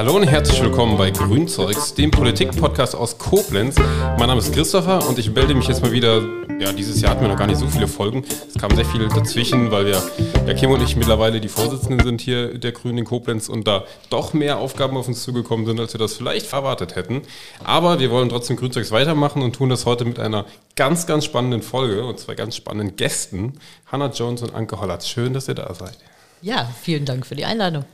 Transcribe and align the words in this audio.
Hallo 0.00 0.16
und 0.16 0.22
herzlich 0.22 0.62
willkommen 0.62 0.96
bei 0.96 1.10
Grünzeugs, 1.10 1.92
dem 1.92 2.10
Politik-Podcast 2.10 2.94
aus 2.94 3.18
Koblenz. 3.18 3.76
Mein 4.18 4.28
Name 4.28 4.38
ist 4.38 4.50
Christopher 4.54 5.06
und 5.06 5.18
ich 5.18 5.30
melde 5.30 5.54
mich 5.54 5.68
jetzt 5.68 5.82
mal 5.82 5.92
wieder. 5.92 6.22
Ja, 6.58 6.72
dieses 6.72 7.02
Jahr 7.02 7.10
hatten 7.10 7.20
wir 7.20 7.28
noch 7.28 7.36
gar 7.36 7.46
nicht 7.46 7.58
so 7.58 7.66
viele 7.66 7.86
Folgen. 7.86 8.24
Es 8.48 8.58
kam 8.58 8.74
sehr 8.74 8.86
viel 8.86 9.06
dazwischen, 9.10 9.70
weil 9.70 9.84
wir, 9.84 10.02
ja, 10.46 10.54
Kim 10.54 10.70
und 10.70 10.82
ich 10.82 10.96
mittlerweile 10.96 11.38
die 11.38 11.48
Vorsitzenden 11.48 12.02
sind 12.02 12.22
hier 12.22 12.56
der 12.56 12.72
Grünen 12.72 12.96
in 12.96 13.04
Koblenz 13.04 13.50
und 13.50 13.68
da 13.68 13.84
doch 14.08 14.32
mehr 14.32 14.56
Aufgaben 14.56 14.96
auf 14.96 15.06
uns 15.06 15.22
zugekommen 15.22 15.66
sind, 15.66 15.78
als 15.78 15.92
wir 15.92 15.98
das 15.98 16.14
vielleicht 16.14 16.50
erwartet 16.50 16.96
hätten. 16.96 17.20
Aber 17.62 18.00
wir 18.00 18.10
wollen 18.10 18.30
trotzdem 18.30 18.56
Grünzeugs 18.56 18.92
weitermachen 18.92 19.42
und 19.42 19.54
tun 19.54 19.68
das 19.68 19.84
heute 19.84 20.06
mit 20.06 20.18
einer 20.18 20.46
ganz, 20.76 21.06
ganz 21.06 21.26
spannenden 21.26 21.60
Folge 21.60 22.06
und 22.06 22.18
zwei 22.18 22.34
ganz 22.36 22.56
spannenden 22.56 22.96
Gästen. 22.96 23.60
Hannah 23.92 24.10
Jones 24.10 24.40
und 24.40 24.54
Anke 24.54 24.80
Hollatz. 24.80 25.08
Schön, 25.08 25.34
dass 25.34 25.46
ihr 25.46 25.56
da 25.56 25.74
seid. 25.74 25.98
Ja, 26.40 26.70
vielen 26.80 27.04
Dank 27.04 27.26
für 27.26 27.34
die 27.34 27.44
Einladung. 27.44 27.84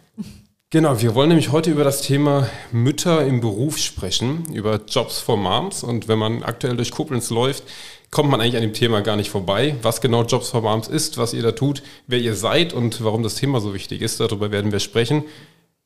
Genau, 0.77 1.01
wir 1.01 1.15
wollen 1.15 1.31
nämlich 1.31 1.53
heute 1.53 1.71
über 1.71 1.85
das 1.85 2.03
Thema 2.03 2.51
Mütter 2.71 3.25
im 3.25 3.41
Beruf 3.41 3.79
sprechen, 3.79 4.45
über 4.53 4.79
Jobs 4.87 5.19
for 5.19 5.39
Moms. 5.39 5.83
Und 5.83 6.07
wenn 6.07 6.19
man 6.19 6.43
aktuell 6.43 6.77
durch 6.77 6.91
Koblenz 6.91 7.31
läuft, 7.31 7.63
kommt 8.11 8.29
man 8.29 8.43
eigentlich 8.43 8.57
an 8.57 8.61
dem 8.61 8.75
Thema 8.75 9.01
gar 9.01 9.17
nicht 9.17 9.31
vorbei. 9.31 9.77
Was 9.81 10.03
genau 10.03 10.25
Jobs 10.25 10.51
for 10.51 10.61
Moms 10.61 10.87
ist, 10.87 11.17
was 11.17 11.33
ihr 11.33 11.43
da 11.43 11.53
tut, 11.53 11.83
wer 12.09 12.19
ihr 12.19 12.35
seid 12.35 12.75
und 12.75 13.03
warum 13.03 13.23
das 13.23 13.37
Thema 13.37 13.63
so 13.63 13.73
wichtig 13.73 14.03
ist, 14.03 14.21
darüber 14.21 14.51
werden 14.51 14.71
wir 14.71 14.81
sprechen. 14.81 15.25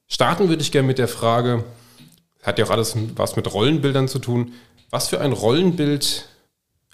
Starten 0.09 0.49
würde 0.49 0.61
ich 0.61 0.73
gerne 0.73 0.89
mit 0.89 0.99
der 0.99 1.07
Frage, 1.07 1.63
hat 2.43 2.59
ja 2.59 2.65
auch 2.65 2.71
alles 2.71 2.97
was 3.15 3.37
mit 3.37 3.55
Rollenbildern 3.55 4.09
zu 4.09 4.19
tun. 4.19 4.55
Was 4.91 5.07
für 5.07 5.21
ein 5.21 5.30
Rollenbild, 5.30 6.27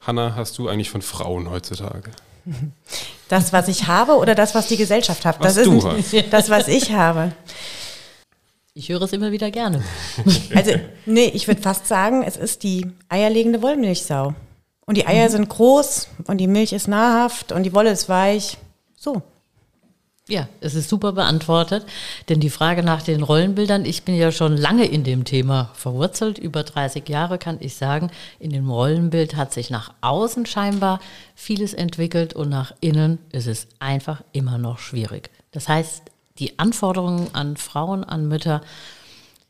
Hanna, 0.02 0.34
hast 0.36 0.58
du 0.58 0.69
eigentlich 0.69 0.91
von 0.91 1.00
Frauen 1.00 1.48
heutzutage? 1.48 2.10
Das, 3.30 3.55
was 3.55 3.69
ich 3.69 3.86
habe 3.86 4.19
oder 4.19 4.34
das, 4.34 4.55
was 4.55 4.69
die 4.69 4.77
Gesellschaft 4.77 5.24
hat? 5.24 5.41
Was 5.41 5.55
das 5.55 5.66
ist 5.66 5.83
hast. 5.83 6.24
das, 6.30 6.50
was 6.50 6.69
ich 6.69 6.92
habe. 6.92 7.33
Ich 8.78 8.91
höre 8.91 9.00
es 9.00 9.14
immer 9.14 9.32
wieder 9.32 9.50
gerne. 9.50 9.82
Also, 10.55 10.72
nee, 11.06 11.30
ich 11.32 11.48
würde 11.48 11.62
fast 11.62 11.86
sagen, 11.86 12.22
es 12.22 12.36
ist 12.36 12.62
die 12.62 12.86
eierlegende 13.08 13.62
Wollmilchsau. 13.62 14.34
Und 14.84 14.98
die 14.98 15.06
Eier 15.06 15.30
sind 15.30 15.48
groß 15.48 16.08
und 16.27 16.36
die 16.38 16.46
Milch 16.46 16.74
ist 16.74 16.86
nahrhaft 16.86 17.52
und 17.52 17.62
die 17.62 17.72
Wolle 17.72 17.91
ist 17.91 18.10
weich. 18.10 18.58
So. 18.94 19.22
Ja, 20.28 20.46
es 20.60 20.74
ist 20.74 20.91
super 20.91 21.12
beantwortet, 21.12 21.86
denn 22.28 22.38
die 22.38 22.50
Frage 22.50 22.83
nach 22.83 23.00
den 23.00 23.22
Rollenbildern, 23.22 23.86
ich 23.86 24.02
bin 24.02 24.14
ja 24.14 24.30
schon 24.30 24.58
lange 24.58 24.84
in 24.84 25.05
dem 25.05 25.24
Thema 25.24 25.70
verwurzelt, 25.72 26.36
über 26.36 26.62
30 26.62 27.08
Jahre 27.08 27.38
kann 27.38 27.56
ich 27.61 27.77
sagen, 27.77 28.11
in 28.38 28.50
dem 28.50 28.68
Rollenbild 28.68 29.36
hat 29.36 29.55
sich 29.55 29.70
nach 29.70 29.94
außen 30.02 30.44
scheinbar 30.44 31.00
vieles 31.34 31.72
entwickelt 31.72 32.34
und 32.34 32.50
nach 32.50 32.74
innen 32.80 33.18
ist 33.33 33.46
es 33.46 33.68
einfach 33.78 34.22
immer 34.33 34.58
noch 34.58 34.80
schwierig. 34.80 35.30
Das 35.52 35.66
heißt, 35.66 36.11
die 36.39 36.59
Anforderungen 36.59 37.34
an 37.34 37.56
Frauen, 37.56 38.05
an 38.05 38.29
Mütter 38.29 38.61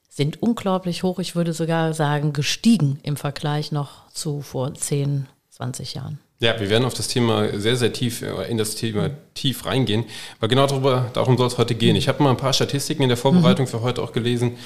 sind 0.09 0.43
unglaublich 0.43 1.03
hoch, 1.03 1.19
ich 1.19 1.37
würde 1.37 1.53
sogar 1.53 1.93
sagen 1.93 2.33
gestiegen 2.33 2.99
im 3.03 3.17
Vergleich 3.17 3.71
noch 3.71 4.11
zu 4.11 4.41
vor 4.41 4.73
10, 4.73 5.27
20 5.51 5.95
Jahren. 5.95 6.19
Ja, 6.39 6.59
wir 6.61 6.69
werden 6.69 6.85
auf 6.85 6.95
das 6.95 7.09
Thema 7.09 7.59
sehr, 7.59 7.77
sehr 7.77 7.93
tief, 7.93 8.21
äh, 8.23 8.51
in 8.51 8.59
das 8.59 8.75
Thema 8.75 9.11
tief 9.35 9.65
reingehen, 9.65 10.05
weil 10.39 10.51
genau 10.51 10.67
darüber, 10.67 11.11
darum 11.15 11.39
soll 11.39 11.47
es 11.47 11.57
heute 11.57 11.75
gehen. 11.75 11.97
Ich 11.97 12.09
habe 12.09 12.23
mal 12.23 12.31
ein 12.31 12.37
paar 12.37 12.53
Statistiken 12.53 13.03
in 13.03 13.09
der 13.09 13.17
Vorbereitung 13.17 13.67
für 13.67 13.81
heute 13.81 14.03
auch 14.03 14.13
gelesen 14.13 14.59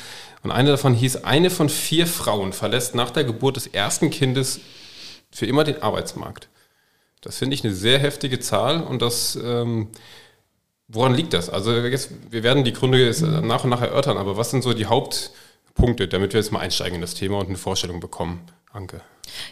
und 0.43 0.51
eine 0.51 0.71
davon 0.71 0.95
hieß, 0.95 1.25
eine 1.25 1.51
von 1.51 1.69
vier 1.69 2.07
Frauen 2.09 2.53
verlässt 2.53 2.95
nach 2.95 3.11
der 3.11 3.25
Geburt 3.25 3.57
des 3.57 3.69
ersten 3.69 4.11
Kindes 4.11 4.61
für 5.31 5.47
immer 5.47 5.63
den 5.63 5.81
Arbeitsmarkt. 5.81 6.49
Das 7.21 7.37
finde 7.39 7.55
ich 7.55 7.65
eine 7.65 7.75
sehr 7.75 7.99
heftige 7.99 8.41
Zahl 8.41 8.83
und 8.83 9.03
das, 9.03 9.39
ähm, 9.43 9.89
woran 10.93 11.15
liegt 11.15 11.33
das? 11.33 11.49
Also 11.49 11.73
jetzt, 11.73 12.11
wir 12.31 12.43
werden 12.43 12.65
die 12.65 12.73
Gründe 12.73 13.05
jetzt 13.05 13.23
nach 13.23 13.65
und 13.65 13.71
nach 13.71 13.81
erörtern, 13.81 14.19
aber 14.19 14.37
was 14.37 14.51
sind 14.51 14.63
so 14.63 14.73
die 14.73 14.87
Hauptpunkte, 14.87 16.09
damit 16.09 16.33
wir 16.33 16.41
jetzt 16.41 16.53
mal 16.53 16.61
einsteigen 16.61 16.97
in 16.97 17.01
das 17.01 17.15
Thema 17.15 17.39
und 17.39 17.49
eine 17.49 17.57
Vorstellung 17.57 18.01
bekommen? 18.01 18.41
Anke. 18.73 19.01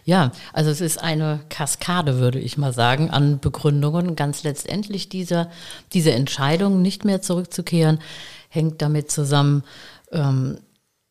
Ja, 0.04 0.32
also 0.52 0.70
es 0.70 0.80
ist 0.80 0.98
eine 0.98 1.40
Kaskade, 1.48 2.18
würde 2.18 2.38
ich 2.38 2.56
mal 2.56 2.72
sagen, 2.72 3.10
an 3.10 3.40
Begründungen. 3.40 4.16
Ganz 4.16 4.42
letztendlich 4.42 5.08
dieser, 5.08 5.50
diese 5.92 6.12
Entscheidung, 6.12 6.82
nicht 6.82 7.04
mehr 7.04 7.22
zurückzukehren, 7.22 8.00
hängt 8.48 8.82
damit 8.82 9.10
zusammen, 9.10 9.64
ähm, 10.12 10.58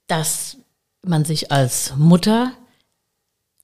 dass 0.07 0.57
man 1.03 1.25
sich 1.25 1.51
als 1.51 1.95
Mutter 1.95 2.51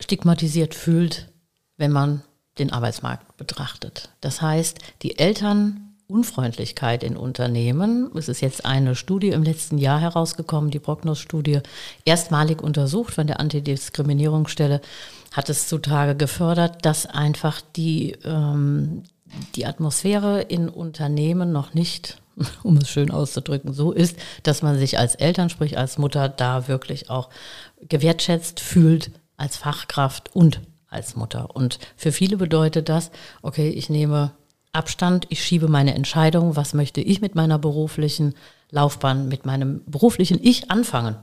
stigmatisiert 0.02 0.76
fühlt, 0.76 1.30
wenn 1.78 1.92
man 1.92 2.22
den 2.60 2.72
Arbeitsmarkt 2.72 3.36
betrachtet. 3.38 4.10
Das 4.22 4.42
heißt, 4.42 4.80
die 5.02 5.18
Elternunfreundlichkeit 6.14 7.04
in 7.04 7.18
Unternehmen, 7.18 8.12
es 8.16 8.30
ist 8.30 8.42
jetzt 8.42 8.66
eine 8.66 8.96
Studie 8.96 9.30
im 9.30 9.42
letzten 9.42 9.80
Jahr 9.80 10.00
herausgekommen, 10.00 10.70
die 10.70 10.80
Prognos-Studie, 10.80 11.62
erstmalig 12.06 12.62
untersucht 12.62 13.16
von 13.16 13.26
der 13.26 13.40
Antidiskriminierungsstelle, 13.40 14.82
hat 15.32 15.50
es 15.50 15.68
zutage 15.68 16.16
gefördert, 16.16 16.86
dass 16.86 17.08
einfach 17.08 17.62
die, 17.76 18.16
ähm, 18.24 19.04
die 19.56 19.66
Atmosphäre 19.66 20.42
in 20.42 20.70
Unternehmen 20.70 21.52
noch 21.52 21.74
nicht, 21.74 22.22
um 22.64 22.78
es 22.78 22.90
schön 22.90 23.10
auszudrücken, 23.10 23.74
so 23.74 23.92
ist, 23.92 24.16
dass 24.44 24.62
man 24.62 24.78
sich 24.78 25.00
als 25.00 25.16
Eltern, 25.16 25.50
sprich 25.50 25.80
als 25.80 25.98
Mutter, 25.98 26.30
da 26.30 26.68
wirklich 26.68 27.10
auch 27.10 27.30
gewertschätzt 27.82 28.60
fühlt 28.60 29.10
als 29.36 29.58
Fachkraft 29.58 30.36
und 30.36 30.62
als 30.90 31.16
Mutter. 31.16 31.56
Und 31.56 31.80
für 31.98 32.12
viele 32.12 32.38
bedeutet 32.38 32.88
das, 32.88 33.10
okay, 33.42 33.70
ich 33.70 33.90
nehme 33.90 34.32
Abstand, 34.74 35.28
ich 35.30 35.44
schiebe 35.44 35.68
meine 35.68 35.94
Entscheidung, 35.94 36.56
was 36.56 36.74
möchte 36.74 37.00
ich 37.00 37.22
mit 37.22 37.36
meiner 37.36 37.60
beruflichen 37.60 38.34
Laufbahn, 38.72 39.28
mit 39.28 39.46
meinem 39.46 39.82
beruflichen 39.86 40.40
Ich 40.42 40.72
anfangen. 40.72 41.16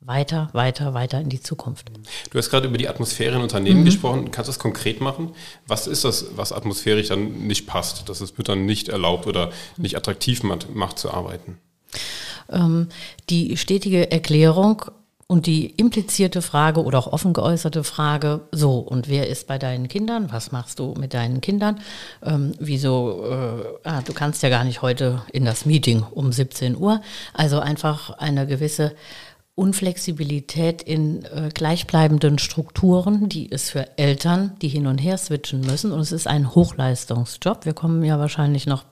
Weiter, 0.00 0.48
weiter, 0.54 0.92
weiter 0.92 1.20
in 1.20 1.28
die 1.28 1.40
Zukunft. 1.40 1.92
Du 2.30 2.38
hast 2.38 2.50
gerade 2.50 2.66
über 2.66 2.78
die 2.78 2.88
Atmosphäre 2.88 3.36
in 3.36 3.42
Unternehmen 3.42 3.84
gesprochen. 3.84 4.30
Kannst 4.30 4.48
du 4.48 4.52
das 4.52 4.58
konkret 4.58 5.00
machen? 5.00 5.34
Was 5.66 5.86
ist 5.86 6.04
das, 6.04 6.36
was 6.36 6.52
atmosphärisch 6.52 7.08
dann 7.08 7.46
nicht 7.46 7.66
passt, 7.66 8.08
dass 8.08 8.20
es 8.20 8.36
Müttern 8.38 8.64
nicht 8.64 8.88
erlaubt 8.88 9.26
oder 9.26 9.50
nicht 9.76 9.96
attraktiv 9.96 10.42
macht, 10.42 10.74
macht 10.74 10.98
zu 10.98 11.12
arbeiten? 11.12 11.58
Ähm, 12.50 12.88
die 13.28 13.56
stetige 13.58 14.10
Erklärung 14.10 14.86
und 15.30 15.46
die 15.46 15.66
implizierte 15.66 16.42
Frage 16.42 16.82
oder 16.82 16.98
auch 16.98 17.06
offen 17.06 17.32
geäußerte 17.32 17.84
Frage, 17.84 18.40
so, 18.50 18.80
und 18.80 19.08
wer 19.08 19.28
ist 19.28 19.46
bei 19.46 19.58
deinen 19.58 19.86
Kindern? 19.86 20.32
Was 20.32 20.50
machst 20.50 20.80
du 20.80 20.94
mit 20.98 21.14
deinen 21.14 21.40
Kindern? 21.40 21.78
Ähm, 22.20 22.50
wieso, 22.58 23.22
äh, 23.30 23.88
ah, 23.88 24.02
du 24.02 24.12
kannst 24.12 24.42
ja 24.42 24.48
gar 24.48 24.64
nicht 24.64 24.82
heute 24.82 25.22
in 25.32 25.44
das 25.44 25.66
Meeting 25.66 26.02
um 26.02 26.32
17 26.32 26.76
Uhr. 26.76 27.00
Also 27.32 27.60
einfach 27.60 28.10
eine 28.18 28.44
gewisse 28.48 28.96
Unflexibilität 29.54 30.82
in 30.82 31.24
äh, 31.26 31.50
gleichbleibenden 31.54 32.40
Strukturen, 32.40 33.28
die 33.28 33.52
es 33.52 33.70
für 33.70 33.96
Eltern, 33.98 34.56
die 34.60 34.68
hin 34.68 34.88
und 34.88 34.98
her 34.98 35.16
switchen 35.16 35.60
müssen. 35.60 35.92
Und 35.92 36.00
es 36.00 36.10
ist 36.10 36.26
ein 36.26 36.56
Hochleistungsjob. 36.56 37.66
Wir 37.66 37.74
kommen 37.74 38.02
ja 38.02 38.18
wahrscheinlich 38.18 38.66
noch 38.66 38.82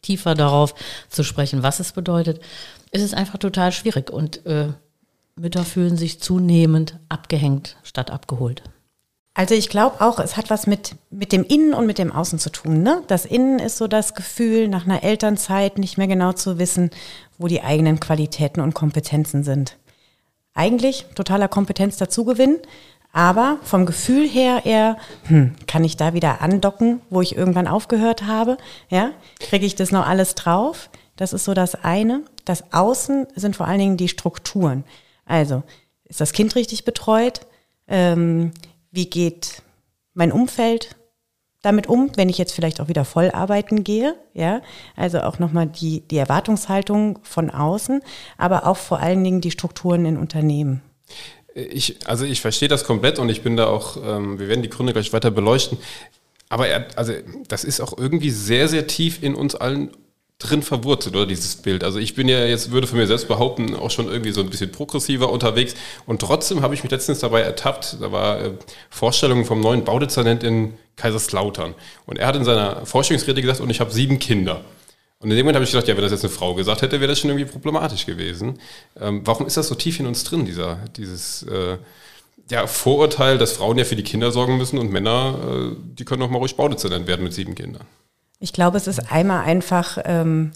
tiefer 0.00 0.34
darauf 0.34 0.74
zu 1.10 1.22
sprechen, 1.22 1.62
was 1.62 1.78
es 1.78 1.92
bedeutet. 1.92 2.40
Es 2.90 3.02
ist 3.02 3.12
einfach 3.12 3.38
total 3.38 3.70
schwierig 3.70 4.10
und 4.10 4.46
äh, 4.46 4.68
Mütter 5.36 5.64
fühlen 5.64 5.96
sich 5.96 6.20
zunehmend 6.20 6.98
abgehängt 7.08 7.76
statt 7.82 8.10
abgeholt. 8.10 8.62
Also 9.34 9.54
ich 9.54 9.70
glaube 9.70 10.02
auch, 10.02 10.18
es 10.18 10.36
hat 10.36 10.50
was 10.50 10.66
mit, 10.66 10.94
mit 11.10 11.32
dem 11.32 11.42
Innen 11.42 11.72
und 11.72 11.86
mit 11.86 11.96
dem 11.96 12.12
Außen 12.12 12.38
zu 12.38 12.50
tun. 12.50 12.82
Ne? 12.82 13.02
Das 13.06 13.24
Innen 13.24 13.58
ist 13.58 13.78
so 13.78 13.88
das 13.88 14.14
Gefühl, 14.14 14.68
nach 14.68 14.84
einer 14.84 15.02
Elternzeit 15.02 15.78
nicht 15.78 15.96
mehr 15.96 16.06
genau 16.06 16.32
zu 16.32 16.58
wissen, 16.58 16.90
wo 17.38 17.46
die 17.46 17.62
eigenen 17.62 17.98
Qualitäten 17.98 18.60
und 18.60 18.74
Kompetenzen 18.74 19.42
sind. 19.42 19.78
Eigentlich 20.52 21.06
totaler 21.14 21.48
Kompetenz 21.48 21.96
dazugewinnen, 21.96 22.58
aber 23.14 23.56
vom 23.62 23.86
Gefühl 23.86 24.28
her 24.28 24.66
eher, 24.66 24.98
hm, 25.24 25.54
kann 25.66 25.84
ich 25.84 25.96
da 25.96 26.12
wieder 26.12 26.42
andocken, 26.42 27.00
wo 27.08 27.22
ich 27.22 27.34
irgendwann 27.34 27.68
aufgehört 27.68 28.26
habe? 28.26 28.58
Ja, 28.90 29.12
kriege 29.40 29.64
ich 29.64 29.74
das 29.74 29.92
noch 29.92 30.06
alles 30.06 30.34
drauf? 30.34 30.90
Das 31.16 31.32
ist 31.32 31.44
so 31.44 31.54
das 31.54 31.74
eine. 31.74 32.22
Das 32.44 32.72
Außen 32.72 33.28
sind 33.34 33.56
vor 33.56 33.66
allen 33.66 33.78
Dingen 33.78 33.96
die 33.96 34.08
Strukturen. 34.08 34.84
Also, 35.24 35.62
ist 36.04 36.20
das 36.20 36.32
Kind 36.32 36.56
richtig 36.56 36.84
betreut? 36.84 37.40
Ähm, 37.88 38.52
wie 38.90 39.08
geht 39.08 39.62
mein 40.14 40.32
Umfeld 40.32 40.96
damit 41.62 41.86
um, 41.86 42.10
wenn 42.16 42.28
ich 42.28 42.38
jetzt 42.38 42.52
vielleicht 42.52 42.80
auch 42.80 42.88
wieder 42.88 43.04
voll 43.04 43.30
arbeiten 43.30 43.84
gehe, 43.84 44.16
ja, 44.34 44.60
also 44.96 45.20
auch 45.20 45.38
nochmal 45.38 45.68
die, 45.68 46.00
die 46.00 46.18
Erwartungshaltung 46.18 47.20
von 47.22 47.50
außen, 47.50 48.02
aber 48.36 48.66
auch 48.66 48.76
vor 48.76 48.98
allen 48.98 49.22
Dingen 49.22 49.40
die 49.40 49.52
Strukturen 49.52 50.04
in 50.04 50.16
Unternehmen. 50.16 50.82
Ich, 51.54 51.98
also 52.06 52.24
ich 52.24 52.40
verstehe 52.40 52.68
das 52.68 52.84
komplett 52.84 53.18
und 53.18 53.28
ich 53.28 53.42
bin 53.42 53.56
da 53.56 53.66
auch, 53.66 53.96
ähm, 54.04 54.38
wir 54.38 54.48
werden 54.48 54.62
die 54.62 54.70
Gründe 54.70 54.92
gleich 54.92 55.12
weiter 55.12 55.30
beleuchten. 55.30 55.78
Aber 56.48 56.66
er, 56.66 56.86
also 56.96 57.12
das 57.48 57.64
ist 57.64 57.80
auch 57.80 57.96
irgendwie 57.96 58.30
sehr, 58.30 58.68
sehr 58.68 58.86
tief 58.86 59.22
in 59.22 59.34
uns 59.34 59.54
allen 59.54 59.90
drin 60.42 60.62
verwurzelt, 60.62 61.14
oder 61.14 61.26
dieses 61.26 61.56
Bild. 61.56 61.84
Also 61.84 61.98
ich 61.98 62.14
bin 62.14 62.28
ja 62.28 62.44
jetzt, 62.44 62.70
würde 62.70 62.86
von 62.86 62.98
mir 62.98 63.06
selbst 63.06 63.28
behaupten, 63.28 63.74
auch 63.76 63.90
schon 63.90 64.08
irgendwie 64.08 64.32
so 64.32 64.40
ein 64.40 64.50
bisschen 64.50 64.72
progressiver 64.72 65.30
unterwegs. 65.30 65.74
Und 66.06 66.20
trotzdem 66.20 66.62
habe 66.62 66.74
ich 66.74 66.82
mich 66.82 66.92
letztens 66.92 67.20
dabei 67.20 67.42
ertappt, 67.42 67.98
da 68.00 68.12
war 68.12 68.40
äh, 68.40 68.52
Vorstellung 68.90 69.44
vom 69.44 69.60
neuen 69.60 69.84
Baudezernent 69.84 70.42
in 70.44 70.74
Kaiserslautern. 70.96 71.74
Und 72.06 72.18
er 72.18 72.26
hat 72.26 72.36
in 72.36 72.44
seiner 72.44 72.84
Vorstellungsrede 72.84 73.40
gesagt, 73.40 73.60
und 73.60 73.70
ich 73.70 73.80
habe 73.80 73.90
sieben 73.90 74.18
Kinder. 74.18 74.62
Und 75.20 75.30
in 75.30 75.36
dem 75.36 75.46
Moment 75.46 75.56
habe 75.56 75.64
ich 75.64 75.70
gedacht, 75.70 75.86
ja, 75.86 75.96
wenn 75.96 76.02
das 76.02 76.10
jetzt 76.10 76.24
eine 76.24 76.32
Frau 76.32 76.54
gesagt 76.54 76.82
hätte, 76.82 77.00
wäre 77.00 77.08
das 77.08 77.20
schon 77.20 77.30
irgendwie 77.30 77.50
problematisch 77.50 78.06
gewesen. 78.06 78.58
Ähm, 79.00 79.22
warum 79.24 79.46
ist 79.46 79.56
das 79.56 79.68
so 79.68 79.76
tief 79.76 80.00
in 80.00 80.06
uns 80.06 80.24
drin, 80.24 80.44
dieser, 80.44 80.80
dieses 80.96 81.44
äh, 81.44 81.78
ja, 82.50 82.66
Vorurteil, 82.66 83.38
dass 83.38 83.52
Frauen 83.52 83.78
ja 83.78 83.84
für 83.84 83.94
die 83.94 84.02
Kinder 84.02 84.32
sorgen 84.32 84.56
müssen 84.56 84.78
und 84.78 84.90
Männer, 84.90 85.72
äh, 85.72 85.76
die 85.96 86.04
können 86.04 86.20
doch 86.20 86.30
mal 86.30 86.38
ruhig 86.38 86.56
Baudezernent 86.56 87.06
werden 87.06 87.22
mit 87.22 87.32
sieben 87.32 87.54
Kindern? 87.54 87.86
Ich 88.42 88.52
glaube, 88.52 88.76
es 88.76 88.88
ist 88.88 89.12
einmal 89.12 89.44
einfach 89.44 89.98
ähm, 90.04 90.50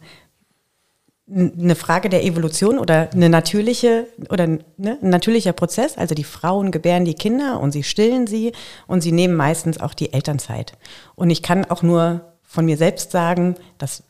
eine 1.29 1.77
Frage 1.77 2.09
der 2.09 2.25
Evolution 2.25 2.81
oder 2.81 3.11
eine 3.13 3.29
natürliche 3.29 4.09
oder 4.29 4.49
ne, 4.49 4.99
ein 5.01 5.11
natürlicher 5.11 5.53
Prozess. 5.53 5.97
Also 5.97 6.17
die 6.17 6.25
Frauen 6.25 6.73
gebären 6.73 7.05
die 7.05 7.15
Kinder 7.15 7.61
und 7.61 7.71
sie 7.71 7.85
stillen 7.85 8.27
sie 8.27 8.53
und 8.89 9.03
sie 9.03 9.13
nehmen 9.13 9.37
meistens 9.37 9.79
auch 9.79 9.95
die 9.95 10.13
Elternzeit. 10.13 10.73
Und 11.15 11.31
ich 11.31 11.45
kann 11.45 11.65
auch 11.65 11.83
nur 11.83 12.33
von 12.43 12.65
mir 12.65 12.77
selbst 12.77 13.13
sagen, 13.13 13.55
dass 13.79 14.03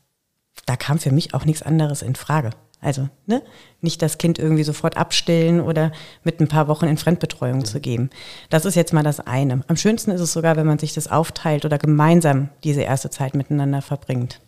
da 0.64 0.76
kam 0.76 0.99
für 0.99 1.12
mich 1.12 1.34
auch 1.34 1.44
nichts 1.44 1.62
anderes 1.62 2.00
in 2.00 2.17
Frage. 2.17 2.50
Also 2.81 3.08
ne, 3.26 3.43
nicht 3.81 4.02
das 4.02 4.19
Kind 4.19 4.38
irgendwie 4.38 4.62
sofort 4.62 4.96
abstillen 4.96 5.61
oder 5.61 5.93
mit 6.25 6.40
ein 6.40 6.49
paar 6.49 6.69
Wochen 6.69 6.87
in 6.87 6.99
Fremdbetreuung 6.99 7.64
zu 7.64 7.81
geben. 7.81 8.11
Das 8.50 8.64
ist 8.64 8.75
jetzt 8.75 8.93
mal 8.93 9.02
das 9.02 9.20
eine. 9.20 9.62
Am 9.67 9.76
schönsten 9.76 10.11
ist 10.11 10.20
es 10.20 10.32
sogar, 10.32 10.56
wenn 10.56 10.67
man 10.67 10.78
sich 10.78 10.93
das 10.93 11.08
aufteilt 11.08 11.64
oder 11.64 11.78
gemeinsam 11.78 12.50
diese 12.64 12.82
erste 12.82 13.11
Zeit 13.11 13.34
miteinander 13.34 13.82
verbringt. 13.82 14.40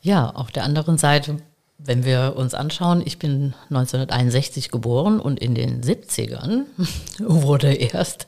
Ja, 0.00 0.30
auf 0.30 0.52
der 0.52 0.64
anderen 0.64 0.96
Seite, 0.96 1.38
wenn 1.78 2.04
wir 2.04 2.34
uns 2.36 2.54
anschauen, 2.54 3.02
ich 3.04 3.18
bin 3.18 3.54
1961 3.70 4.70
geboren 4.70 5.18
und 5.18 5.40
in 5.40 5.54
den 5.54 5.82
70ern 5.82 6.64
wurde 7.18 7.74
erst 7.74 8.26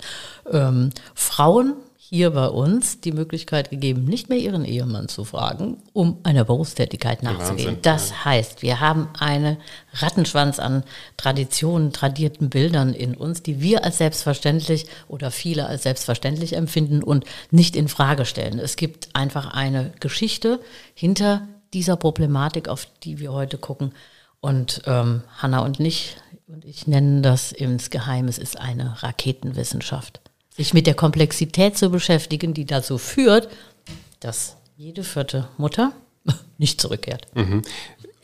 ähm, 0.51 0.91
Frauen 1.15 1.75
hier 2.09 2.31
bei 2.31 2.47
uns 2.47 3.01
die 3.01 3.11
Möglichkeit 3.11 3.71
gegeben, 3.71 4.05
nicht 4.05 4.29
mehr 4.29 4.39
ihren 4.39 4.65
Ehemann 4.65 5.09
zu 5.09 5.25
fragen, 5.25 5.79
um 5.93 6.19
einer 6.23 6.45
Berufstätigkeit 6.45 7.25
nachzugehen. 7.25 7.67
Wahnsinn, 7.67 7.83
das 7.83 8.11
ja. 8.11 8.25
heißt, 8.27 8.63
wir 8.63 8.79
haben 8.79 9.09
einen 9.19 9.57
Rattenschwanz 9.93 10.61
an 10.61 10.85
Traditionen, 11.17 11.93
tradierten 11.93 12.49
Bildern 12.49 12.95
in 12.95 13.17
uns, 13.17 13.43
die 13.43 13.61
wir 13.61 13.85
als 13.85 13.99
selbstverständlich 13.99 14.87
oder 15.09 15.33
viele 15.33 15.67
als 15.67 15.83
selbstverständlich 15.83 16.53
empfinden 16.53 17.03
und 17.03 17.25
nicht 17.51 17.75
in 17.75 17.89
Frage 17.89 18.25
stellen. 18.25 18.61
Es 18.61 18.77
gibt 18.77 19.09
einfach 19.17 19.53
eine 19.53 19.93
Geschichte 19.99 20.61
hinter 20.95 21.49
dieser 21.75 21.97
Problematik, 21.97 22.69
auf 22.69 22.87
die 23.03 23.19
wir 23.19 23.33
heute 23.33 23.59
gucken. 23.59 23.93
Und 24.41 24.83
ähm, 24.87 25.23
Hanna 25.39 25.59
und 25.65 25.81
ich, 25.81 26.17
und 26.47 26.65
ich 26.65 26.87
nennen 26.87 27.25
das 27.25 27.51
insgeheim, 27.51 28.29
es 28.29 28.39
ist 28.39 28.61
eine 28.61 29.03
Raketenwissenschaft 29.03 30.21
sich 30.57 30.73
mit 30.73 30.87
der 30.87 30.95
Komplexität 30.95 31.77
zu 31.77 31.91
beschäftigen, 31.91 32.55
die 32.55 32.65
dazu 32.65 32.99
führt, 32.99 33.49
dass 34.21 34.57
jede 34.77 35.05
vierte 35.05 35.49
Mutter 35.59 35.93
nicht 36.59 36.81
zurückkehrt. 36.81 37.27
Mhm. 37.35 37.63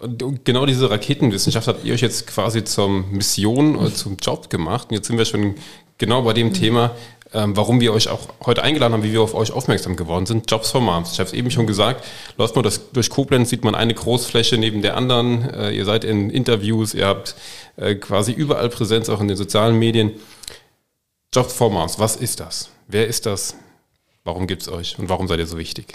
Und 0.01 0.45
genau 0.45 0.67
diese 0.67 0.91
Raketenwissenschaft 0.91 1.69
habt 1.69 1.85
ihr 1.85 1.95
euch 1.95 2.01
jetzt 2.01 2.27
quasi 2.27 2.65
zur 2.65 2.89
Mission 2.89 3.77
oder 3.77 3.95
zum 3.95 4.17
Job 4.17 4.51
gemacht. 4.51 4.89
Und 4.91 4.97
jetzt 4.97 5.07
sind 5.07 5.17
wir 5.17 5.25
schon 5.25 5.55
genau 5.99 6.23
bei 6.23 6.33
dem 6.33 6.49
mhm. 6.49 6.55
Thema, 6.55 6.97
ähm, 7.33 7.57
warum 7.57 7.81
wir 7.81 7.93
euch 7.93 8.09
auch 8.09 8.29
heute 8.45 8.63
eingeladen 8.63 8.95
haben, 8.95 9.05
wie 9.05 9.13
wir 9.13 9.23
auf 9.23 9.35
euch 9.35 9.53
aufmerksam 9.53 9.95
geworden 9.95 10.27
sind. 10.27 10.51
Jobs 10.51 10.71
for 10.71 10.81
Moms. 10.81 11.13
Ich 11.13 11.21
habe 11.21 11.29
es 11.29 11.33
eben 11.33 11.51
schon 11.51 11.67
gesagt, 11.67 12.05
läuft 12.37 12.57
man 12.57 12.65
das 12.65 12.93
durch 12.93 13.11
Koblenz, 13.11 13.51
sieht 13.51 13.63
man 13.63 13.77
eine 13.77 13.95
Großfläche 13.95 14.59
neben 14.59 14.83
der 14.83 14.97
anderen. 14.97 15.49
Äh, 15.51 15.71
ihr 15.71 15.85
seid 15.85 16.03
in 16.05 16.31
Interviews, 16.31 16.95
ihr 16.95 17.07
habt 17.07 17.37
äh, 17.77 17.95
quasi 17.95 18.33
überall 18.33 18.71
Präsenz, 18.71 19.09
auch 19.09 19.21
in 19.21 19.29
den 19.29 19.37
sozialen 19.37 19.79
Medien. 19.79 20.13
Jobs 21.35 21.55
for 21.55 21.71
Moms, 21.71 21.99
was 21.99 22.17
ist 22.17 22.41
das? 22.41 22.69
Wer 22.89 23.07
ist 23.07 23.25
das? 23.25 23.57
Warum 24.23 24.47
gibt 24.47 24.63
es 24.63 24.69
euch 24.69 24.99
und 24.99 25.09
warum 25.09 25.29
seid 25.29 25.39
ihr 25.39 25.47
so 25.47 25.57
wichtig? 25.57 25.95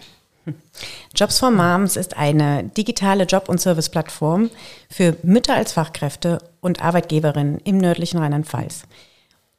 Jobs 1.15 1.37
for 1.37 1.51
Moms 1.51 1.95
ist 1.95 2.17
eine 2.17 2.63
digitale 2.63 3.25
Job- 3.25 3.47
und 3.47 3.61
Serviceplattform 3.61 4.49
für 4.89 5.15
Mütter 5.21 5.53
als 5.53 5.73
Fachkräfte 5.73 6.39
und 6.59 6.81
Arbeitgeberinnen 6.81 7.59
im 7.59 7.77
nördlichen 7.77 8.17
Rheinland-Pfalz. 8.17 8.83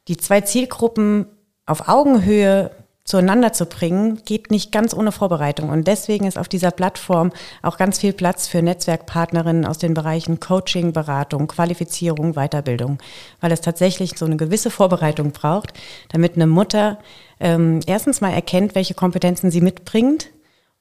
Die 0.09 0.17
zwei 0.17 0.41
Zielgruppen 0.41 1.27
auf 1.65 1.87
Augenhöhe 1.87 2.71
zueinander 3.09 3.53
zu 3.53 3.65
bringen, 3.65 4.21
geht 4.23 4.51
nicht 4.51 4.71
ganz 4.71 4.93
ohne 4.93 5.11
Vorbereitung. 5.11 5.69
Und 5.69 5.87
deswegen 5.87 6.27
ist 6.27 6.37
auf 6.37 6.47
dieser 6.47 6.69
Plattform 6.69 7.31
auch 7.63 7.77
ganz 7.77 7.97
viel 7.97 8.13
Platz 8.13 8.47
für 8.47 8.61
Netzwerkpartnerinnen 8.61 9.65
aus 9.65 9.79
den 9.79 9.95
Bereichen 9.95 10.39
Coaching, 10.39 10.93
Beratung, 10.93 11.47
Qualifizierung, 11.47 12.33
Weiterbildung, 12.33 12.99
weil 13.41 13.51
es 13.51 13.61
tatsächlich 13.61 14.15
so 14.15 14.25
eine 14.25 14.37
gewisse 14.37 14.69
Vorbereitung 14.69 15.31
braucht, 15.31 15.73
damit 16.09 16.35
eine 16.35 16.45
Mutter 16.45 16.99
ähm, 17.39 17.79
erstens 17.87 18.21
mal 18.21 18.31
erkennt, 18.31 18.75
welche 18.75 18.93
Kompetenzen 18.93 19.49
sie 19.49 19.61
mitbringt 19.61 20.29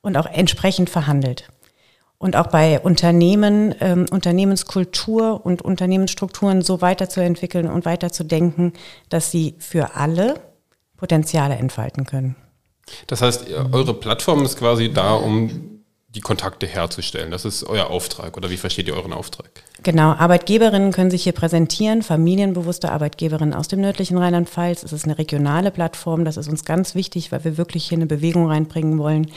und 0.03 0.19
auch 0.19 0.27
entsprechend 0.27 0.91
verhandelt. 0.91 1.49
Und 2.19 2.37
auch 2.37 2.49
bei 2.49 2.79
Unternehmen, 2.79 3.75
ähm, 3.81 4.05
Unternehmenskultur 4.11 5.47
und 5.47 5.63
Unternehmensstrukturen 5.63 6.61
so 6.61 6.83
weiterzuentwickeln 6.83 7.69
und 7.69 7.87
weiterzudenken, 7.87 8.75
dass 9.09 9.31
sie 9.31 9.55
für 9.59 9.95
alle 9.95 10.35
Potenziale 10.99 11.55
entfalten 11.55 12.05
können. 12.05 12.37
Das 13.07 13.23
heißt, 13.23 13.47
eure 13.73 13.95
Plattform 13.95 14.45
ist 14.45 14.59
quasi 14.59 14.93
da, 14.93 15.15
um 15.15 15.79
die 16.09 16.21
Kontakte 16.21 16.67
herzustellen. 16.67 17.31
Das 17.31 17.45
ist 17.45 17.65
euer 17.65 17.91
Auftrag 17.91 18.37
oder 18.37 18.51
wie 18.51 18.57
versteht 18.57 18.89
ihr 18.89 18.95
euren 18.95 19.13
Auftrag? 19.13 19.51
Genau, 19.83 20.13
Arbeitgeberinnen 20.13 20.91
können 20.91 21.11
sich 21.11 21.23
hier 21.23 21.33
präsentieren, 21.33 22.03
familienbewusste 22.03 22.91
Arbeitgeberinnen 22.91 23.55
aus 23.55 23.69
dem 23.69 23.81
nördlichen 23.83 24.17
Rheinland-Pfalz. 24.17 24.83
Es 24.83 24.93
ist 24.93 25.05
eine 25.05 25.19
regionale 25.19 25.71
Plattform, 25.71 26.25
das 26.25 26.39
ist 26.39 26.49
uns 26.49 26.65
ganz 26.65 26.95
wichtig, 26.95 27.31
weil 27.31 27.45
wir 27.45 27.59
wirklich 27.59 27.87
hier 27.87 27.99
eine 27.99 28.07
Bewegung 28.07 28.49
reinbringen 28.49 28.99
wollen. 28.99 29.31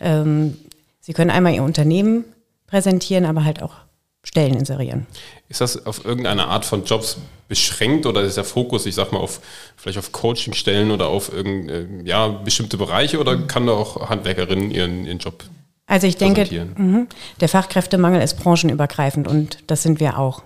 Ähm, 0.00 0.56
Sie 1.00 1.12
können 1.12 1.30
einmal 1.30 1.54
Ihr 1.54 1.62
Unternehmen 1.62 2.24
präsentieren, 2.66 3.24
aber 3.24 3.44
halt 3.44 3.62
auch 3.62 3.74
Stellen 4.26 4.54
inserieren. 4.54 5.06
Ist 5.48 5.60
das 5.60 5.86
auf 5.86 6.04
irgendeine 6.04 6.48
Art 6.48 6.64
von 6.64 6.84
Jobs 6.84 7.16
beschränkt 7.48 8.06
oder 8.06 8.22
ist 8.22 8.36
der 8.36 8.44
Fokus, 8.44 8.84
ich 8.86 8.94
sag 8.94 9.12
mal, 9.12 9.20
auf 9.20 9.40
vielleicht 9.76 9.98
auf 9.98 10.10
Coachingstellen 10.10 10.90
oder 10.90 11.06
auf 11.06 11.32
irgend, 11.32 11.70
äh, 11.70 11.86
ja, 12.04 12.28
bestimmte 12.28 12.76
Bereiche 12.76 13.20
oder 13.20 13.36
kann 13.36 13.66
da 13.66 13.72
auch 13.72 14.08
Handwerkerinnen 14.08 14.72
ihren, 14.72 15.06
ihren 15.06 15.18
Job 15.18 15.44
Also 15.86 16.08
ich 16.08 16.16
denke, 16.16 16.44
mh, 16.76 17.06
der 17.40 17.48
Fachkräftemangel 17.48 18.20
ist 18.20 18.34
branchenübergreifend 18.34 19.28
und 19.28 19.58
das 19.68 19.84
sind 19.84 20.00
wir 20.00 20.18
auch. 20.18 20.42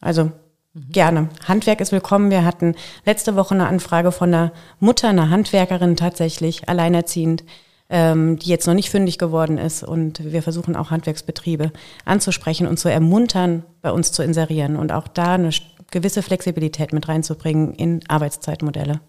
Also 0.00 0.32
gerne. 0.74 1.28
Handwerk 1.46 1.82
ist 1.82 1.92
willkommen. 1.92 2.30
Wir 2.30 2.44
hatten 2.44 2.74
letzte 3.04 3.36
Woche 3.36 3.54
eine 3.54 3.66
Anfrage 3.66 4.12
von 4.12 4.32
einer 4.32 4.52
Mutter, 4.80 5.10
einer 5.10 5.28
Handwerkerin 5.28 5.96
tatsächlich, 5.96 6.70
alleinerziehend, 6.70 7.44
ähm, 7.92 8.38
die 8.38 8.48
jetzt 8.48 8.66
noch 8.66 8.74
nicht 8.74 8.90
fündig 8.90 9.18
geworden 9.18 9.58
ist. 9.58 9.84
Und 9.84 10.32
wir 10.32 10.42
versuchen 10.42 10.74
auch 10.74 10.90
Handwerksbetriebe 10.90 11.70
anzusprechen 12.04 12.66
und 12.66 12.78
zu 12.78 12.90
ermuntern, 12.90 13.64
bei 13.82 13.92
uns 13.92 14.10
zu 14.10 14.24
inserieren 14.24 14.76
und 14.76 14.90
auch 14.90 15.06
da 15.06 15.34
eine 15.34 15.50
gewisse 15.90 16.22
Flexibilität 16.22 16.92
mit 16.92 17.06
reinzubringen 17.06 17.74
in 17.74 18.00
Arbeitszeitmodelle. 18.08 19.00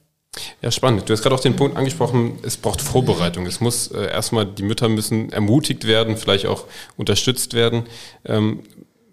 Ja, 0.62 0.72
spannend. 0.72 1.08
Du 1.08 1.14
hast 1.14 1.22
gerade 1.22 1.36
auch 1.36 1.40
den 1.40 1.56
Punkt 1.56 1.78
angesprochen, 1.78 2.40
es 2.44 2.58
braucht 2.58 2.82
Vorbereitung. 2.82 3.46
Es 3.46 3.62
muss 3.62 3.88
äh, 3.88 4.12
erstmal, 4.12 4.46
die 4.46 4.64
Mütter 4.64 4.90
müssen 4.90 5.32
ermutigt 5.32 5.86
werden, 5.86 6.18
vielleicht 6.18 6.48
auch 6.48 6.66
unterstützt 6.98 7.54
werden. 7.54 7.84
Ähm, 8.26 8.64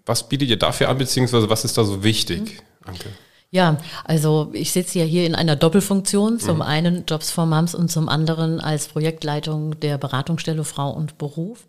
was 0.05 0.27
bietet 0.27 0.49
ihr 0.49 0.57
dafür 0.57 0.89
an, 0.89 0.97
beziehungsweise 0.97 1.49
was 1.49 1.63
ist 1.63 1.77
da 1.77 1.85
so 1.85 2.03
wichtig, 2.03 2.41
mhm. 2.41 2.89
Anke? 2.89 3.09
Ja, 3.53 3.75
also 4.05 4.49
ich 4.53 4.71
sitze 4.71 4.99
ja 4.99 5.03
hier 5.03 5.25
in 5.25 5.35
einer 5.35 5.57
Doppelfunktion, 5.57 6.39
zum 6.39 6.57
mhm. 6.57 6.61
einen 6.61 7.05
Jobs 7.05 7.31
for 7.31 7.45
Moms 7.45 7.75
und 7.75 7.91
zum 7.91 8.07
anderen 8.07 8.61
als 8.61 8.87
Projektleitung 8.87 9.77
der 9.81 9.97
Beratungsstelle 9.97 10.63
Frau 10.63 10.89
und 10.89 11.17
Beruf. 11.17 11.67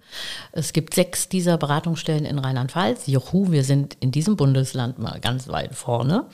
Es 0.52 0.72
gibt 0.72 0.94
sechs 0.94 1.28
dieser 1.28 1.58
Beratungsstellen 1.58 2.24
in 2.24 2.38
Rheinland-Pfalz. 2.38 3.08
Juhu, 3.08 3.50
wir 3.50 3.64
sind 3.64 3.96
in 3.98 4.12
diesem 4.12 4.36
Bundesland 4.36 5.00
mal 5.00 5.18
ganz 5.18 5.48
weit 5.48 5.74
vorne. 5.74 6.26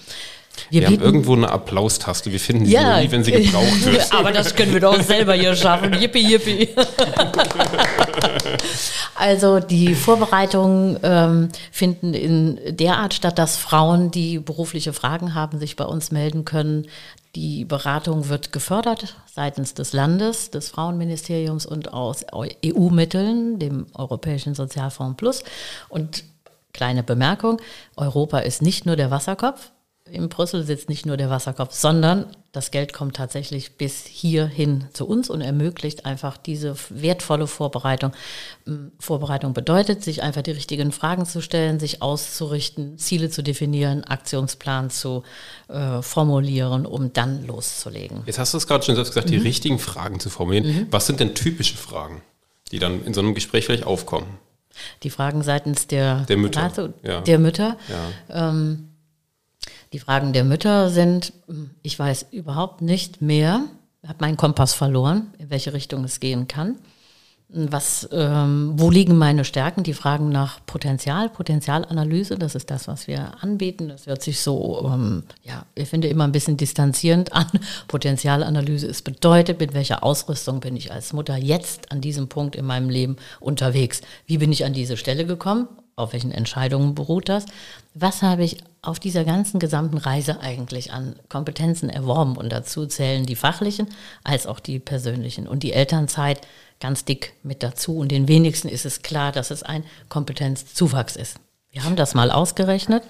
Wir, 0.71 0.83
wir 0.83 0.89
haben 0.89 1.01
irgendwo 1.01 1.35
eine 1.35 1.51
Applaustaste. 1.51 2.33
Wir 2.33 2.41
finden 2.41 2.67
sie 2.67 2.73
ja, 2.73 2.95
nur 2.95 3.03
nie, 3.03 3.13
wenn 3.13 3.25
sie 3.25 3.33
gebraucht 3.33 3.85
wird. 3.85 4.13
Aber 4.13 4.33
das 4.33 4.55
können 4.55 4.73
wir 4.73 4.81
doch 4.81 5.01
selber 5.03 5.35
hier 5.35 5.55
schaffen. 5.55 5.93
Yippie, 5.95 6.27
yippie. 6.27 6.69
also 9.15 9.61
die 9.61 9.95
Vorbereitungen 9.95 10.99
ähm, 11.03 11.49
finden 11.71 12.15
in 12.15 12.77
der 12.77 12.99
Art 12.99 13.15
statt, 13.15 13.39
dass 13.39 13.57
Frauen, 13.57 14.11
die 14.11 14.39
berufliche 14.39 14.93
Fragen 14.93 15.35
haben, 15.35 15.59
sich 15.59 15.77
bei 15.77 15.85
uns 15.85 16.11
melden 16.11 16.45
können. 16.45 16.87
Die 17.35 17.65
Beratung 17.65 18.29
wird 18.29 18.53
gefördert 18.53 19.17
seitens 19.33 19.75
des 19.75 19.93
Landes, 19.93 20.51
des 20.51 20.71
Frauenministeriums 20.71 21.67
und 21.67 21.93
aus 21.93 22.25
EU-Mitteln, 22.65 23.59
dem 23.59 23.87
Europäischen 23.95 24.55
Sozialfonds 24.55 25.17
Plus. 25.17 25.45
Und 25.89 26.25
kleine 26.73 27.03
Bemerkung, 27.03 27.61
Europa 27.97 28.39
ist 28.39 28.63
nicht 28.63 28.87
nur 28.87 28.97
der 28.97 29.11
Wasserkopf, 29.11 29.71
in 30.11 30.29
Brüssel 30.29 30.65
sitzt 30.65 30.89
nicht 30.89 31.07
nur 31.07 31.17
der 31.17 31.31
Wasserkopf, 31.31 31.75
sondern 31.75 32.27
das 32.53 32.71
Geld 32.71 32.93
kommt 32.93 33.17
tatsächlich 33.17 33.77
bis 33.77 34.05
hierhin 34.07 34.87
zu 34.93 35.07
uns 35.07 35.29
und 35.31 35.41
ermöglicht 35.41 36.07
einfach 36.07 36.37
diese 36.37 36.75
wertvolle 36.89 37.47
Vorbereitung. 37.47 38.13
Vorbereitung 38.99 39.53
bedeutet, 39.53 40.03
sich 40.03 40.23
einfach 40.23 40.43
die 40.43 40.53
richtigen 40.53 40.91
Fragen 40.93 41.27
zu 41.27 41.41
stellen, 41.43 41.79
sich 41.79 42.01
auszurichten, 42.01 42.99
Ziele 42.99 43.31
zu 43.31 43.43
definieren, 43.43 44.05
Aktionsplan 44.05 44.91
zu 44.91 45.23
äh, 45.69 46.01
formulieren, 46.03 46.87
um 46.87 47.13
dann 47.13 47.47
loszulegen. 47.47 48.23
Jetzt 48.27 48.39
hast 48.39 48.55
du 48.55 48.59
es 48.59 48.67
gerade 48.67 48.85
schon 48.85 48.95
selbst 48.95 49.11
gesagt, 49.11 49.29
mhm. 49.29 49.33
die 49.33 49.39
richtigen 49.39 49.79
Fragen 49.79 50.19
zu 50.19 50.31
formulieren. 50.31 50.67
Mhm. 50.67 50.87
Was 50.91 51.07
sind 51.07 51.21
denn 51.21 51.35
typische 51.35 51.77
Fragen, 51.77 52.23
die 52.73 52.79
dann 52.79 53.05
in 53.05 53.15
so 53.15 53.21
einem 53.21 53.35
Gespräch 53.35 53.67
vielleicht 53.67 53.85
aufkommen? 53.85 54.39
Die 55.03 55.11
Fragen 55.11 55.43
seitens 55.43 55.87
der, 55.87 56.21
Der 56.29 56.37
Mütter, 56.37 56.63
Rate- 56.63 56.95
ja. 57.03 57.21
der 57.21 57.39
Mütter. 57.39 57.77
Ja. 58.31 58.51
Ähm, 58.51 58.88
die 59.93 59.99
Fragen 59.99 60.33
der 60.33 60.45
Mütter 60.45 60.91
sind, 60.91 61.33
hm, 61.47 61.71
ich 61.83 61.99
weiß 61.99 62.27
überhaupt 62.31 62.83
nicht 62.83 63.23
mehr, 63.23 63.65
habe 64.07 64.19
meinen 64.21 64.37
Kompass 64.37 64.75
verloren, 64.75 65.33
in 65.39 65.51
welche 65.51 65.73
Richtung 65.73 66.05
es 66.05 66.21
gehen 66.21 66.49
kann. 66.49 66.77
Was, 67.51 68.07
ähm, 68.13 68.75
wo 68.77 68.91
liegen 68.91 69.17
meine 69.17 69.43
Stärken? 69.43 69.83
Die 69.83 69.95
Fragen 69.95 70.29
nach 70.29 70.61
Potenzial, 70.67 71.31
Potenzialanalyse, 71.31 72.37
das 72.37 72.55
ist 72.55 72.71
das, 72.71 72.89
was 72.89 73.07
wir 73.07 73.43
anbieten. 73.43 73.89
Das 73.89 74.07
hört 74.07 74.21
sich 74.21 74.41
so, 74.41 74.87
ähm, 74.93 75.23
ja, 75.45 75.65
ich 75.75 75.89
finde 75.89 76.09
immer 76.09 76.25
ein 76.25 76.33
bisschen 76.33 76.59
distanzierend 76.59 77.33
an. 77.33 77.47
Potenzialanalyse 77.87 78.87
ist 78.87 79.03
bedeutet, 79.03 79.61
mit 79.61 79.73
welcher 79.73 80.05
Ausrüstung 80.05 80.61
bin 80.61 80.77
ich 80.77 80.93
als 80.93 81.15
Mutter 81.15 81.39
jetzt 81.39 81.91
an 81.91 82.03
diesem 82.03 82.29
Punkt 82.29 82.55
in 82.55 82.67
meinem 82.67 82.91
Leben 82.91 83.17
unterwegs? 83.41 84.03
Wie 84.27 84.37
bin 84.37 84.53
ich 84.53 84.67
an 84.67 84.75
diese 84.75 84.99
Stelle 84.99 85.25
gekommen? 85.25 85.69
Auf 85.99 86.13
welchen 86.13 86.31
Entscheidungen 86.31 86.95
beruht 86.95 87.29
das? 87.29 87.45
Was 87.93 88.23
habe 88.23 88.45
ich 88.45 88.59
auf 88.83 89.01
dieser 89.01 89.25
ganzen 89.25 89.59
gesamten 89.59 89.99
Reise 89.99 90.41
eigentlich 90.41 90.93
an 90.93 91.17
Kompetenzen 91.29 91.91
erworben? 91.91 92.37
Und 92.37 92.51
dazu 92.51 92.87
zählen 92.87 93.27
die 93.27 93.35
fachlichen 93.35 93.89
als 94.23 94.47
auch 94.47 94.61
die 94.61 94.79
persönlichen. 94.79 95.49
Und 95.49 95.65
die 95.65 95.73
Elternzeit 95.73 96.41
ganz 96.79 97.05
dick 97.05 97.35
mit 97.43 97.65
dazu. 97.65 97.99
Und 97.99 98.13
den 98.13 98.29
wenigsten 98.29 98.69
ist 98.69 98.87
es 98.87 99.03
klar, 99.03 99.33
dass 99.33 99.51
es 99.51 99.65
ein 99.65 99.83
Kompetenzzuwachs 100.09 101.17
ist. 101.17 101.41
Wir 101.73 101.83
haben 101.83 101.97
das 101.97 102.15
mal 102.15 102.31
ausgerechnet. 102.31 103.03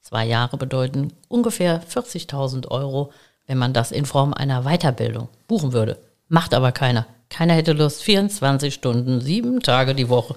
Zwei 0.00 0.24
Jahre 0.24 0.56
bedeuten 0.56 1.12
ungefähr 1.26 1.82
40.000 1.82 2.68
Euro, 2.68 3.12
wenn 3.48 3.58
man 3.58 3.72
das 3.72 3.90
in 3.90 4.06
Form 4.06 4.34
einer 4.34 4.62
Weiterbildung 4.62 5.28
buchen 5.48 5.72
würde. 5.72 5.98
Macht 6.28 6.54
aber 6.54 6.70
keiner. 6.70 7.06
Keiner 7.30 7.54
hätte 7.54 7.72
Lust, 7.72 8.02
24 8.02 8.74
Stunden, 8.74 9.20
sieben 9.20 9.60
Tage 9.60 9.94
die 9.94 10.08
Woche 10.08 10.34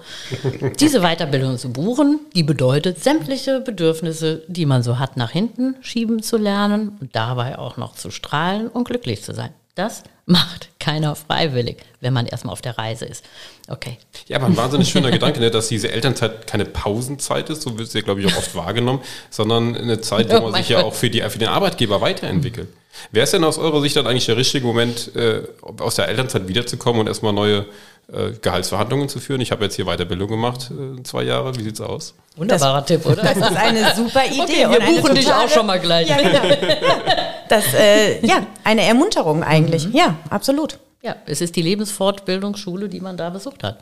diese 0.80 1.00
Weiterbildung 1.00 1.58
zu 1.58 1.72
buchen. 1.72 2.20
Die 2.34 2.44
bedeutet, 2.44 3.02
sämtliche 3.02 3.60
Bedürfnisse, 3.60 4.44
die 4.46 4.64
man 4.64 4.82
so 4.82 4.98
hat, 4.98 5.16
nach 5.16 5.30
hinten 5.30 5.74
schieben 5.80 6.22
zu 6.22 6.38
lernen 6.38 6.96
und 7.00 7.14
dabei 7.14 7.58
auch 7.58 7.76
noch 7.76 7.94
zu 7.94 8.10
strahlen 8.10 8.68
und 8.68 8.84
glücklich 8.84 9.22
zu 9.22 9.34
sein. 9.34 9.50
Das 9.74 10.04
macht 10.26 10.68
keiner 10.78 11.16
freiwillig, 11.16 11.78
wenn 12.00 12.12
man 12.12 12.26
erstmal 12.26 12.52
auf 12.52 12.62
der 12.62 12.78
Reise 12.78 13.06
ist. 13.06 13.24
Okay. 13.68 13.98
Ja, 14.28 14.36
aber 14.36 14.46
ein 14.46 14.56
wahnsinnig 14.56 14.88
schöner 14.88 15.10
Gedanke, 15.12 15.40
ne, 15.40 15.50
dass 15.50 15.68
diese 15.68 15.90
Elternzeit 15.90 16.46
keine 16.46 16.64
Pausenzeit 16.64 17.50
ist, 17.50 17.62
so 17.62 17.76
wird 17.76 17.90
sie, 17.90 18.02
glaube 18.02 18.20
ich, 18.20 18.32
auch 18.32 18.38
oft 18.38 18.54
wahrgenommen, 18.54 19.00
sondern 19.30 19.76
eine 19.76 20.00
Zeit, 20.00 20.30
wo 20.30 20.36
Oh 20.36 20.40
man 20.42 20.52
mein 20.52 20.62
sich 20.62 20.70
ja 20.70 20.78
Gott. 20.82 20.92
auch 20.92 20.94
für, 20.94 21.10
die, 21.10 21.20
für 21.22 21.38
den 21.38 21.48
Arbeitgeber 21.48 22.00
weiterentwickelt. 22.00 22.68
Wer 23.10 23.24
ist 23.24 23.32
denn 23.32 23.42
aus 23.42 23.58
eurer 23.58 23.80
Sicht 23.80 23.96
dann 23.96 24.06
eigentlich 24.06 24.26
der 24.26 24.36
richtige 24.36 24.64
Moment, 24.64 25.14
äh, 25.16 25.42
aus 25.80 25.96
der 25.96 26.06
Elternzeit 26.08 26.46
wiederzukommen 26.46 27.00
und 27.00 27.08
erstmal 27.08 27.32
neue 27.32 27.66
äh, 28.12 28.30
Gehaltsverhandlungen 28.40 29.08
zu 29.08 29.18
führen? 29.18 29.40
Ich 29.40 29.50
habe 29.50 29.64
jetzt 29.64 29.74
hier 29.74 29.86
Weiterbildung 29.86 30.28
gemacht, 30.28 30.70
äh, 30.70 31.02
zwei 31.02 31.24
Jahre. 31.24 31.56
Wie 31.56 31.64
sieht's 31.64 31.80
aus? 31.80 32.14
Wunderbarer 32.36 32.86
Tipp, 32.86 33.04
oder? 33.04 33.22
Das 33.22 33.36
ist 33.36 33.56
eine 33.56 33.92
super 33.96 34.24
Idee. 34.30 34.66
Okay, 34.66 34.66
wir 34.70 34.80
buchen 35.00 35.14
dich 35.16 35.32
auch 35.32 35.48
schon 35.48 35.66
mal 35.66 35.80
gleich. 35.80 36.08
Ja, 36.08 36.18
genau. 36.18 36.54
Das, 37.48 37.74
äh, 37.74 38.24
ja, 38.26 38.46
eine 38.64 38.82
Ermunterung 38.82 39.42
eigentlich. 39.42 39.88
Mhm. 39.88 39.96
Ja, 39.96 40.16
absolut. 40.30 40.78
Ja, 41.02 41.16
es 41.26 41.40
ist 41.40 41.56
die 41.56 41.62
Lebensfortbildungsschule, 41.62 42.88
die 42.88 43.00
man 43.00 43.16
da 43.16 43.30
besucht 43.30 43.62
hat. 43.62 43.78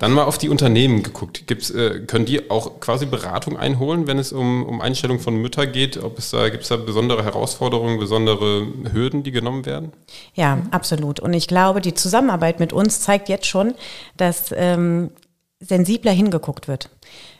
Dann 0.00 0.12
mal 0.12 0.24
auf 0.24 0.38
die 0.38 0.48
Unternehmen 0.48 1.02
geguckt. 1.02 1.46
Gibt's, 1.46 1.70
äh, 1.70 2.00
können 2.06 2.24
die 2.24 2.50
auch 2.50 2.80
quasi 2.80 3.04
Beratung 3.04 3.58
einholen, 3.58 4.06
wenn 4.06 4.18
es 4.18 4.32
um, 4.32 4.64
um 4.64 4.80
Einstellung 4.80 5.20
von 5.20 5.36
Mütter 5.36 5.66
geht? 5.66 6.02
Ob 6.02 6.18
es 6.18 6.30
da, 6.30 6.48
gibt 6.48 6.62
es 6.62 6.70
da 6.70 6.76
besondere 6.76 7.22
Herausforderungen, 7.22 7.98
besondere 7.98 8.66
Hürden, 8.92 9.24
die 9.24 9.30
genommen 9.30 9.66
werden? 9.66 9.92
Ja, 10.34 10.62
absolut. 10.70 11.20
Und 11.20 11.34
ich 11.34 11.48
glaube, 11.48 11.82
die 11.82 11.92
Zusammenarbeit 11.92 12.60
mit 12.60 12.72
uns 12.72 13.00
zeigt 13.00 13.28
jetzt 13.28 13.46
schon, 13.46 13.74
dass 14.16 14.54
ähm, 14.56 15.10
sensibler 15.58 16.12
hingeguckt 16.12 16.66
wird. 16.66 16.88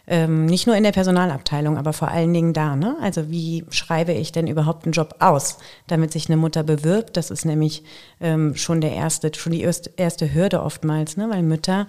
Ähm, 0.07 0.47
nicht 0.47 0.67
nur 0.67 0.77
in 0.77 0.83
der 0.83 0.93
Personalabteilung, 0.93 1.77
aber 1.77 1.93
vor 1.93 2.09
allen 2.09 2.33
Dingen 2.33 2.53
da. 2.53 2.77
Ne? 2.77 2.97
Also 3.01 3.31
wie 3.31 3.65
schreibe 3.71 4.13
ich 4.13 4.33
denn 4.33 4.47
überhaupt 4.47 4.85
einen 4.85 4.93
Job 4.93 5.17
aus, 5.21 5.59
damit 5.87 6.13
sich 6.13 6.29
eine 6.29 6.37
Mutter 6.37 6.63
bewirbt? 6.63 7.17
Das 7.17 7.31
ist 7.31 7.45
nämlich 7.45 7.85
ähm, 8.21 8.57
schon 8.57 8.81
der 8.81 8.93
erste, 8.93 9.31
schon 9.35 9.53
die 9.53 9.63
erste, 9.63 10.35
Hürde 10.35 10.63
oftmals, 10.63 11.17
ne? 11.17 11.29
weil 11.31 11.43
Mütter 11.43 11.87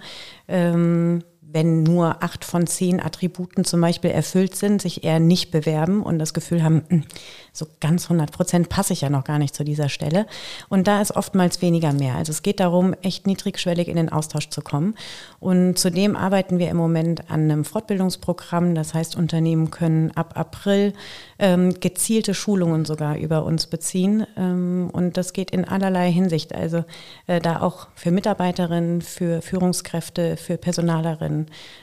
ähm, 0.48 1.24
wenn 1.50 1.82
nur 1.82 2.22
acht 2.22 2.44
von 2.44 2.66
zehn 2.66 3.00
Attributen 3.00 3.64
zum 3.64 3.80
Beispiel 3.80 4.10
erfüllt 4.10 4.56
sind, 4.56 4.80
sich 4.80 5.04
eher 5.04 5.20
nicht 5.20 5.50
bewerben 5.50 6.02
und 6.02 6.18
das 6.18 6.32
Gefühl 6.32 6.62
haben, 6.62 6.82
"Hm, 6.88 7.04
so 7.52 7.66
ganz 7.80 8.08
100 8.08 8.32
Prozent 8.32 8.70
passe 8.70 8.94
ich 8.94 9.02
ja 9.02 9.10
noch 9.10 9.24
gar 9.24 9.38
nicht 9.38 9.54
zu 9.54 9.62
dieser 9.62 9.90
Stelle. 9.90 10.26
Und 10.70 10.86
da 10.88 11.02
ist 11.02 11.14
oftmals 11.14 11.60
weniger 11.60 11.92
mehr. 11.92 12.14
Also 12.14 12.30
es 12.30 12.42
geht 12.42 12.60
darum, 12.60 12.94
echt 13.02 13.26
niedrigschwellig 13.26 13.88
in 13.88 13.96
den 13.96 14.08
Austausch 14.08 14.48
zu 14.48 14.62
kommen. 14.62 14.94
Und 15.38 15.78
zudem 15.78 16.16
arbeiten 16.16 16.58
wir 16.58 16.70
im 16.70 16.78
Moment 16.78 17.30
an 17.30 17.42
einem 17.42 17.64
Fortbildungsprogramm. 17.66 18.74
Das 18.74 18.94
heißt, 18.94 19.16
Unternehmen 19.16 19.70
können 19.70 20.12
ab 20.12 20.32
April 20.34 20.94
ähm, 21.38 21.78
gezielte 21.78 22.32
Schulungen 22.32 22.86
sogar 22.86 23.18
über 23.18 23.44
uns 23.44 23.66
beziehen. 23.66 24.26
Ähm, 24.38 24.88
und 24.90 25.18
das 25.18 25.34
geht 25.34 25.50
in 25.50 25.66
allerlei 25.66 26.10
Hinsicht. 26.10 26.54
Also 26.54 26.84
äh, 27.26 27.38
da 27.40 27.60
auch 27.60 27.88
für 27.94 28.12
Mitarbeiterinnen, 28.12 29.02
für 29.02 29.42
Führungskräfte, 29.42 30.38
für 30.38 30.56
Personalerinnen, 30.56 31.31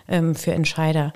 ähm, 0.07 0.35
für 0.35 0.53
Entscheider, 0.53 1.13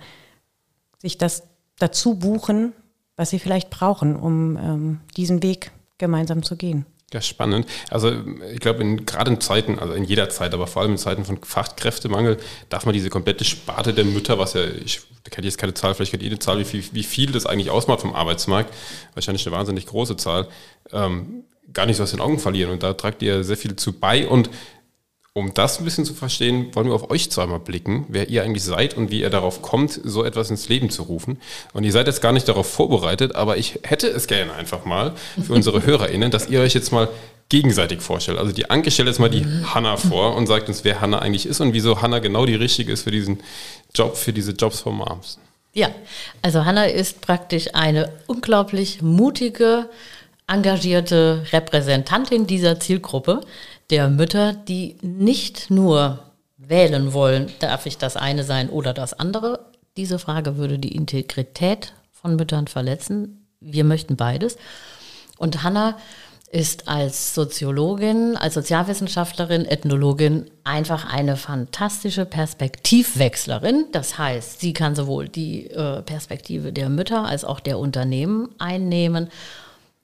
sich 0.99 1.17
das 1.17 1.43
dazu 1.79 2.15
buchen, 2.15 2.73
was 3.15 3.29
sie 3.29 3.39
vielleicht 3.39 3.69
brauchen, 3.69 4.15
um 4.15 4.57
ähm, 4.57 4.99
diesen 5.17 5.43
Weg 5.43 5.71
gemeinsam 5.97 6.43
zu 6.43 6.55
gehen. 6.55 6.85
Ja, 7.13 7.21
spannend. 7.21 7.67
Also 7.91 8.11
ich 8.51 8.59
glaube, 8.59 8.83
gerade 8.97 9.31
in 9.31 9.39
Zeiten, 9.39 9.77
also 9.77 9.93
in 9.93 10.03
jeder 10.03 10.29
Zeit, 10.29 10.53
aber 10.55 10.65
vor 10.65 10.81
allem 10.81 10.93
in 10.93 10.97
Zeiten 10.97 11.25
von 11.25 11.37
Fachkräftemangel, 11.43 12.37
darf 12.69 12.85
man 12.85 12.93
diese 12.93 13.11
komplette 13.11 13.45
Sparte 13.45 13.93
der 13.93 14.03
Mütter, 14.03 14.39
was 14.39 14.53
ja, 14.53 14.63
ich 14.65 15.01
kenne 15.29 15.45
jetzt 15.45 15.59
keine 15.59 15.75
Zahl, 15.75 15.93
vielleicht 15.93 16.11
kennt 16.11 16.23
ihr 16.23 16.29
eine 16.31 16.39
Zahl, 16.39 16.57
wie 16.57 16.65
viel, 16.65 16.83
wie 16.91 17.03
viel 17.03 17.31
das 17.31 17.45
eigentlich 17.45 17.69
ausmacht 17.69 18.01
vom 18.01 18.15
Arbeitsmarkt, 18.15 18.73
wahrscheinlich 19.13 19.45
eine 19.45 19.55
wahnsinnig 19.55 19.85
große 19.85 20.17
Zahl, 20.17 20.47
ähm, 20.91 21.43
gar 21.71 21.85
nicht 21.85 21.97
so 21.97 22.03
aus 22.03 22.11
den 22.11 22.19
Augen 22.19 22.39
verlieren. 22.39 22.71
Und 22.71 22.81
da 22.81 22.93
tragt 22.93 23.21
ihr 23.21 23.43
sehr 23.43 23.57
viel 23.57 23.75
zu 23.75 23.93
bei. 23.93 24.27
Und 24.27 24.49
um 25.35 25.51
das 25.53 25.79
ein 25.79 25.85
bisschen 25.85 26.05
zu 26.05 26.13
verstehen, 26.13 26.73
wollen 26.75 26.87
wir 26.87 26.93
auf 26.93 27.09
euch 27.09 27.31
zweimal 27.31 27.59
blicken, 27.59 28.05
wer 28.07 28.29
ihr 28.29 28.43
eigentlich 28.43 28.63
seid 28.63 28.95
und 28.95 29.09
wie 29.09 29.21
ihr 29.21 29.31
darauf 29.31 29.63
kommt, 29.63 29.99
so 30.03 30.23
etwas 30.23 30.51
ins 30.51 30.69
Leben 30.69 30.91
zu 30.91 31.03
rufen. 31.03 31.39
Und 31.73 31.83
ihr 31.83 31.91
seid 31.91 32.05
jetzt 32.05 32.21
gar 32.21 32.33
nicht 32.33 32.47
darauf 32.47 32.69
vorbereitet, 32.69 33.33
aber 33.33 33.57
ich 33.57 33.79
hätte 33.81 34.07
es 34.07 34.27
gerne 34.27 34.53
einfach 34.53 34.85
mal 34.85 35.13
für 35.43 35.53
unsere 35.53 35.83
HörerInnen, 35.85 36.29
dass 36.29 36.49
ihr 36.49 36.61
euch 36.61 36.75
jetzt 36.75 36.91
mal 36.91 37.09
gegenseitig 37.49 38.01
vorstellt. 38.01 38.37
Also 38.37 38.51
die 38.51 38.69
Anke 38.69 38.91
stellt 38.91 39.07
jetzt 39.07 39.19
mal 39.19 39.29
die 39.29 39.43
Hanna 39.65 39.97
vor 39.97 40.35
und 40.35 40.45
sagt 40.45 40.69
uns, 40.69 40.83
wer 40.83 41.01
Hanna 41.01 41.19
eigentlich 41.19 41.47
ist 41.47 41.61
und 41.61 41.73
wieso 41.73 41.99
Hanna 41.99 42.19
genau 42.19 42.45
die 42.45 42.55
richtige 42.55 42.91
ist 42.91 43.03
für 43.03 43.11
diesen 43.11 43.41
Job, 43.95 44.15
für 44.15 44.33
diese 44.33 44.51
Jobs 44.51 44.81
for 44.81 44.93
Moms. 44.93 45.39
Ja, 45.73 45.89
also 46.43 46.63
Hanna 46.63 46.85
ist 46.85 47.21
praktisch 47.21 47.69
eine 47.73 48.11
unglaublich 48.27 49.01
mutige, 49.01 49.89
engagierte 50.45 51.43
Repräsentantin 51.51 52.45
dieser 52.45 52.79
Zielgruppe 52.79 53.41
der 53.89 54.09
Mütter, 54.09 54.53
die 54.53 54.97
nicht 55.01 55.69
nur 55.69 56.19
wählen 56.57 57.13
wollen, 57.13 57.51
darf 57.59 57.85
ich 57.85 57.97
das 57.97 58.15
eine 58.15 58.43
sein 58.43 58.69
oder 58.69 58.93
das 58.93 59.13
andere. 59.13 59.71
Diese 59.97 60.19
Frage 60.19 60.57
würde 60.57 60.79
die 60.79 60.95
Integrität 60.95 61.93
von 62.11 62.35
Müttern 62.35 62.67
verletzen. 62.67 63.47
Wir 63.59 63.83
möchten 63.83 64.15
beides. 64.15 64.57
Und 65.37 65.63
Hanna 65.63 65.97
ist 66.53 66.87
als 66.87 67.33
Soziologin, 67.33 68.37
als 68.37 68.53
Sozialwissenschaftlerin, 68.53 69.65
Ethnologin 69.65 70.51
einfach 70.63 71.11
eine 71.11 71.35
fantastische 71.35 72.25
Perspektivwechslerin. 72.25 73.85
Das 73.91 74.19
heißt, 74.19 74.59
sie 74.59 74.73
kann 74.73 74.95
sowohl 74.95 75.27
die 75.27 75.71
äh, 75.71 76.03
Perspektive 76.03 76.71
der 76.71 76.89
Mütter 76.89 77.25
als 77.25 77.43
auch 77.43 77.59
der 77.59 77.79
Unternehmen 77.79 78.49
einnehmen 78.59 79.29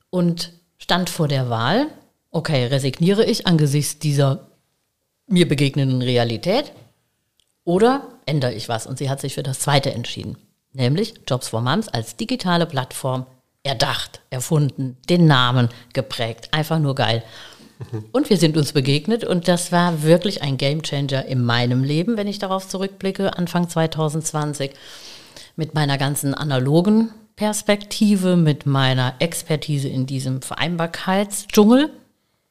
und 0.09 0.51
stand 0.79 1.11
vor 1.11 1.27
der 1.27 1.51
Wahl, 1.51 1.85
okay, 2.31 2.65
resigniere 2.65 3.25
ich 3.25 3.47
angesichts 3.47 3.99
dieser 3.99 4.49
mir 5.27 5.47
begegnenden 5.47 6.01
Realität 6.01 6.71
oder 7.63 8.07
ändere 8.25 8.53
ich 8.53 8.69
was? 8.69 8.87
Und 8.87 8.97
sie 8.97 9.09
hat 9.09 9.21
sich 9.21 9.35
für 9.35 9.43
das 9.43 9.59
Zweite 9.59 9.93
entschieden, 9.93 10.37
nämlich 10.73 11.13
Jobs 11.27 11.49
for 11.49 11.61
Moms 11.61 11.87
als 11.87 12.15
digitale 12.15 12.65
Plattform 12.65 13.25
erdacht, 13.63 14.21
erfunden, 14.29 14.97
den 15.09 15.27
Namen 15.27 15.69
geprägt. 15.93 16.49
Einfach 16.51 16.79
nur 16.79 16.95
geil. 16.95 17.23
Und 18.11 18.29
wir 18.29 18.37
sind 18.37 18.57
uns 18.57 18.73
begegnet 18.73 19.23
und 19.23 19.47
das 19.47 19.71
war 19.71 20.03
wirklich 20.03 20.41
ein 20.41 20.57
Gamechanger 20.57 21.25
in 21.25 21.43
meinem 21.43 21.83
Leben, 21.83 22.17
wenn 22.17 22.27
ich 22.27 22.37
darauf 22.37 22.67
zurückblicke, 22.67 23.37
Anfang 23.37 23.69
2020, 23.69 24.71
mit 25.55 25.73
meiner 25.75 25.97
ganzen 25.97 26.33
analogen 26.33 27.11
Perspektive, 27.37 28.35
mit 28.35 28.65
meiner 28.65 29.15
Expertise 29.19 29.87
in 29.87 30.05
diesem 30.05 30.41
Vereinbarkeitsdschungel. 30.41 31.89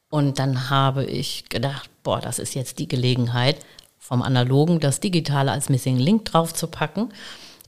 Und 0.09 0.39
dann 0.39 0.69
habe 0.69 1.05
ich 1.05 1.49
gedacht, 1.49 1.89
boah, 2.03 2.19
das 2.19 2.39
ist 2.39 2.55
jetzt 2.55 2.79
die 2.79 2.87
Gelegenheit, 2.87 3.57
vom 3.97 4.21
Analogen 4.21 4.79
das 4.79 4.99
Digitale 4.99 5.51
als 5.51 5.69
Missing 5.69 5.97
Link 5.97 6.25
draufzupacken. 6.25 7.13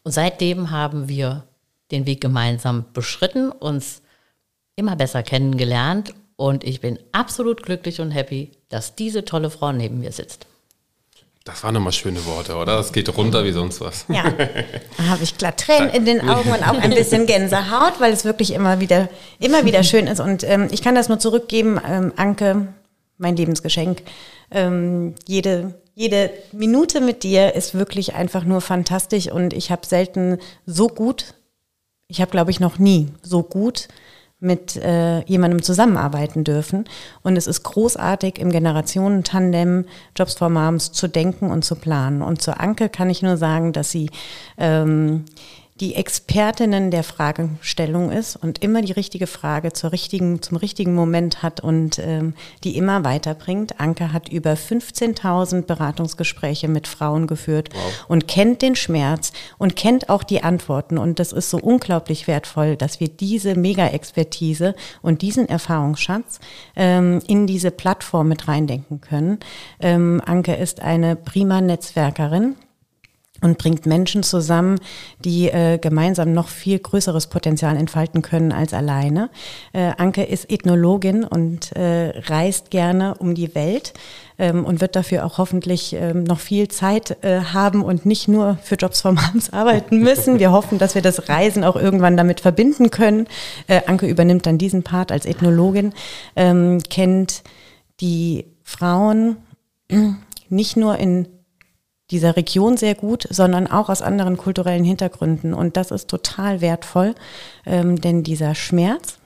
Und 0.04 0.12
seitdem 0.12 0.72
haben 0.72 1.08
wir 1.08 1.44
den 1.92 2.06
Weg 2.08 2.22
gemeinsam 2.22 2.86
beschritten, 2.94 3.52
uns 3.52 4.02
immer 4.76 4.96
besser 4.96 5.22
kennengelernt 5.22 6.14
und 6.36 6.64
ich 6.64 6.82
bin 6.82 6.98
absolut 7.12 7.62
glücklich 7.62 8.02
und 8.02 8.10
happy, 8.10 8.52
dass 8.70 8.96
diese 8.96 9.26
tolle 9.26 9.52
Frau 9.52 9.72
neben 9.72 10.00
mir 10.00 10.12
sitzt. 10.12 10.48
Das 11.44 11.64
waren 11.64 11.74
nochmal 11.74 11.92
schöne 11.92 12.24
Worte, 12.26 12.56
oder? 12.56 12.78
Das 12.78 12.94
geht 12.94 13.16
runter 13.18 13.44
wie 13.44 13.52
sonst 13.52 13.82
was. 13.82 14.06
Ja, 14.10 14.24
da 14.98 15.04
habe 15.06 15.24
ich 15.24 15.38
glatt 15.40 15.58
Tränen 15.58 15.90
in 15.90 16.06
den 16.06 16.30
Augen 16.30 16.52
und 16.52 16.62
auch 16.68 16.78
ein 16.78 16.92
bisschen 16.92 17.26
Gänsehaut, 17.26 18.00
weil 18.00 18.14
es 18.14 18.26
wirklich 18.26 18.54
immer 18.54 18.80
wieder, 18.80 19.10
immer 19.40 19.66
wieder 19.66 19.82
schön 19.84 20.06
ist. 20.06 20.20
Und 20.20 20.44
ähm, 20.44 20.68
ich 20.70 20.84
kann 20.84 20.94
das 20.94 21.10
nur 21.10 21.18
zurückgeben, 21.18 21.82
ähm, 21.88 22.14
Anke, 22.16 22.68
mein 23.18 23.36
Lebensgeschenk. 23.36 24.04
Ähm, 24.52 25.16
jede, 25.28 25.74
jede 25.96 26.30
Minute 26.52 27.02
mit 27.02 27.24
dir 27.24 27.56
ist 27.56 27.74
wirklich 27.74 28.14
einfach 28.14 28.44
nur 28.44 28.62
fantastisch 28.62 29.32
und 29.32 29.54
ich 29.54 29.72
habe 29.72 29.86
selten 29.88 30.38
so 30.68 30.90
gut, 30.90 31.34
ich 32.08 32.22
habe 32.22 32.30
glaube 32.30 32.52
ich 32.52 32.60
noch 32.60 32.78
nie 32.78 33.08
so 33.24 33.42
gut 33.42 33.88
mit 34.42 34.76
äh, 34.76 35.24
jemandem 35.26 35.62
zusammenarbeiten 35.62 36.44
dürfen. 36.44 36.86
Und 37.22 37.38
es 37.38 37.48
ist 37.48 37.64
großartig, 37.64 38.40
im 38.40 38.52
Generationentandem 38.52 39.86
Jobs 40.18 40.34
for 40.34 40.50
Moms 40.50 40.92
zu 40.92 41.08
denken 41.08 41.52
und 41.52 41.64
zu 41.64 41.76
planen. 41.76 42.22
Und 42.22 42.42
zur 42.42 42.60
Anke 42.60 42.90
kann 42.90 43.10
ich 43.10 43.22
nur 43.22 43.38
sagen, 43.38 43.72
dass 43.72 43.92
sie 43.92 44.10
ähm, 44.58 45.26
die 45.82 45.96
Expertinnen 45.96 46.92
der 46.92 47.04
Fragestellung 47.04 48.12
ist 48.12 48.36
und 48.36 48.64
immer 48.64 48.84
die 48.84 48.92
richtige 48.92 49.26
Frage 49.26 49.74
zur 49.74 49.92
richtigen, 49.92 50.40
zum 50.44 50.58
richtigen 50.58 50.94
Moment 50.94 51.42
hat 51.42 51.60
und 51.60 51.98
ähm, 51.98 52.36
die 52.64 52.78
immer 52.78 53.04
weiterbringt. 53.04 53.80
Anke 53.80 54.14
hat 54.14 54.30
über 54.30 54.54
15.000 54.54 55.64
Beratungsgespräche 55.64 56.68
mit 56.68 56.88
Frauen 56.88 57.26
geführt 57.26 57.70
wow. 57.74 58.06
und 58.08 58.28
kennt 58.28 58.62
den 58.62 58.76
Schmerz 58.76 59.34
und 59.58 59.76
kennt 59.76 60.08
auch 60.10 60.22
die 60.22 60.44
Antworten. 60.44 61.00
Und 61.00 61.18
das 61.18 61.34
ist 61.34 61.50
so 61.50 61.58
unglaublich 61.58 62.28
wertvoll, 62.28 62.76
dass 62.76 63.00
wir 63.00 63.08
diese 63.08 63.56
Mega-Expertise 63.56 64.76
und 65.02 65.24
diesen 65.24 65.50
Erfahrungsschatz 65.50 66.40
ähm, 66.76 67.22
in 67.28 67.48
diese 67.48 67.72
Plattform 67.72 68.28
mit 68.28 68.48
reindenken 68.48 69.02
können. 69.02 69.40
Ähm, 69.80 70.22
Anke 70.24 70.54
ist 70.54 70.80
eine 70.80 71.16
prima 71.16 71.60
Netzwerkerin 71.60 72.56
und 73.42 73.58
bringt 73.58 73.86
Menschen 73.86 74.24
zusammen, 74.24 74.80
die 75.24 75.50
äh, 75.50 75.78
gemeinsam 75.80 76.34
noch 76.34 76.48
viel 76.48 76.80
größeres 76.80 77.28
Potenzial 77.28 77.76
entfalten 77.76 78.22
können 78.22 78.52
als 78.52 78.74
alleine. 78.74 79.30
Äh, 79.74 79.92
Anke 79.98 80.24
ist 80.24 80.50
Ethnologin 80.52 81.24
und 81.24 81.76
äh, 81.76 82.14
reist 82.28 82.70
gerne 82.72 83.16
um 83.16 83.36
die 83.36 83.54
Welt 83.56 83.94
ähm, 84.38 84.66
und 84.66 84.82
wird 84.82 84.96
dafür 84.96 85.26
auch 85.26 85.38
hoffentlich 85.38 85.94
ähm, 85.94 86.24
noch 86.24 86.40
viel 86.40 86.68
Zeit 86.68 87.24
äh, 87.24 87.42
haben 87.42 87.84
und 87.84 88.06
nicht 88.06 88.28
nur 88.28 88.58
für 88.64 88.76
Jobs 88.76 89.02
for 89.02 89.14
Moms 89.14 89.50
arbeiten 89.54 90.00
müssen. 90.00 90.40
Wir 90.40 90.52
hoffen, 90.52 90.78
dass 90.78 90.96
wir 90.96 91.02
das 91.02 91.30
Reisen 91.30 91.64
auch 91.64 91.76
irgendwann 91.76 92.18
damit 92.18 92.42
verbinden 92.42 92.92
können. 92.92 93.28
Äh, 93.68 93.82
Anke 93.88 94.08
übernimmt 94.08 94.46
dann 94.46 94.58
diesen 94.58 94.84
Part 94.84 95.12
als 95.12 95.26
Ethnologin, 95.26 95.94
ähm, 96.36 96.80
kennt 96.90 97.44
die 98.02 98.46
Frauen 98.64 99.38
nicht 100.50 100.78
nur 100.78 100.98
in 100.98 101.28
dieser 102.12 102.36
Region 102.36 102.78
sehr 102.78 102.96
gut, 102.96 103.26
sondern 103.30 103.68
auch 103.68 103.90
aus 103.90 104.02
anderen 104.02 104.38
kulturellen 104.38 104.84
Hintergründen. 104.84 105.54
Und 105.54 105.78
das 105.78 105.92
ist 105.92 106.10
total 106.10 106.62
wertvoll, 106.62 107.16
ähm, 107.66 108.00
denn 108.00 108.24
dieser 108.24 108.54
Schmerz, 108.54 109.18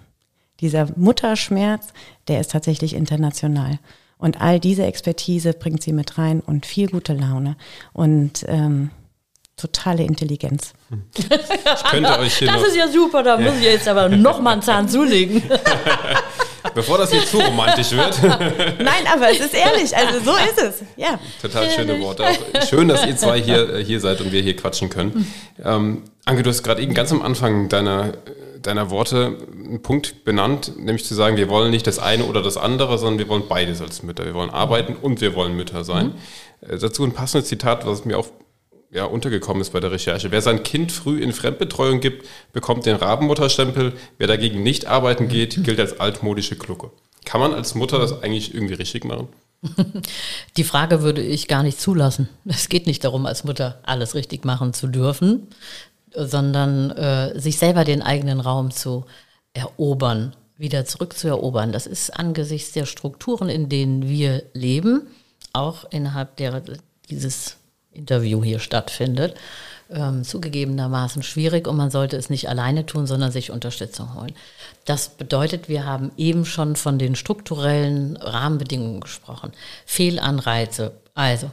dieser 0.61 0.87
Mutterschmerz, 0.95 1.87
der 2.27 2.39
ist 2.39 2.51
tatsächlich 2.51 2.93
international. 2.93 3.79
Und 4.17 4.39
all 4.39 4.59
diese 4.59 4.85
Expertise 4.85 5.53
bringt 5.53 5.83
sie 5.83 5.91
mit 5.91 6.17
rein 6.17 6.39
und 6.39 6.65
viel 6.65 6.87
gute 6.87 7.13
Laune 7.13 7.57
und 7.91 8.45
ähm, 8.47 8.91
totale 9.57 10.03
Intelligenz. 10.03 10.73
Ich 11.17 11.27
könnte 11.89 12.19
euch 12.19 12.37
hier 12.37 12.47
das 12.47 12.61
ist 12.67 12.75
ja 12.75 12.87
super, 12.87 13.23
da 13.23 13.37
muss 13.37 13.57
ich 13.57 13.63
jetzt 13.63 13.87
aber 13.87 14.09
noch 14.09 14.41
mal 14.41 14.53
einen 14.53 14.61
Zahn 14.61 14.87
zulegen. 14.87 15.43
Bevor 16.73 16.97
das 16.97 17.11
hier 17.11 17.25
zu 17.25 17.39
romantisch 17.39 17.91
wird. 17.91 18.21
Nein, 18.23 19.05
aber 19.13 19.29
es 19.31 19.39
ist 19.39 19.53
ehrlich, 19.53 19.95
also 19.95 20.19
so 20.19 20.31
ist 20.37 20.61
es. 20.61 20.83
Ja. 20.95 21.19
Total 21.41 21.69
schöne 21.69 21.99
Worte. 22.01 22.25
Auch 22.25 22.67
schön, 22.67 22.87
dass 22.87 23.05
ihr 23.05 23.15
zwei 23.15 23.41
hier, 23.41 23.77
hier 23.77 23.99
seid 23.99 24.21
und 24.21 24.31
wir 24.31 24.41
hier 24.41 24.55
quatschen 24.55 24.89
können. 24.89 25.31
Ähm, 25.63 26.03
Anke, 26.25 26.43
du 26.43 26.49
hast 26.49 26.63
gerade 26.63 26.81
eben 26.81 26.93
ganz 26.93 27.11
am 27.11 27.21
Anfang 27.21 27.69
deiner, 27.69 28.13
deiner 28.61 28.89
Worte 28.89 29.37
einen 29.53 29.81
Punkt 29.81 30.23
benannt, 30.23 30.73
nämlich 30.77 31.05
zu 31.05 31.13
sagen, 31.13 31.37
wir 31.37 31.49
wollen 31.49 31.71
nicht 31.71 31.85
das 31.87 31.99
eine 31.99 32.25
oder 32.25 32.41
das 32.41 32.57
andere, 32.57 32.97
sondern 32.97 33.19
wir 33.19 33.27
wollen 33.27 33.47
beides 33.47 33.81
als 33.81 34.03
Mütter. 34.03 34.25
Wir 34.25 34.33
wollen 34.33 34.49
arbeiten 34.49 34.95
und 34.95 35.21
wir 35.21 35.35
wollen 35.35 35.55
Mütter 35.55 35.83
sein. 35.83 36.13
Mhm. 36.61 36.73
Äh, 36.73 36.77
dazu 36.77 37.03
ein 37.03 37.11
passendes 37.13 37.47
Zitat, 37.47 37.85
was 37.85 38.05
mir 38.05 38.17
auch 38.17 38.27
ja, 38.95 39.03
untergekommen 39.05 39.61
ist 39.61 39.73
bei 39.73 39.81
der 39.81 39.91
Recherche. 39.91 40.31
Wer 40.31 40.41
sein 40.41 40.63
Kind 40.63 40.89
früh 40.89 41.21
in 41.21 41.33
Fremdbetreuung 41.33 41.99
gibt, 41.99 42.25
bekommt 42.53 42.85
den 42.85 42.95
Rabenmutterstempel. 42.95 43.93
Wer 44.17 44.27
dagegen 44.27 44.63
nicht 44.63 44.87
arbeiten 44.87 45.27
geht, 45.27 45.65
gilt 45.65 45.81
als 45.81 45.99
altmodische 45.99 46.55
Glucke. 46.55 46.91
Kann 47.25 47.41
man 47.41 47.53
als 47.53 47.75
Mutter 47.75 47.99
das 47.99 48.23
eigentlich 48.23 48.53
irgendwie 48.53 48.75
richtig 48.75 49.03
machen? 49.03 49.27
Die 50.57 50.63
Frage 50.63 51.01
würde 51.01 51.21
ich 51.21 51.49
gar 51.49 51.61
nicht 51.61 51.81
zulassen. 51.81 52.29
Es 52.45 52.69
geht 52.69 52.87
nicht 52.87 53.03
darum, 53.03 53.25
als 53.25 53.43
Mutter 53.43 53.81
alles 53.83 54.15
richtig 54.15 54.45
machen 54.45 54.73
zu 54.73 54.87
dürfen, 54.87 55.47
sondern 56.15 56.91
äh, 56.91 57.37
sich 57.37 57.57
selber 57.57 57.83
den 57.83 58.01
eigenen 58.01 58.39
Raum 58.39 58.71
zu 58.71 59.05
erobern, 59.53 60.33
wieder 60.55 60.85
zurückzuerobern. 60.85 61.73
Das 61.73 61.85
ist 61.85 62.17
angesichts 62.17 62.71
der 62.71 62.85
Strukturen, 62.85 63.49
in 63.49 63.67
denen 63.67 64.07
wir 64.07 64.43
leben, 64.53 65.07
auch 65.51 65.83
innerhalb 65.91 66.37
der, 66.37 66.61
dieses 67.09 67.57
Interview 67.95 68.43
hier 68.43 68.59
stattfindet, 68.59 69.35
ähm, 69.89 70.23
zugegebenermaßen 70.23 71.23
schwierig 71.23 71.67
und 71.67 71.77
man 71.77 71.91
sollte 71.91 72.17
es 72.17 72.29
nicht 72.29 72.49
alleine 72.49 72.85
tun, 72.85 73.07
sondern 73.07 73.31
sich 73.31 73.51
Unterstützung 73.51 74.15
holen. 74.15 74.33
Das 74.85 75.09
bedeutet, 75.09 75.69
wir 75.69 75.85
haben 75.85 76.11
eben 76.17 76.45
schon 76.45 76.75
von 76.75 76.99
den 76.99 77.15
strukturellen 77.15 78.17
Rahmenbedingungen 78.17 79.01
gesprochen. 79.01 79.51
Fehlanreize, 79.85 80.93
also 81.13 81.51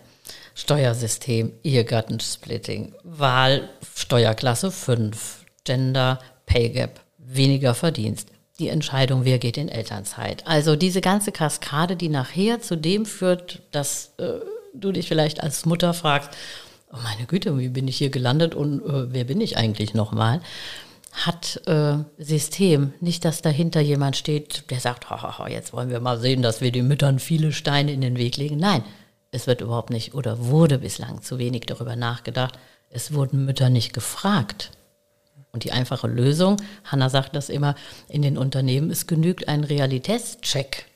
Steuersystem, 0.54 1.52
Ehegattensplitting, 1.62 2.94
Wahl, 3.04 3.68
Steuerklasse 3.94 4.70
5, 4.70 5.44
Gender, 5.64 6.18
Pay 6.46 6.70
Gap, 6.70 7.00
weniger 7.18 7.74
Verdienst, 7.74 8.28
die 8.58 8.68
Entscheidung, 8.68 9.24
wer 9.24 9.38
geht 9.38 9.56
in 9.56 9.68
Elternzeit. 9.68 10.46
Also 10.46 10.76
diese 10.76 11.00
ganze 11.00 11.32
Kaskade, 11.32 11.96
die 11.96 12.08
nachher 12.08 12.60
zu 12.60 12.76
dem 12.76 13.06
führt, 13.06 13.62
dass 13.72 14.12
äh, 14.18 14.40
du 14.74 14.92
dich 14.92 15.08
vielleicht 15.08 15.42
als 15.42 15.66
Mutter 15.66 15.94
fragst, 15.94 16.30
oh 16.92 16.98
meine 17.02 17.26
Güte, 17.26 17.58
wie 17.58 17.68
bin 17.68 17.88
ich 17.88 17.96
hier 17.96 18.10
gelandet 18.10 18.54
und 18.54 18.80
äh, 18.80 19.12
wer 19.12 19.24
bin 19.24 19.40
ich 19.40 19.56
eigentlich 19.56 19.94
nochmal? 19.94 20.40
Hat 21.12 21.60
äh, 21.66 21.98
System, 22.18 22.94
nicht, 23.00 23.24
dass 23.24 23.42
dahinter 23.42 23.80
jemand 23.80 24.16
steht, 24.16 24.70
der 24.70 24.80
sagt, 24.80 25.10
ha, 25.10 25.46
jetzt 25.48 25.72
wollen 25.72 25.90
wir 25.90 26.00
mal 26.00 26.18
sehen, 26.18 26.40
dass 26.40 26.60
wir 26.60 26.72
den 26.72 26.88
Müttern 26.88 27.18
viele 27.18 27.52
Steine 27.52 27.92
in 27.92 28.00
den 28.00 28.16
Weg 28.16 28.38
legen. 28.38 28.56
Nein, 28.56 28.82
es 29.30 29.46
wird 29.46 29.60
überhaupt 29.60 29.90
nicht 29.90 30.14
oder 30.14 30.46
wurde 30.46 30.78
bislang 30.78 31.22
zu 31.22 31.38
wenig 31.38 31.66
darüber 31.66 31.96
nachgedacht. 31.96 32.58
Es 32.88 33.12
wurden 33.12 33.44
Mütter 33.44 33.68
nicht 33.68 33.92
gefragt. 33.92 34.70
Und 35.52 35.64
die 35.64 35.72
einfache 35.72 36.06
Lösung, 36.06 36.56
Hanna 36.84 37.10
sagt 37.10 37.36
das 37.36 37.50
immer, 37.50 37.74
in 38.08 38.22
den 38.22 38.38
Unternehmen, 38.38 38.90
es 38.90 39.06
genügt 39.06 39.48
ein 39.48 39.64
Realitätscheck, 39.64 40.86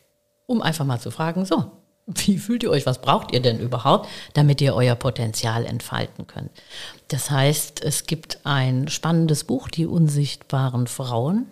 um 0.46 0.62
einfach 0.62 0.86
mal 0.86 0.98
zu 0.98 1.10
fragen, 1.10 1.44
so, 1.44 1.70
wie 2.06 2.38
fühlt 2.38 2.62
ihr 2.62 2.70
euch? 2.70 2.86
Was 2.86 3.00
braucht 3.00 3.32
ihr 3.32 3.40
denn 3.40 3.58
überhaupt, 3.58 4.08
damit 4.34 4.60
ihr 4.60 4.74
euer 4.74 4.94
Potenzial 4.94 5.66
entfalten 5.66 6.26
könnt? 6.26 6.50
Das 7.08 7.30
heißt, 7.30 7.82
es 7.82 8.06
gibt 8.06 8.38
ein 8.44 8.88
spannendes 8.88 9.44
Buch, 9.44 9.68
Die 9.68 9.86
unsichtbaren 9.86 10.86
Frauen. 10.86 11.46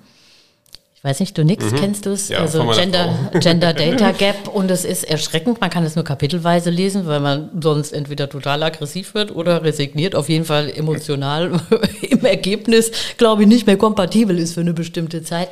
Ich 0.97 1.11
weiß 1.11 1.21
nicht, 1.21 1.37
du 1.37 1.45
nix, 1.45 1.71
mhm. 1.71 1.77
kennst 1.77 2.07
du 2.07 2.11
es? 2.11 2.29
Ja, 2.29 2.39
also 2.39 2.67
Gender, 2.71 3.31
Gender 3.41 3.73
Data 3.75 4.13
Gap 4.13 4.49
und 4.49 4.71
es 4.71 4.85
ist 4.85 5.05
erschreckend. 5.05 5.61
Man 5.61 5.71
kann 5.71 5.85
es 5.85 5.97
nur 5.97 6.05
kapitelweise 6.05 6.71
lesen, 6.71 7.07
weil 7.07 7.21
man 7.21 7.51
sonst 7.61 7.93
entweder 7.93 8.31
total 8.31 8.63
aggressiv 8.63 9.13
wird 9.15 9.35
oder 9.35 9.65
resigniert. 9.65 10.15
Auf 10.15 10.29
jeden 10.29 10.45
Fall 10.45 10.71
emotional 10.71 11.61
im 12.01 12.25
Ergebnis, 12.25 12.91
glaube 13.19 13.43
ich, 13.43 13.49
nicht 13.49 13.67
mehr 13.67 13.77
kompatibel 13.77 14.39
ist 14.39 14.55
für 14.55 14.61
eine 14.61 14.73
bestimmte 14.73 15.23
Zeit. 15.23 15.49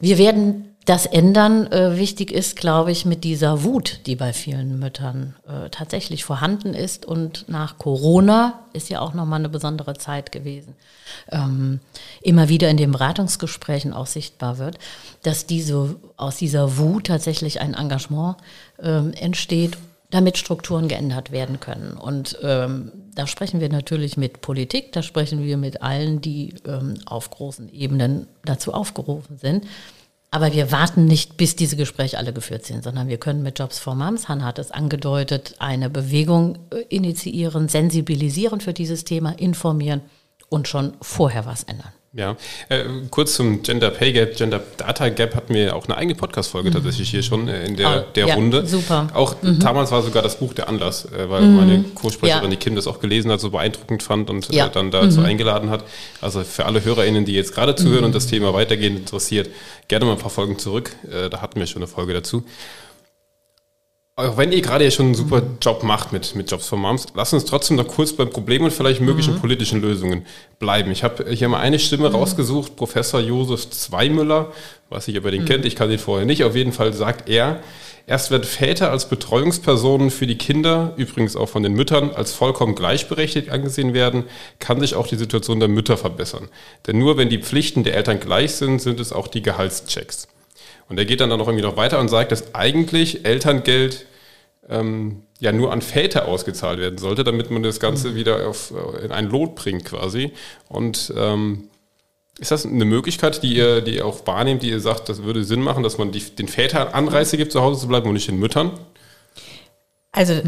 Wir 0.00 0.16
werden 0.16 0.67
das 0.88 1.04
ändern 1.04 1.66
äh, 1.66 1.98
wichtig 1.98 2.32
ist, 2.32 2.56
glaube 2.56 2.90
ich, 2.90 3.04
mit 3.04 3.22
dieser 3.22 3.62
Wut, 3.62 4.00
die 4.06 4.16
bei 4.16 4.32
vielen 4.32 4.78
Müttern 4.78 5.36
äh, 5.46 5.68
tatsächlich 5.68 6.24
vorhanden 6.24 6.72
ist. 6.72 7.04
Und 7.04 7.46
nach 7.46 7.76
Corona 7.76 8.60
ist 8.72 8.88
ja 8.88 9.00
auch 9.00 9.12
nochmal 9.12 9.40
eine 9.40 9.50
besondere 9.50 9.98
Zeit 9.98 10.32
gewesen. 10.32 10.76
Ähm, 11.30 11.80
immer 12.22 12.48
wieder 12.48 12.70
in 12.70 12.78
den 12.78 12.92
Beratungsgesprächen 12.92 13.92
auch 13.92 14.06
sichtbar 14.06 14.56
wird, 14.56 14.78
dass 15.22 15.44
diese, 15.44 15.96
aus 16.16 16.36
dieser 16.36 16.78
Wut 16.78 17.08
tatsächlich 17.08 17.60
ein 17.60 17.74
Engagement 17.74 18.38
ähm, 18.82 19.12
entsteht, 19.12 19.76
damit 20.08 20.38
Strukturen 20.38 20.88
geändert 20.88 21.32
werden 21.32 21.60
können. 21.60 21.98
Und 21.98 22.38
ähm, 22.42 22.92
da 23.14 23.26
sprechen 23.26 23.60
wir 23.60 23.68
natürlich 23.68 24.16
mit 24.16 24.40
Politik, 24.40 24.92
da 24.92 25.02
sprechen 25.02 25.44
wir 25.44 25.58
mit 25.58 25.82
allen, 25.82 26.22
die 26.22 26.54
ähm, 26.66 26.94
auf 27.04 27.28
großen 27.28 27.70
Ebenen 27.74 28.26
dazu 28.42 28.72
aufgerufen 28.72 29.36
sind. 29.36 29.66
Aber 30.30 30.52
wir 30.52 30.70
warten 30.72 31.06
nicht, 31.06 31.36
bis 31.38 31.56
diese 31.56 31.76
Gespräche 31.76 32.18
alle 32.18 32.32
geführt 32.34 32.66
sind, 32.66 32.84
sondern 32.84 33.08
wir 33.08 33.18
können 33.18 33.42
mit 33.42 33.58
Jobs 33.58 33.78
for 33.78 33.94
Moms, 33.94 34.28
Hannah 34.28 34.44
hat 34.44 34.58
es 34.58 34.70
angedeutet, 34.70 35.54
eine 35.58 35.88
Bewegung 35.88 36.58
äh, 36.70 36.80
initiieren, 36.88 37.68
sensibilisieren 37.68 38.60
für 38.60 38.74
dieses 38.74 39.04
Thema, 39.04 39.30
informieren 39.38 40.02
und 40.50 40.68
schon 40.68 40.92
vorher 41.00 41.46
was 41.46 41.62
ändern. 41.62 41.92
Ja, 42.14 42.36
äh, 42.70 42.84
kurz 43.10 43.34
zum 43.34 43.62
Gender 43.62 43.90
Pay 43.90 44.12
Gap, 44.14 44.36
Gender 44.36 44.62
Data 44.78 45.10
Gap 45.10 45.34
hatten 45.34 45.52
wir 45.52 45.76
auch 45.76 45.84
eine 45.84 45.96
eigene 45.98 46.14
Podcast-Folge 46.14 46.70
mhm. 46.70 46.74
tatsächlich 46.74 47.10
hier 47.10 47.22
schon 47.22 47.48
äh, 47.48 47.66
in 47.66 47.76
der, 47.76 47.86
ah, 47.86 48.04
der 48.14 48.28
ja, 48.28 48.34
Runde. 48.34 48.66
Super. 48.66 49.08
Auch 49.12 49.36
mhm. 49.42 49.58
damals 49.58 49.92
war 49.92 50.02
sogar 50.02 50.22
das 50.22 50.38
Buch 50.38 50.54
der 50.54 50.68
Anlass, 50.68 51.04
äh, 51.04 51.28
weil 51.28 51.42
mhm. 51.42 51.56
meine 51.56 51.84
Co-Sprecherin, 51.94 52.44
ja. 52.44 52.50
die 52.50 52.56
Kim, 52.56 52.74
das 52.76 52.86
auch 52.86 53.00
gelesen 53.00 53.30
hat, 53.30 53.40
so 53.40 53.50
beeindruckend 53.50 54.02
fand 54.02 54.30
und 54.30 54.48
äh, 54.50 54.56
ja. 54.56 54.68
dann 54.68 54.90
dazu 54.90 55.20
mhm. 55.20 55.26
eingeladen 55.26 55.68
hat. 55.68 55.84
Also 56.22 56.44
für 56.44 56.64
alle 56.64 56.82
HörerInnen, 56.82 57.26
die 57.26 57.34
jetzt 57.34 57.54
gerade 57.54 57.76
zuhören 57.76 58.04
und 58.04 58.10
mhm. 58.10 58.14
das 58.14 58.26
Thema 58.26 58.54
weitergehend 58.54 58.98
interessiert, 58.98 59.50
gerne 59.88 60.06
mal 60.06 60.12
ein 60.12 60.18
paar 60.18 60.30
Folgen 60.30 60.58
zurück. 60.58 60.96
Äh, 61.12 61.28
da 61.28 61.42
hatten 61.42 61.60
wir 61.60 61.66
schon 61.66 61.82
eine 61.82 61.88
Folge 61.88 62.14
dazu. 62.14 62.42
Auch 64.18 64.36
wenn 64.36 64.50
ihr 64.50 64.62
gerade 64.62 64.82
ja 64.82 64.90
schon 64.90 65.06
einen 65.06 65.14
super 65.14 65.42
Job 65.62 65.84
macht 65.84 66.12
mit, 66.12 66.34
mit 66.34 66.50
Jobs 66.50 66.66
for 66.66 66.76
Moms, 66.76 67.06
lasst 67.14 67.34
uns 67.34 67.44
trotzdem 67.44 67.76
noch 67.76 67.86
kurz 67.86 68.12
beim 68.12 68.28
Problem 68.28 68.64
und 68.64 68.72
vielleicht 68.72 69.00
möglichen 69.00 69.34
mhm. 69.34 69.40
politischen 69.40 69.80
Lösungen 69.80 70.26
bleiben. 70.58 70.90
Ich 70.90 71.04
habe 71.04 71.30
hier 71.30 71.48
mal 71.48 71.60
eine 71.60 71.78
Stimme 71.78 72.08
mhm. 72.08 72.16
rausgesucht, 72.16 72.74
Professor 72.74 73.20
Josef 73.20 73.70
Zweimüller, 73.70 74.52
weiß 74.90 75.06
nicht, 75.06 75.16
ob 75.18 75.24
ihr 75.26 75.30
den 75.30 75.42
mhm. 75.42 75.46
kennt, 75.46 75.64
ich 75.66 75.76
kann 75.76 75.88
den 75.88 76.00
vorher 76.00 76.26
nicht, 76.26 76.42
auf 76.42 76.56
jeden 76.56 76.72
Fall 76.72 76.92
sagt 76.94 77.28
er, 77.28 77.60
erst 78.08 78.32
werden 78.32 78.42
Väter 78.42 78.90
als 78.90 79.08
Betreuungspersonen 79.08 80.10
für 80.10 80.26
die 80.26 80.36
Kinder, 80.36 80.94
übrigens 80.96 81.36
auch 81.36 81.48
von 81.48 81.62
den 81.62 81.74
Müttern, 81.74 82.10
als 82.10 82.32
vollkommen 82.32 82.74
gleichberechtigt 82.74 83.50
angesehen 83.50 83.94
werden, 83.94 84.24
kann 84.58 84.80
sich 84.80 84.96
auch 84.96 85.06
die 85.06 85.14
Situation 85.14 85.60
der 85.60 85.68
Mütter 85.68 85.96
verbessern. 85.96 86.48
Denn 86.88 86.98
nur 86.98 87.18
wenn 87.18 87.28
die 87.28 87.38
Pflichten 87.38 87.84
der 87.84 87.94
Eltern 87.94 88.18
gleich 88.18 88.56
sind, 88.56 88.82
sind 88.82 88.98
es 88.98 89.12
auch 89.12 89.28
die 89.28 89.42
Gehaltschecks. 89.42 90.26
Und 90.88 90.98
er 90.98 91.04
geht 91.04 91.20
dann, 91.20 91.30
dann 91.30 91.38
noch 91.38 91.48
irgendwie 91.48 91.64
noch 91.64 91.76
weiter 91.76 91.98
und 91.98 92.08
sagt, 92.08 92.32
dass 92.32 92.54
eigentlich 92.54 93.24
Elterngeld 93.24 94.06
ähm, 94.68 95.22
ja 95.38 95.52
nur 95.52 95.72
an 95.72 95.82
Väter 95.82 96.26
ausgezahlt 96.26 96.78
werden 96.78 96.98
sollte, 96.98 97.24
damit 97.24 97.50
man 97.50 97.62
das 97.62 97.80
Ganze 97.80 98.10
mhm. 98.10 98.14
wieder 98.16 98.48
auf, 98.48 98.72
äh, 98.72 99.04
in 99.04 99.12
ein 99.12 99.26
Lot 99.26 99.54
bringt 99.54 99.84
quasi. 99.84 100.32
Und 100.68 101.12
ähm, 101.16 101.68
ist 102.38 102.50
das 102.50 102.64
eine 102.64 102.84
Möglichkeit, 102.84 103.42
die 103.42 103.54
ihr, 103.54 103.80
die 103.80 103.96
ihr 103.96 104.06
auch 104.06 104.26
wahrnehmt, 104.26 104.62
die 104.62 104.70
ihr 104.70 104.80
sagt, 104.80 105.08
das 105.08 105.24
würde 105.24 105.44
Sinn 105.44 105.60
machen, 105.60 105.82
dass 105.82 105.98
man 105.98 106.12
die, 106.12 106.20
den 106.20 106.48
Vätern 106.48 106.88
Anreize 106.88 107.36
gibt, 107.36 107.52
zu 107.52 107.60
Hause 107.60 107.80
zu 107.80 107.88
bleiben 107.88 108.06
und 108.06 108.14
nicht 108.14 108.28
den 108.28 108.38
Müttern? 108.38 108.78
Also 110.12 110.40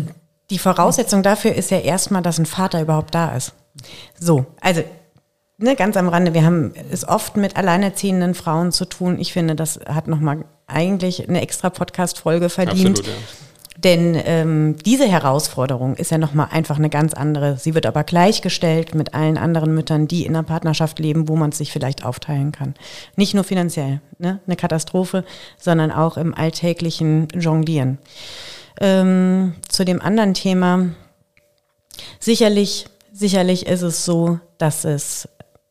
die 0.51 0.59
Voraussetzung 0.59 1.23
dafür 1.23 1.55
ist 1.55 1.71
ja 1.71 1.79
erstmal, 1.79 2.23
dass 2.23 2.39
ein 2.39 2.47
Vater 2.47 2.81
überhaupt 2.81 3.15
da 3.15 3.35
ist. 3.37 3.55
So, 4.19 4.47
also 4.61 4.83
ne, 5.61 5.77
ganz 5.77 5.97
am 5.97 6.09
Rande, 6.09 6.35
wir 6.35 6.45
haben 6.45 6.73
es 6.91 7.07
oft 7.07 7.37
mit 7.37 7.57
alleinerziehenden 7.57 8.35
Frauen 8.35 8.73
zu 8.73 8.85
tun. 8.85 9.19
Ich 9.19 9.33
finde, 9.33 9.55
das 9.55 9.81
hat 9.87 10.09
nochmal 10.09 10.45
eigentlich 10.67 11.29
eine 11.29 11.41
extra 11.41 11.71
Podcast-Folge 11.71 12.49
verdient. 12.49 13.01
Absolut, 13.01 13.07
ja. 13.07 13.13
Denn 13.83 14.21
ähm, 14.27 14.77
diese 14.85 15.09
Herausforderung 15.09 15.95
ist 15.95 16.11
ja 16.11 16.19
nochmal 16.19 16.49
einfach 16.51 16.77
eine 16.77 16.91
ganz 16.91 17.15
andere. 17.15 17.57
Sie 17.57 17.75
wird 17.75 17.87
aber 17.87 18.05
gleichgestellt 18.05 18.95
mit 18.95 19.15
allen 19.15 19.39
anderen 19.39 19.75
Müttern, 19.75 20.07
die 20.07 20.27
in 20.27 20.37
einer 20.37 20.43
Partnerschaft 20.43 20.99
leben, 20.99 21.29
wo 21.29 21.37
man 21.37 21.51
es 21.51 21.59
sich 21.59 21.73
vielleicht 21.73 22.05
aufteilen 22.05 22.53
kann. 22.53 22.75
Nicht 23.17 23.33
nur 23.33 23.45
finanziell, 23.45 24.03
ne? 24.19 24.41
eine 24.47 24.57
Katastrophe, 24.57 25.25
sondern 25.57 25.93
auch 25.93 26.19
im 26.19 26.35
alltäglichen 26.35 27.29
Jonglieren. 27.35 27.99
Ähm, 28.81 29.55
zu 29.69 29.85
dem 29.85 30.03
anderen 30.03 30.35
Thema. 30.35 30.91
Sicherlich, 32.19 32.87
sicherlich 33.13 33.67
ist 33.67 33.83
es 33.83 34.05
so, 34.05 34.41
dass 34.59 34.85
es 34.85 35.27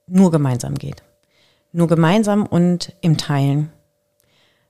nur 0.10 0.32
gemeinsam 0.32 0.76
geht. 0.76 1.04
Nur 1.72 1.88
gemeinsam 1.88 2.46
und 2.46 2.94
im 3.02 3.18
Teilen. 3.18 3.72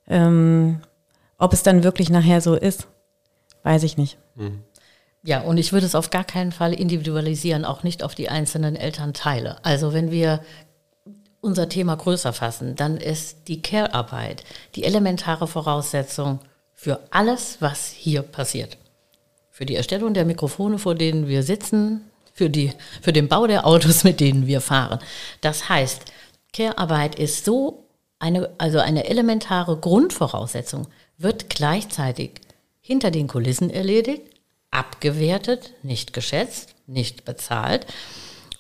Ähm, 0.08 0.82
ob 1.38 1.54
es 1.54 1.64
dann 1.64 1.84
wirklich 1.84 2.10
nachher 2.10 2.42
so 2.42 2.56
ist, 2.56 2.88
weiß 3.64 3.84
ich 3.84 3.98
nicht. 3.98 4.18
Mhm. 4.36 4.64
Ja, 5.22 5.42
und 5.42 5.58
ich 5.58 5.74
würde 5.74 5.86
es 5.86 5.96
auf 5.96 6.10
gar 6.10 6.24
keinen 6.24 6.52
Fall 6.52 6.74
individualisieren, 6.74 7.66
auch 7.66 7.84
nicht 7.84 8.04
auf 8.04 8.16
die 8.16 8.30
einzelnen 8.30 8.76
Elternteile. 8.76 9.64
Also 9.64 9.94
wenn 9.94 10.12
wir 10.12 10.42
unser 11.42 11.70
Thema 11.70 11.96
größer 11.96 12.34
fassen, 12.34 12.76
dann 12.76 12.98
ist 12.98 13.48
die 13.48 13.62
Care-Arbeit 13.62 14.44
die 14.76 14.84
elementare 14.84 15.48
Voraussetzung 15.48 16.40
für 16.74 17.00
alles, 17.12 17.58
was 17.60 17.90
hier 17.90 18.22
passiert. 18.22 18.78
Für 19.50 19.66
die 19.66 19.76
Erstellung 19.76 20.14
der 20.14 20.26
Mikrofone, 20.26 20.80
vor 20.80 20.96
denen 20.96 21.28
wir 21.28 21.44
sitzen, 21.44 22.10
für, 22.40 22.50
die, 22.50 22.72
für 23.02 23.12
den 23.12 23.28
Bau 23.28 23.48
der 23.48 23.68
Autos, 23.68 24.04
mit 24.06 24.22
denen 24.22 24.48
wir 24.48 24.62
fahren. 24.62 25.00
Das 25.42 25.68
heißt, 25.68 26.06
Care-Arbeit 26.54 27.16
ist 27.16 27.44
so 27.44 27.84
eine, 28.18 28.50
also 28.58 28.80
eine 28.80 29.10
elementare 29.10 29.76
Grundvoraussetzung, 29.78 30.88
wird 31.18 31.50
gleichzeitig 31.50 32.32
hinter 32.80 33.12
den 33.12 33.28
Kulissen 33.28 33.70
erledigt, 33.70 34.22
abgewertet, 34.72 35.74
nicht 35.84 36.14
geschätzt, 36.14 36.76
nicht 36.88 37.26
bezahlt. 37.26 37.86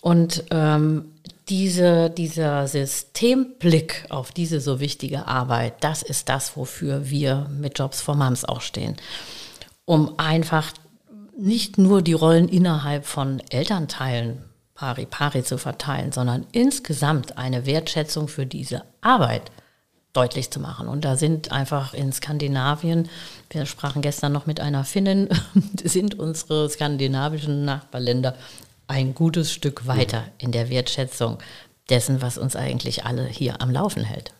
Und 0.01 0.43
ähm, 0.51 1.13
diese, 1.47 2.09
dieser 2.09 2.67
Systemblick 2.67 4.07
auf 4.09 4.33
diese 4.33 4.59
so 4.59 4.81
wichtige 4.81 5.25
Arbeit, 5.25 5.85
das 5.85 6.03
ist 6.03 6.27
das, 6.27 6.57
wofür 6.57 7.09
wir 7.09 7.49
mit 7.49 7.79
Jobs 7.79 8.01
for 8.01 8.15
Moms 8.15 8.43
auch 8.43 8.61
stehen. 8.61 8.97
Um 9.85 10.19
einfach 10.19 10.73
nicht 11.39 11.77
nur 11.77 12.01
die 12.01 12.13
Rollen 12.13 12.47
innerhalb 12.49 13.05
von 13.05 13.41
Elternteilen 13.49 14.43
pari 14.75 15.05
pari 15.05 15.43
zu 15.43 15.57
verteilen, 15.57 16.11
sondern 16.11 16.45
insgesamt 16.51 17.37
eine 17.37 17.65
Wertschätzung 17.65 18.27
für 18.27 18.45
diese 18.45 18.83
Arbeit 19.01 19.51
deutlich 20.13 20.51
zu 20.51 20.59
machen. 20.59 20.87
Und 20.87 21.05
da 21.05 21.15
sind 21.17 21.51
einfach 21.51 21.93
in 21.93 22.11
Skandinavien, 22.11 23.09
wir 23.49 23.65
sprachen 23.65 24.01
gestern 24.01 24.31
noch 24.31 24.45
mit 24.45 24.59
einer 24.59 24.83
Finnin, 24.85 25.29
sind 25.83 26.17
unsere 26.17 26.69
skandinavischen 26.69 27.65
Nachbarländer 27.65 28.35
ein 28.87 29.13
gutes 29.13 29.51
Stück 29.51 29.85
weiter 29.85 30.23
in 30.37 30.51
der 30.51 30.69
Wertschätzung 30.69 31.37
dessen, 31.89 32.21
was 32.21 32.37
uns 32.37 32.55
eigentlich 32.55 33.05
alle 33.05 33.25
hier 33.25 33.61
am 33.61 33.69
Laufen 33.69 34.03
hält. 34.03 34.31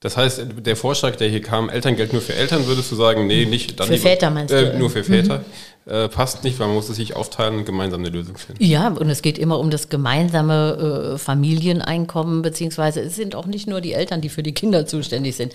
Das 0.00 0.16
heißt, 0.16 0.42
der 0.64 0.76
Vorschlag, 0.76 1.16
der 1.16 1.28
hier 1.28 1.42
kam, 1.42 1.68
Elterngeld 1.68 2.12
nur 2.12 2.22
für 2.22 2.34
Eltern, 2.34 2.66
würdest 2.66 2.92
du 2.92 2.96
sagen, 2.96 3.26
nee, 3.26 3.44
nicht 3.46 3.80
dann 3.80 3.88
für 3.88 3.94
lieber, 3.94 4.08
Väter 4.08 4.30
meinst 4.30 4.54
äh, 4.54 4.72
du? 4.72 4.78
Nur 4.78 4.90
für 4.90 5.02
Väter. 5.02 5.38
Mhm. 5.38 5.44
Äh, 5.86 6.08
passt 6.08 6.42
nicht, 6.42 6.58
weil 6.58 6.66
man 6.66 6.74
muss 6.74 6.88
es 6.88 6.96
sich 6.96 7.14
aufteilen 7.14 7.58
und 7.58 7.64
gemeinsam 7.64 8.00
eine 8.00 8.10
Lösung 8.10 8.36
finden. 8.36 8.62
Ja, 8.62 8.88
und 8.88 9.08
es 9.08 9.22
geht 9.22 9.38
immer 9.38 9.60
um 9.60 9.70
das 9.70 9.88
gemeinsame 9.88 11.12
äh, 11.14 11.18
Familieneinkommen, 11.18 12.42
beziehungsweise 12.42 13.00
es 13.02 13.14
sind 13.14 13.36
auch 13.36 13.46
nicht 13.46 13.68
nur 13.68 13.80
die 13.80 13.92
Eltern, 13.92 14.20
die 14.20 14.28
für 14.28 14.42
die 14.42 14.52
Kinder 14.52 14.86
zuständig 14.86 15.36
sind. 15.36 15.54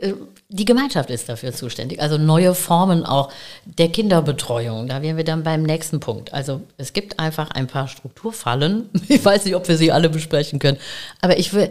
Äh, 0.00 0.12
die 0.50 0.66
Gemeinschaft 0.66 1.08
ist 1.08 1.30
dafür 1.30 1.54
zuständig. 1.54 2.02
Also 2.02 2.18
neue 2.18 2.54
Formen 2.54 3.06
auch 3.06 3.32
der 3.64 3.88
Kinderbetreuung. 3.88 4.86
Da 4.86 5.00
wären 5.00 5.16
wir 5.16 5.24
dann 5.24 5.44
beim 5.44 5.62
nächsten 5.62 5.98
Punkt. 5.98 6.34
Also 6.34 6.60
es 6.76 6.92
gibt 6.92 7.18
einfach 7.18 7.50
ein 7.50 7.66
paar 7.66 7.88
Strukturfallen. 7.88 8.90
Ich 9.08 9.24
weiß 9.24 9.46
nicht, 9.46 9.54
ob 9.54 9.66
wir 9.66 9.78
sie 9.78 9.92
alle 9.92 10.10
besprechen 10.10 10.58
können. 10.58 10.76
Aber 11.22 11.38
ich 11.38 11.54
will, 11.54 11.70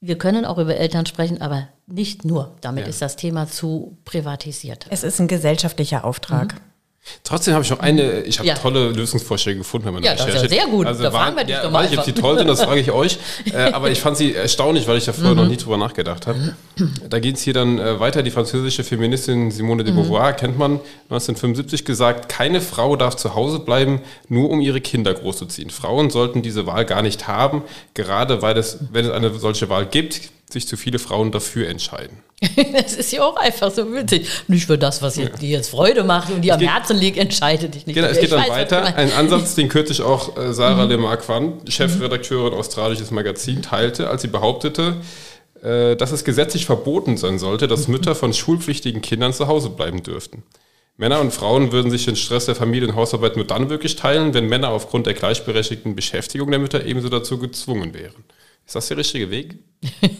wir 0.00 0.18
können 0.18 0.44
auch 0.44 0.58
über 0.58 0.76
Eltern 0.76 1.04
sprechen, 1.06 1.42
aber 1.42 1.66
nicht 1.88 2.24
nur. 2.24 2.54
Damit 2.60 2.84
ja. 2.84 2.90
ist 2.90 3.02
das 3.02 3.16
Thema 3.16 3.48
zu 3.48 3.96
privatisiert. 4.04 4.86
Es 4.90 5.02
ist 5.02 5.20
ein 5.20 5.26
gesellschaftlicher 5.26 6.04
Auftrag. 6.04 6.54
Mhm. 6.54 6.58
Trotzdem 7.24 7.54
habe 7.54 7.64
ich 7.64 7.70
noch 7.70 7.80
eine, 7.80 8.20
ich 8.22 8.38
habe 8.38 8.48
ja. 8.48 8.54
tolle 8.54 8.90
Lösungsvorschläge 8.90 9.58
gefunden 9.58 9.86
bei 9.86 9.92
meiner 9.92 10.06
ja, 10.06 10.12
Recherche. 10.12 10.30
Ja, 10.30 10.34
das 10.34 10.44
ist 10.44 10.52
ja 10.52 10.62
sehr 10.62 10.70
gut. 10.70 10.86
Also 10.86 11.02
da 11.02 11.10
fragen 11.10 11.36
wir 11.36 11.44
dich 11.44 11.54
ja, 11.54 11.62
doch 11.62 11.70
mal. 11.70 11.84
Ich, 11.84 11.98
ob 11.98 12.04
die 12.04 12.12
toll 12.12 12.38
sind, 12.38 12.48
das 12.48 12.62
frage 12.62 12.80
ich 12.80 12.90
euch. 12.90 13.18
Äh, 13.52 13.72
aber 13.72 13.90
ich 13.90 14.00
fand 14.00 14.16
sie 14.16 14.34
erstaunlich, 14.34 14.86
weil 14.88 14.98
ich 14.98 15.06
da 15.06 15.12
vorher 15.12 15.32
mhm. 15.32 15.40
noch 15.40 15.48
nie 15.48 15.56
drüber 15.56 15.78
nachgedacht 15.78 16.26
habe. 16.26 16.54
Da 17.08 17.18
geht 17.18 17.36
es 17.36 17.42
hier 17.42 17.54
dann 17.54 17.78
äh, 17.78 17.98
weiter. 17.98 18.22
Die 18.22 18.30
französische 18.30 18.84
Feministin 18.84 19.50
Simone 19.50 19.84
de 19.84 19.92
mhm. 19.92 19.96
Beauvoir, 19.96 20.32
mhm. 20.32 20.36
kennt 20.36 20.58
man, 20.58 20.72
1975 21.04 21.84
gesagt, 21.84 22.28
keine 22.28 22.60
Frau 22.60 22.96
darf 22.96 23.16
zu 23.16 23.34
Hause 23.34 23.60
bleiben, 23.60 24.00
nur 24.28 24.50
um 24.50 24.60
ihre 24.60 24.80
Kinder 24.80 25.14
großzuziehen. 25.14 25.70
Frauen 25.70 26.10
sollten 26.10 26.42
diese 26.42 26.66
Wahl 26.66 26.84
gar 26.84 27.02
nicht 27.02 27.26
haben, 27.26 27.62
gerade 27.94 28.42
weil 28.42 28.58
es, 28.58 28.78
wenn 28.92 29.06
es 29.06 29.12
eine 29.12 29.32
solche 29.38 29.70
Wahl 29.70 29.86
gibt, 29.86 30.30
sich 30.52 30.66
zu 30.66 30.76
viele 30.76 30.98
Frauen 30.98 31.32
dafür 31.32 31.68
entscheiden. 31.68 32.22
das 32.72 32.94
ist 32.94 33.12
ja 33.12 33.22
auch 33.24 33.36
einfach 33.36 33.70
so 33.70 33.92
witzig. 33.92 34.28
Nicht 34.46 34.66
für 34.66 34.78
das, 34.78 35.02
was 35.02 35.16
ja. 35.16 35.28
dir 35.28 35.48
jetzt 35.48 35.70
Freude 35.70 36.04
macht 36.04 36.30
und 36.30 36.42
dir 36.42 36.54
am 36.54 36.60
Herzen 36.60 36.96
liegt, 36.96 37.18
entscheidet 37.18 37.74
dich 37.74 37.86
nicht. 37.86 37.96
Genau, 37.96 38.08
es 38.08 38.20
geht 38.20 38.30
dann 38.30 38.40
weiß, 38.40 38.50
weiter. 38.50 38.84
Ein 38.96 39.12
Ansatz, 39.12 39.54
den 39.54 39.68
kürzlich 39.68 40.02
auch 40.02 40.36
äh, 40.36 40.52
Sarah 40.52 40.84
mhm. 40.84 40.90
Lemarquand, 40.90 41.72
Chefredakteurin 41.72 42.52
mhm. 42.52 42.58
australisches 42.58 43.10
Magazin, 43.10 43.62
teilte, 43.62 44.08
als 44.08 44.22
sie 44.22 44.28
behauptete, 44.28 44.96
äh, 45.62 45.96
dass 45.96 46.12
es 46.12 46.24
gesetzlich 46.24 46.66
verboten 46.66 47.16
sein 47.16 47.38
sollte, 47.38 47.66
dass 47.66 47.88
mhm. 47.88 47.94
Mütter 47.94 48.14
von 48.14 48.32
schulpflichtigen 48.32 49.02
Kindern 49.02 49.32
zu 49.32 49.48
Hause 49.48 49.70
bleiben 49.70 50.02
dürften. 50.02 50.44
Männer 50.96 51.20
und 51.20 51.32
Frauen 51.32 51.70
würden 51.70 51.92
sich 51.92 52.04
den 52.04 52.16
Stress 52.16 52.46
der 52.46 52.56
Familie 52.56 52.88
und 52.88 52.96
Hausarbeit 52.96 53.36
nur 53.36 53.46
dann 53.46 53.70
wirklich 53.70 53.94
teilen, 53.94 54.34
wenn 54.34 54.48
Männer 54.48 54.70
aufgrund 54.70 55.06
der 55.06 55.14
gleichberechtigten 55.14 55.94
Beschäftigung 55.94 56.50
der 56.50 56.58
Mütter 56.58 56.84
ebenso 56.84 57.08
dazu 57.08 57.38
gezwungen 57.38 57.94
wären. 57.94 58.24
Ist 58.68 58.74
das 58.74 58.88
der 58.88 58.98
richtige 58.98 59.30
Weg? 59.30 59.56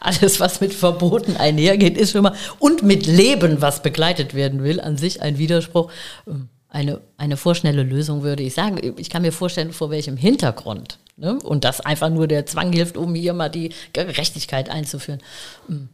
Alles, 0.00 0.40
was 0.40 0.60
mit 0.60 0.74
Verboten 0.74 1.36
einhergeht, 1.36 1.96
ist 1.96 2.10
schon 2.10 2.24
mal 2.24 2.34
und 2.58 2.82
mit 2.82 3.06
Leben, 3.06 3.60
was 3.60 3.82
begleitet 3.82 4.34
werden 4.34 4.64
will, 4.64 4.80
an 4.80 4.96
sich 4.96 5.22
ein 5.22 5.38
Widerspruch. 5.38 5.92
Ähm, 6.26 6.48
eine, 6.68 7.00
eine 7.16 7.36
vorschnelle 7.36 7.84
Lösung 7.84 8.24
würde 8.24 8.42
ich 8.42 8.54
sagen. 8.54 8.94
Ich 8.98 9.08
kann 9.08 9.22
mir 9.22 9.30
vorstellen, 9.30 9.72
vor 9.72 9.90
welchem 9.90 10.16
Hintergrund. 10.16 10.98
Ne? 11.16 11.38
Und 11.38 11.62
dass 11.62 11.80
einfach 11.80 12.10
nur 12.10 12.26
der 12.26 12.44
Zwang 12.46 12.72
hilft, 12.72 12.96
um 12.96 13.14
hier 13.14 13.34
mal 13.34 13.50
die 13.50 13.72
Gerechtigkeit 13.92 14.68
einzuführen. 14.68 15.20
Ähm, 15.68 15.90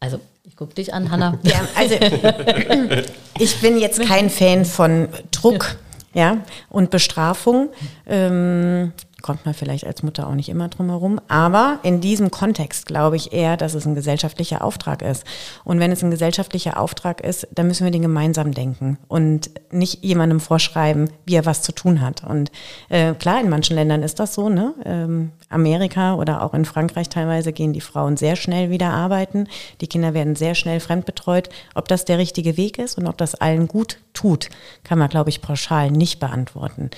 also, 0.00 0.20
ich 0.44 0.56
gucke 0.56 0.72
dich 0.72 0.94
an, 0.94 1.10
Hanna. 1.10 1.38
Ja, 1.42 1.68
also 1.74 1.96
ich 3.38 3.60
bin 3.60 3.78
jetzt 3.78 4.00
kein 4.00 4.30
Fan 4.30 4.64
von 4.64 5.08
Druck 5.32 5.76
ja, 6.14 6.38
und 6.70 6.88
Bestrafung. 6.88 7.68
Ähm, 8.06 8.94
kommt 9.24 9.46
man 9.46 9.54
vielleicht 9.54 9.86
als 9.86 10.02
Mutter 10.02 10.28
auch 10.28 10.34
nicht 10.34 10.50
immer 10.50 10.68
drum 10.68 10.90
herum. 10.90 11.18
Aber 11.28 11.78
in 11.82 12.02
diesem 12.02 12.30
Kontext 12.30 12.84
glaube 12.84 13.16
ich 13.16 13.32
eher, 13.32 13.56
dass 13.56 13.72
es 13.72 13.86
ein 13.86 13.94
gesellschaftlicher 13.94 14.62
Auftrag 14.62 15.00
ist. 15.00 15.24
Und 15.64 15.80
wenn 15.80 15.90
es 15.90 16.04
ein 16.04 16.10
gesellschaftlicher 16.10 16.78
Auftrag 16.78 17.22
ist, 17.22 17.48
dann 17.54 17.66
müssen 17.66 17.84
wir 17.84 17.90
den 17.90 18.02
gemeinsam 18.02 18.52
denken 18.52 18.98
und 19.08 19.50
nicht 19.70 20.04
jemandem 20.04 20.40
vorschreiben, 20.40 21.08
wie 21.24 21.36
er 21.36 21.46
was 21.46 21.62
zu 21.62 21.72
tun 21.72 22.02
hat. 22.02 22.22
Und 22.22 22.52
äh, 22.90 23.14
klar, 23.14 23.40
in 23.40 23.48
manchen 23.48 23.76
Ländern 23.76 24.02
ist 24.02 24.20
das 24.20 24.34
so, 24.34 24.50
ne? 24.50 24.74
Ähm, 24.84 25.32
Amerika 25.48 26.16
oder 26.16 26.42
auch 26.42 26.52
in 26.52 26.66
Frankreich 26.66 27.08
teilweise 27.08 27.54
gehen 27.54 27.72
die 27.72 27.80
Frauen 27.80 28.18
sehr 28.18 28.36
schnell 28.36 28.68
wieder 28.68 28.90
arbeiten. 28.90 29.48
Die 29.80 29.86
Kinder 29.86 30.12
werden 30.12 30.36
sehr 30.36 30.54
schnell 30.54 30.80
fremdbetreut. 30.80 31.48
Ob 31.74 31.88
das 31.88 32.04
der 32.04 32.18
richtige 32.18 32.58
Weg 32.58 32.78
ist 32.78 32.98
und 32.98 33.06
ob 33.06 33.16
das 33.16 33.34
allen 33.34 33.68
gut 33.68 34.00
tut, 34.12 34.50
kann 34.82 34.98
man, 34.98 35.08
glaube 35.08 35.30
ich, 35.30 35.40
pauschal 35.40 35.90
nicht 35.90 36.20
beantworten. 36.20 36.90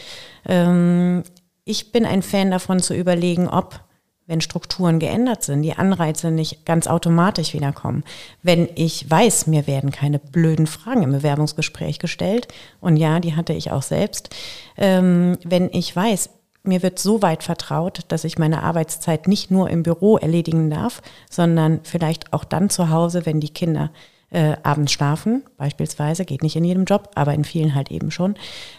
Ähm, 0.48 1.22
ich 1.66 1.92
bin 1.92 2.06
ein 2.06 2.22
Fan 2.22 2.50
davon 2.50 2.80
zu 2.80 2.94
überlegen, 2.94 3.48
ob, 3.48 3.80
wenn 4.26 4.40
Strukturen 4.40 5.00
geändert 5.00 5.42
sind, 5.42 5.62
die 5.62 5.74
Anreize 5.74 6.30
nicht 6.30 6.64
ganz 6.64 6.86
automatisch 6.86 7.52
wiederkommen. 7.52 8.04
Wenn 8.42 8.68
ich 8.76 9.10
weiß, 9.10 9.48
mir 9.48 9.66
werden 9.66 9.90
keine 9.90 10.20
blöden 10.20 10.68
Fragen 10.68 11.02
im 11.02 11.12
Bewerbungsgespräch 11.12 11.98
gestellt, 11.98 12.48
und 12.80 12.96
ja, 12.96 13.18
die 13.18 13.34
hatte 13.34 13.52
ich 13.52 13.72
auch 13.72 13.82
selbst, 13.82 14.30
ähm, 14.76 15.38
wenn 15.44 15.68
ich 15.72 15.94
weiß, 15.94 16.30
mir 16.62 16.82
wird 16.82 17.00
so 17.00 17.20
weit 17.20 17.42
vertraut, 17.42 18.00
dass 18.08 18.24
ich 18.24 18.38
meine 18.38 18.62
Arbeitszeit 18.62 19.26
nicht 19.26 19.50
nur 19.50 19.68
im 19.68 19.82
Büro 19.82 20.18
erledigen 20.18 20.70
darf, 20.70 21.02
sondern 21.28 21.80
vielleicht 21.82 22.32
auch 22.32 22.44
dann 22.44 22.70
zu 22.70 22.90
Hause, 22.90 23.26
wenn 23.26 23.40
die 23.40 23.52
Kinder 23.52 23.90
äh, 24.30 24.56
abends 24.62 24.92
schlafen, 24.92 25.44
beispielsweise, 25.56 26.24
geht 26.24 26.42
nicht 26.42 26.56
in 26.56 26.64
jedem 26.64 26.84
Job, 26.84 27.10
aber 27.14 27.34
in 27.34 27.44
vielen 27.44 27.74
halt 27.74 27.90
eben 27.90 28.10
schon. 28.10 28.34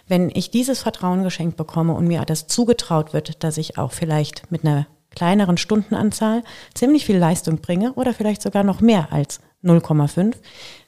Wenn 0.07 0.29
ich 0.33 0.51
dieses 0.51 0.81
Vertrauen 0.81 1.23
geschenkt 1.23 1.57
bekomme 1.57 1.93
und 1.93 2.07
mir 2.07 2.23
das 2.25 2.47
zugetraut 2.47 3.13
wird, 3.13 3.43
dass 3.43 3.57
ich 3.57 3.77
auch 3.77 3.91
vielleicht 3.91 4.51
mit 4.51 4.63
einer 4.63 4.87
kleineren 5.11 5.57
Stundenanzahl 5.57 6.43
ziemlich 6.73 7.05
viel 7.05 7.17
Leistung 7.17 7.59
bringe 7.59 7.93
oder 7.93 8.13
vielleicht 8.13 8.41
sogar 8.41 8.63
noch 8.63 8.81
mehr 8.81 9.11
als 9.11 9.39
0,5, 9.63 10.35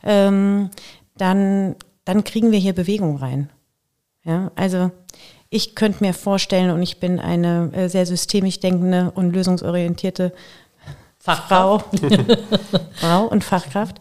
ähm, 0.03 0.69
dann, 1.17 1.75
dann 2.05 2.23
kriegen 2.23 2.51
wir 2.51 2.59
hier 2.59 2.73
Bewegung 2.73 3.17
rein. 3.17 3.49
Ja, 4.23 4.51
also 4.55 4.91
ich 5.49 5.75
könnte 5.75 6.03
mir 6.03 6.13
vorstellen, 6.13 6.69
und 6.69 6.83
ich 6.83 6.99
bin 6.99 7.19
eine 7.19 7.71
äh, 7.73 7.87
sehr 7.87 8.05
systemisch 8.05 8.59
denkende 8.59 9.11
und 9.15 9.33
lösungsorientierte 9.33 10.31
Fachfrau, 11.17 11.83
Frau 12.93 13.25
und 13.25 13.43
Fachkraft, 13.43 13.97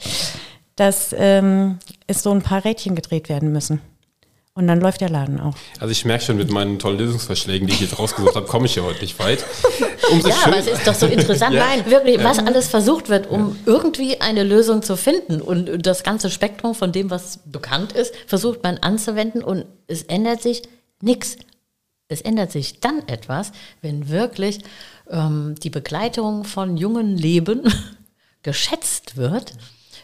dass 0.79 1.15
ähm, 1.19 1.79
es 2.07 2.23
so 2.23 2.31
ein 2.31 2.43
paar 2.43 2.65
Rädchen 2.65 2.95
gedreht 2.95 3.29
werden 3.29 3.53
müssen. 3.53 3.81
Und 4.55 4.67
dann 4.67 4.81
läuft 4.81 5.01
der 5.01 5.09
Laden 5.09 5.41
auch. 5.41 5.55
Also 5.79 5.93
ich 5.93 6.05
merke 6.05 6.25
schon 6.25 6.37
mit 6.37 6.51
meinen 6.51 6.81
tollen 6.81 6.99
Lösungsvorschlägen, 6.99 7.69
die 7.69 7.75
ich 7.75 7.81
jetzt 7.81 7.99
rausgesucht 7.99 8.35
habe, 8.35 8.47
komme 8.47 8.67
ich 8.67 8.75
ja 8.75 8.83
heute 8.83 9.01
nicht 9.01 9.17
weit. 9.21 9.45
Umso 10.11 10.29
ja, 10.29 10.35
schön. 10.35 10.53
aber 10.53 10.59
es 10.59 10.67
ist 10.67 10.87
doch 10.87 10.95
so 10.95 11.07
interessant, 11.07 11.55
ja. 11.55 11.65
Nein, 11.65 11.89
wirklich, 11.89 12.23
was 12.25 12.41
alles 12.41 12.69
versucht 12.69 13.09
wird, 13.09 13.29
um 13.29 13.51
ja. 13.51 13.57
irgendwie 13.67 14.21
eine 14.21 14.43
Lösung 14.43 14.83
zu 14.83 14.97
finden. 14.97 15.41
Und 15.41 15.87
das 15.87 16.03
ganze 16.03 16.29
Spektrum 16.29 16.75
von 16.75 16.91
dem, 16.91 17.09
was 17.11 17.39
bekannt 17.45 17.93
ist, 17.93 18.13
versucht 18.27 18.65
man 18.65 18.79
anzuwenden 18.79 19.45
und 19.45 19.65
es 19.87 20.03
ändert 20.05 20.43
sich 20.43 20.63
nichts. 21.01 21.37
Es 22.09 22.21
ändert 22.21 22.51
sich 22.51 22.81
dann 22.81 23.07
etwas, 23.07 23.53
wenn 23.81 24.09
wirklich 24.09 24.59
ähm, 25.09 25.55
die 25.63 25.71
Begleitung 25.71 26.43
von 26.43 26.77
jungen 26.77 27.17
Leben 27.17 27.73
geschätzt 28.43 29.17
wird 29.17 29.53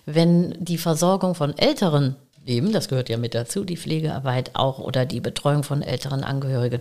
wenn 0.07 0.55
die 0.63 0.79
Versorgung 0.79 1.35
von 1.35 1.57
älteren 1.57 2.17
Leben, 2.45 2.73
das 2.73 2.89
gehört 2.89 3.09
ja 3.09 3.17
mit 3.17 3.35
dazu, 3.35 3.65
die 3.65 3.77
Pflegearbeit 3.77 4.51
auch 4.55 4.79
oder 4.79 5.07
die 5.07 5.21
Betreuung 5.21 5.63
von 5.63 5.83
älteren 5.83 6.25
Angehörigen, 6.25 6.81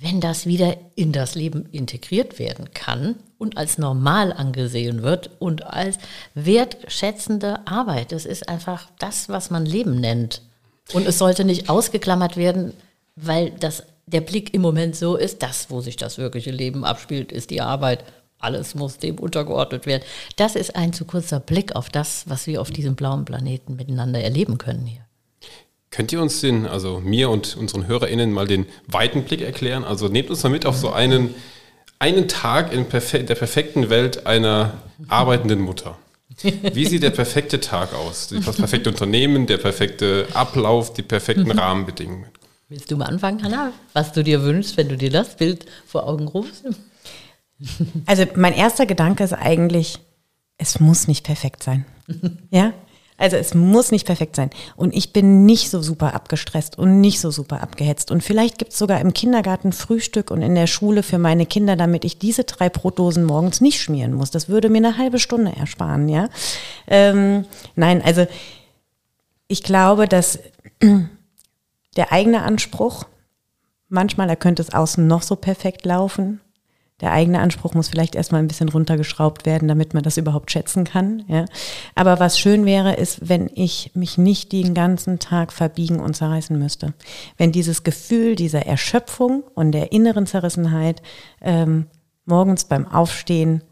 wenn 0.00 0.20
das 0.20 0.46
wieder 0.46 0.76
in 0.94 1.12
das 1.12 1.34
Leben 1.34 1.66
integriert 1.72 2.38
werden 2.38 2.72
kann 2.72 3.16
und 3.36 3.56
als 3.56 3.78
normal 3.78 4.32
angesehen 4.32 5.02
wird 5.02 5.30
und 5.38 5.64
als 5.64 5.98
wertschätzende 6.34 7.66
Arbeit. 7.66 8.12
Das 8.12 8.24
ist 8.24 8.48
einfach 8.48 8.88
das, 8.98 9.28
was 9.28 9.50
man 9.50 9.66
Leben 9.66 10.00
nennt. 10.00 10.42
Und 10.92 11.06
es 11.06 11.18
sollte 11.18 11.44
nicht 11.44 11.68
ausgeklammert 11.68 12.36
werden, 12.36 12.72
weil 13.16 13.50
das, 13.50 13.82
der 14.06 14.20
Blick 14.20 14.54
im 14.54 14.62
Moment 14.62 14.96
so 14.96 15.16
ist, 15.16 15.42
das, 15.42 15.68
wo 15.68 15.80
sich 15.80 15.96
das 15.96 16.16
wirkliche 16.16 16.50
Leben 16.50 16.84
abspielt, 16.84 17.32
ist 17.32 17.50
die 17.50 17.60
Arbeit 17.60 18.04
alles 18.38 18.74
muss 18.74 18.98
dem 18.98 19.18
untergeordnet 19.18 19.86
werden. 19.86 20.02
Das 20.36 20.54
ist 20.54 20.76
ein 20.76 20.92
zu 20.92 21.04
kurzer 21.04 21.40
Blick 21.40 21.74
auf 21.74 21.88
das, 21.88 22.24
was 22.28 22.46
wir 22.46 22.60
auf 22.60 22.70
diesem 22.70 22.94
blauen 22.94 23.24
Planeten 23.24 23.76
miteinander 23.76 24.20
erleben 24.20 24.58
können 24.58 24.86
hier. 24.86 25.00
Könnt 25.90 26.12
ihr 26.12 26.20
uns 26.20 26.40
den, 26.40 26.66
also 26.66 27.00
mir 27.00 27.30
und 27.30 27.56
unseren 27.56 27.86
HörerInnen 27.86 28.30
mal 28.30 28.46
den 28.46 28.66
weiten 28.86 29.24
Blick 29.24 29.40
erklären? 29.40 29.84
Also 29.84 30.08
nehmt 30.08 30.30
uns 30.30 30.42
mal 30.42 30.50
mit 30.50 30.66
auf 30.66 30.76
so 30.76 30.90
einen, 30.90 31.34
einen 31.98 32.28
Tag 32.28 32.72
in 32.72 32.86
perfe 32.86 33.24
der 33.24 33.34
perfekten 33.34 33.88
Welt 33.88 34.26
einer 34.26 34.74
arbeitenden 35.08 35.60
Mutter. 35.60 35.96
Wie 36.42 36.84
sieht 36.84 37.02
der 37.02 37.10
perfekte 37.10 37.58
Tag 37.58 37.94
aus? 37.94 38.28
Das 38.28 38.56
perfekte 38.56 38.90
Unternehmen, 38.90 39.46
der 39.46 39.56
perfekte 39.56 40.28
Ablauf, 40.34 40.92
die 40.92 41.02
perfekten 41.02 41.50
Rahmenbedingungen. 41.58 42.26
Willst 42.68 42.90
du 42.90 42.96
mal 42.96 43.06
anfangen, 43.06 43.42
Hanna? 43.42 43.72
Was 43.94 44.12
du 44.12 44.22
dir 44.22 44.42
wünschst, 44.42 44.76
wenn 44.76 44.90
du 44.90 44.96
dir 44.96 45.10
das 45.10 45.36
Bild 45.36 45.64
vor 45.86 46.06
Augen 46.06 46.28
rufst? 46.28 46.64
Also 48.06 48.24
mein 48.36 48.54
erster 48.54 48.86
Gedanke 48.86 49.24
ist 49.24 49.32
eigentlich, 49.32 49.98
es 50.58 50.80
muss 50.80 51.08
nicht 51.08 51.24
perfekt 51.24 51.62
sein. 51.62 51.84
Ja? 52.50 52.72
Also 53.20 53.36
es 53.36 53.52
muss 53.52 53.90
nicht 53.90 54.06
perfekt 54.06 54.36
sein. 54.36 54.48
Und 54.76 54.94
ich 54.94 55.12
bin 55.12 55.44
nicht 55.44 55.70
so 55.70 55.82
super 55.82 56.14
abgestresst 56.14 56.78
und 56.78 57.00
nicht 57.00 57.20
so 57.20 57.32
super 57.32 57.60
abgehetzt. 57.62 58.12
Und 58.12 58.22
vielleicht 58.22 58.58
gibt 58.58 58.72
es 58.72 58.78
sogar 58.78 59.00
im 59.00 59.12
Kindergarten 59.12 59.72
Frühstück 59.72 60.30
und 60.30 60.40
in 60.40 60.54
der 60.54 60.68
Schule 60.68 61.02
für 61.02 61.18
meine 61.18 61.44
Kinder, 61.44 61.74
damit 61.74 62.04
ich 62.04 62.20
diese 62.20 62.44
drei 62.44 62.68
Brotdosen 62.68 63.24
morgens 63.24 63.60
nicht 63.60 63.80
schmieren 63.80 64.14
muss. 64.14 64.30
Das 64.30 64.48
würde 64.48 64.70
mir 64.70 64.78
eine 64.78 64.98
halbe 64.98 65.18
Stunde 65.18 65.52
ersparen, 65.56 66.08
ja. 66.08 66.28
Ähm, 66.86 67.44
nein, 67.74 68.02
also 68.02 68.24
ich 69.48 69.64
glaube, 69.64 70.06
dass 70.06 70.38
der 71.96 72.12
eigene 72.12 72.42
Anspruch, 72.42 73.04
manchmal, 73.88 74.28
da 74.28 74.36
könnte 74.36 74.62
es 74.62 74.72
außen 74.72 75.04
noch 75.04 75.22
so 75.22 75.34
perfekt 75.34 75.84
laufen, 75.84 76.40
der 77.00 77.12
eigene 77.12 77.38
Anspruch 77.38 77.74
muss 77.74 77.88
vielleicht 77.88 78.16
erstmal 78.16 78.42
ein 78.42 78.48
bisschen 78.48 78.68
runtergeschraubt 78.68 79.46
werden, 79.46 79.68
damit 79.68 79.94
man 79.94 80.02
das 80.02 80.16
überhaupt 80.16 80.50
schätzen 80.50 80.84
kann. 80.84 81.24
Ja. 81.28 81.44
Aber 81.94 82.18
was 82.18 82.38
schön 82.38 82.64
wäre, 82.64 82.94
ist, 82.94 83.28
wenn 83.28 83.48
ich 83.54 83.92
mich 83.94 84.18
nicht 84.18 84.50
den 84.50 84.74
ganzen 84.74 85.20
Tag 85.20 85.52
verbiegen 85.52 86.00
und 86.00 86.14
zerreißen 86.14 86.58
müsste. 86.58 86.94
Wenn 87.36 87.52
dieses 87.52 87.84
Gefühl 87.84 88.34
dieser 88.34 88.66
Erschöpfung 88.66 89.44
und 89.54 89.72
der 89.72 89.92
inneren 89.92 90.26
Zerrissenheit 90.26 91.02
ähm, 91.40 91.86
morgens 92.24 92.64
beim 92.64 92.86
Aufstehen 92.88 93.62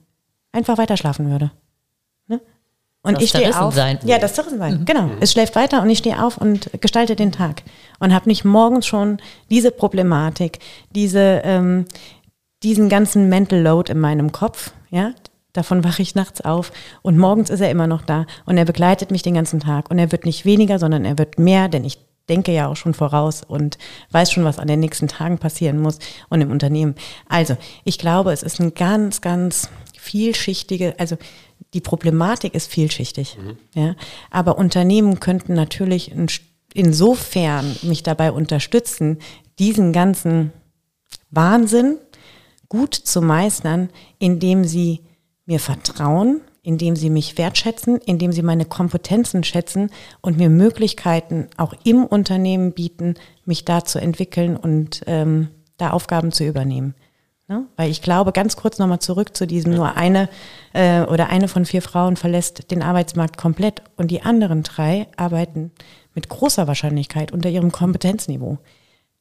einfach 0.53 0.79
weiter 0.79 0.97
schlafen 0.97 1.29
würde. 1.31 1.51
Ne? 2.29 2.41
Und 3.03 3.17
das 3.17 3.25
ich 3.25 3.31
stehe 3.31 3.61
auf. 3.61 3.75
Sein. 3.75 3.99
Ja, 4.05 4.19
das 4.19 4.35
zerrissen 4.35 4.59
sein. 4.59 4.81
Mhm. 4.81 4.85
Genau. 4.85 5.11
Es 5.21 5.33
schläft 5.33 5.55
weiter 5.55 5.83
und 5.83 5.91
ich 5.91 5.99
stehe 5.99 6.23
auf 6.23 6.39
und 6.39 6.71
gestalte 6.81 7.17
den 7.17 7.33
Tag 7.33 7.63
und 7.99 8.15
habe 8.15 8.29
nicht 8.29 8.45
morgens 8.45 8.87
schon 8.87 9.19
diese 9.51 9.71
Problematik, 9.71 10.59
diese 10.91 11.43
ähm, 11.45 11.87
diesen 12.67 12.89
ganzen 12.89 13.29
Mental 13.29 13.61
Load 13.61 13.93
in 13.93 14.01
meinem 14.01 14.33
Kopf, 14.33 14.73
ja, 14.91 15.13
davon 15.53 15.85
wache 15.85 16.03
ich 16.03 16.17
nachts 16.17 16.41
auf 16.41 16.73
und 17.01 17.17
morgens 17.17 17.49
ist 17.49 17.61
er 17.61 17.71
immer 17.71 17.87
noch 17.87 18.03
da 18.03 18.27
und 18.45 18.59
er 18.59 18.65
begleitet 18.65 19.13
mich 19.13 19.23
den 19.23 19.35
ganzen 19.35 19.61
Tag 19.61 19.89
und 19.89 20.01
er 20.01 20.11
wird 20.11 20.25
nicht 20.25 20.45
weniger, 20.45 20.81
sondern 20.81 21.05
er 21.05 21.17
wird 21.17 21.39
mehr, 21.39 21.69
denn 21.69 21.85
ich 21.85 21.99
denke 22.29 22.51
ja 22.51 22.67
auch 22.67 22.75
schon 22.75 22.93
voraus 22.93 23.45
und 23.47 23.79
weiß 24.11 24.33
schon, 24.33 24.43
was 24.43 24.59
an 24.59 24.67
den 24.67 24.81
nächsten 24.81 25.07
Tagen 25.07 25.39
passieren 25.39 25.79
muss 25.79 26.01
und 26.29 26.41
im 26.41 26.51
Unternehmen. 26.51 26.97
Also, 27.29 27.57
ich 27.85 27.99
glaube, 27.99 28.33
es 28.33 28.43
ist 28.43 28.61
ein 28.61 28.75
ganz, 28.75 29.21
ganz 29.21 29.69
vielschichtige, 29.97 30.97
also 30.99 31.17
die 31.73 31.81
Problematik 31.81 32.53
ist 32.57 32.69
vielschichtig, 32.69 33.39
mhm. 33.41 33.59
ja, 33.81 33.95
aber 34.33 34.59
Unternehmen 34.59 35.21
könnten 35.21 35.55
natürlich 35.55 36.13
insofern 36.75 37.77
mich 37.83 38.03
dabei 38.03 38.33
unterstützen, 38.33 39.19
diesen 39.61 39.93
ganzen 39.93 40.53
Wahnsinn, 41.31 41.99
gut 42.69 42.95
zu 42.95 43.23
meistern, 43.23 43.91
indem 44.19 44.65
sie 44.65 45.01
mir 45.47 45.61
vertrauen, 45.61 46.41
indem 46.63 46.97
sie 46.97 47.11
mich 47.11 47.39
wertschätzen, 47.39 47.99
indem 47.99 48.33
sie 48.33 48.43
meine 48.43 48.65
Kompetenzen 48.65 49.45
schätzen 49.45 49.91
und 50.21 50.37
mir 50.37 50.51
Möglichkeiten 50.51 51.47
auch 51.57 51.75
im 51.85 52.05
Unternehmen 52.05 52.73
bieten, 52.73 53.15
mich 53.45 53.65
da 53.65 53.85
zu 53.85 54.01
entwickeln 54.01 54.57
und 54.57 55.03
ähm, 55.07 55.49
da 55.77 55.91
Aufgaben 55.91 56.33
zu 56.33 56.45
übernehmen. 56.45 56.95
Ne? 57.49 57.67
Weil 57.77 57.91
ich 57.91 58.03
glaube, 58.03 58.33
ganz 58.33 58.57
kurz 58.57 58.79
nochmal 58.79 58.99
zurück 58.99 59.37
zu 59.37 59.47
diesem, 59.47 59.75
nur 59.75 59.97
eine 59.97 60.29
äh, 60.73 61.03
oder 61.03 61.29
eine 61.29 61.47
von 61.47 61.65
vier 61.65 61.83
Frauen 61.83 62.17
verlässt 62.17 62.73
den 62.73 62.83
Arbeitsmarkt 62.83 63.37
komplett 63.37 63.83
und 63.97 64.11
die 64.11 64.23
anderen 64.23 64.65
drei 64.65 65.07
arbeiten 65.17 65.71
mit 66.15 66.29
großer 66.29 66.67
Wahrscheinlichkeit 66.67 67.31
unter 67.31 67.49
ihrem 67.49 67.71
Kompetenzniveau. 67.71 68.59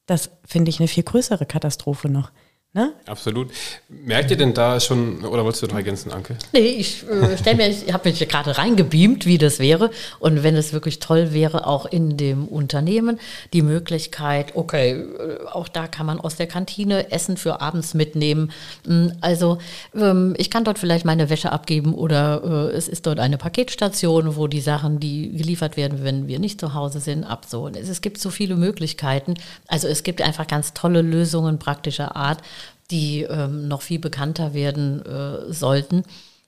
Das 0.08 0.32
finde 0.44 0.70
ich 0.70 0.80
eine 0.80 0.88
viel 0.88 1.04
größere 1.04 1.46
Katastrophe 1.46 2.10
noch. 2.10 2.32
Ne? 2.76 2.92
Absolut. 3.06 3.52
Merkt 3.88 4.32
ihr 4.32 4.38
denn 4.38 4.54
da 4.54 4.82
schon, 4.82 5.24
oder 5.24 5.46
wolltest 5.46 5.64
du 5.64 5.68
noch 5.68 5.76
ergänzen, 5.76 6.12
Anke? 6.12 6.36
Nee, 6.52 6.60
ich 6.60 7.04
äh, 7.10 7.38
stell 7.40 7.56
mir, 7.56 7.70
ich 7.70 7.94
habe 7.94 8.10
mich 8.10 8.20
gerade 8.28 8.58
reingebeamt, 8.58 9.26
wie 9.26 9.38
das 9.38 9.60
wäre. 9.60 9.92
Und 10.20 10.44
wenn 10.44 10.58
es 10.58 10.74
wirklich 10.74 11.00
toll 11.00 11.32
wäre, 11.32 11.68
auch 11.68 11.86
in 11.86 12.18
dem 12.18 12.50
Unternehmen 12.50 13.18
die 13.54 13.62
Möglichkeit, 13.62 14.58
okay, 14.58 14.92
äh, 14.92 15.46
auch 15.54 15.70
da 15.70 15.88
kann 15.88 16.06
man 16.06 16.20
aus 16.20 16.36
der 16.36 16.48
Kantine 16.48 17.14
Essen 17.14 17.38
für 17.38 17.62
abends 17.62 17.94
mitnehmen. 17.94 18.52
Mm, 18.86 19.08
Also 19.22 19.60
ähm, 19.96 20.34
ich 20.38 20.52
kann 20.52 20.66
dort 20.66 20.78
vielleicht 20.78 21.06
meine 21.06 21.30
Wäsche 21.30 21.54
abgeben 21.54 21.94
oder 21.94 22.42
äh, 22.72 22.76
es 22.76 22.90
ist 22.90 23.08
dort 23.08 23.20
eine 23.20 23.38
Paketstation, 23.38 24.36
wo 24.36 24.48
die 24.48 24.60
Sachen, 24.60 25.00
die 25.00 25.32
geliefert 25.32 25.78
werden, 25.78 26.04
wenn 26.04 26.28
wir 26.28 26.40
nicht 26.40 26.60
zu 26.60 26.74
Hause 26.74 27.00
sind, 27.00 27.24
abholen. 27.24 27.76
Es, 27.80 27.88
es 27.88 28.02
gibt 28.02 28.18
so 28.18 28.32
viele 28.32 28.58
Möglichkeiten. 28.58 29.36
Also 29.70 29.88
es 29.88 30.04
gibt 30.04 30.22
einfach 30.22 30.46
ganz 30.46 30.74
tolle 30.74 31.02
Lösungen 31.02 31.58
praktischer 31.58 32.18
Art 32.18 32.40
die 32.92 33.24
ähm, 33.24 33.68
noch 33.68 33.82
viel 33.82 34.00
bekannter 34.00 34.54
werden 34.54 35.06
äh, 35.06 35.52
sollten, 35.52 36.04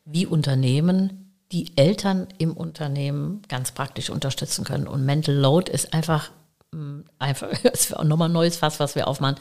wie 0.06 0.26
Unternehmen 0.26 1.34
die 1.52 1.72
Eltern 1.78 2.28
im 2.38 2.56
Unternehmen 2.56 3.42
ganz 3.48 3.72
praktisch 3.72 4.10
unterstützen 4.10 4.66
können. 4.66 4.88
Und 4.88 5.06
Mental 5.06 5.36
Load 5.36 5.72
ist 5.72 5.94
einfach, 5.94 6.32
mh, 6.72 7.04
einfach 7.20 7.50
das 7.64 7.94
auch 7.94 8.04
nochmal 8.04 8.30
ein 8.30 8.34
neues 8.34 8.58
Fass, 8.58 8.80
was 8.80 8.96
wir 8.96 9.08
aufmachen. 9.08 9.38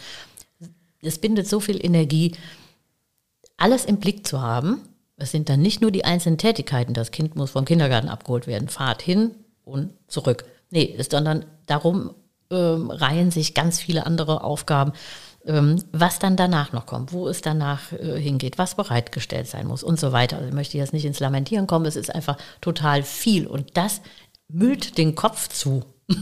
Es 1.03 1.19
bindet 1.19 1.49
so 1.49 1.61
viel 1.61 1.85
Energie, 1.85 2.33
alles 3.57 3.85
im 3.85 3.99
Blick 3.99 4.27
zu 4.27 4.41
haben. 4.41 4.83
Es 5.17 5.31
sind 5.31 5.49
dann 5.49 5.61
nicht 5.63 5.81
nur 5.81 5.91
die 5.91 6.05
einzelnen 6.05 6.39
Tätigkeiten, 6.39 6.95
das 6.95 7.11
Kind 7.11 7.37
muss 7.37 7.51
vom 7.51 7.65
Kindergarten 7.65 8.09
abgeholt 8.09 8.47
werden, 8.47 8.69
Fahrt 8.69 9.03
hin 9.03 9.35
und 9.65 9.93
zurück. 10.09 10.45
Nee, 10.71 10.97
sondern 11.09 11.47
darum 11.67 12.15
ähm, 12.51 12.91
reihen 12.91 13.31
sich 13.31 13.55
ganz 13.55 13.81
viele 13.81 14.05
andere 14.07 14.45
Aufgaben 14.45 14.93
was 15.47 16.19
dann 16.19 16.37
danach 16.37 16.73
noch 16.73 16.87
kommt, 16.87 17.13
wo 17.13 17.29
es 17.29 17.41
danach 17.41 17.93
äh, 17.93 18.21
hingeht, 18.21 18.59
was 18.59 18.75
bereitgestellt 18.75 19.47
sein 19.47 19.67
muss 19.67 19.85
und 19.85 20.01
so 20.01 20.13
weiter. 20.13 20.37
Also 20.37 20.49
ich 20.49 20.55
möchte 20.55 20.77
jetzt 20.77 20.93
nicht 20.93 21.05
ins 21.05 21.21
Lamentieren 21.21 21.67
kommen, 21.67 21.87
es 21.87 21.97
ist 21.97 22.15
einfach 22.15 22.37
total 22.61 23.03
viel 23.03 23.47
und 23.47 23.77
das 23.77 24.01
müllt 24.49 24.99
den 24.99 25.15
Kopf 25.15 25.49
zu. 25.49 25.85